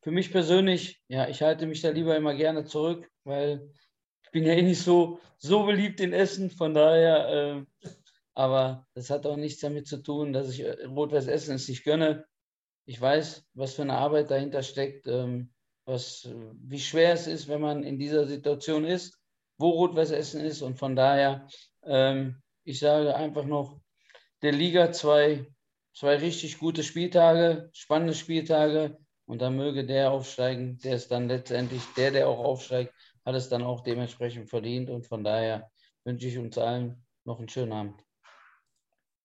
Für 0.06 0.12
mich 0.12 0.30
persönlich, 0.30 1.02
ja, 1.08 1.28
ich 1.28 1.42
halte 1.42 1.66
mich 1.66 1.80
da 1.80 1.90
lieber 1.90 2.16
immer 2.16 2.32
gerne 2.32 2.64
zurück, 2.64 3.10
weil 3.24 3.72
ich 4.22 4.30
bin 4.30 4.44
ja 4.44 4.52
eh 4.52 4.62
nicht 4.62 4.80
so, 4.80 5.18
so 5.36 5.66
beliebt 5.66 5.98
in 5.98 6.12
Essen. 6.12 6.48
Von 6.48 6.74
daher, 6.74 7.28
äh, 7.28 7.88
aber 8.32 8.86
das 8.94 9.10
hat 9.10 9.26
auch 9.26 9.34
nichts 9.34 9.62
damit 9.62 9.88
zu 9.88 9.96
tun, 10.04 10.32
dass 10.32 10.50
ich 10.50 10.60
äh, 10.60 10.84
Rot-Weiß 10.84 11.26
Essen 11.26 11.56
es 11.56 11.66
nicht 11.66 11.82
gönne. 11.82 12.24
Ich 12.84 13.00
weiß, 13.00 13.48
was 13.54 13.74
für 13.74 13.82
eine 13.82 13.94
Arbeit 13.94 14.30
dahinter 14.30 14.62
steckt, 14.62 15.08
ähm, 15.08 15.52
was, 15.86 16.32
wie 16.62 16.78
schwer 16.78 17.12
es 17.12 17.26
ist, 17.26 17.48
wenn 17.48 17.60
man 17.60 17.82
in 17.82 17.98
dieser 17.98 18.28
Situation 18.28 18.84
ist, 18.84 19.18
wo 19.58 19.70
Rot-Weiß 19.70 20.12
Essen 20.12 20.40
ist. 20.40 20.62
Und 20.62 20.78
von 20.78 20.94
daher, 20.94 21.48
ähm, 21.82 22.40
ich 22.62 22.78
sage 22.78 23.12
einfach 23.16 23.44
noch, 23.44 23.80
der 24.42 24.52
Liga 24.52 24.92
zwei, 24.92 25.48
zwei 25.92 26.14
richtig 26.14 26.60
gute 26.60 26.84
Spieltage, 26.84 27.70
spannende 27.72 28.14
Spieltage. 28.14 28.96
Und 29.26 29.42
dann 29.42 29.56
möge 29.56 29.84
der 29.84 30.12
aufsteigen, 30.12 30.78
der 30.78 30.96
ist 30.96 31.10
dann 31.10 31.28
letztendlich 31.28 31.82
der, 31.96 32.12
der 32.12 32.28
auch 32.28 32.38
aufsteigt, 32.38 32.94
hat 33.24 33.34
es 33.34 33.48
dann 33.48 33.64
auch 33.64 33.82
dementsprechend 33.82 34.48
verdient. 34.48 34.88
Und 34.88 35.06
von 35.06 35.24
daher 35.24 35.70
wünsche 36.04 36.28
ich 36.28 36.38
uns 36.38 36.56
allen 36.58 37.04
noch 37.24 37.38
einen 37.38 37.48
schönen 37.48 37.72
Abend. 37.72 38.05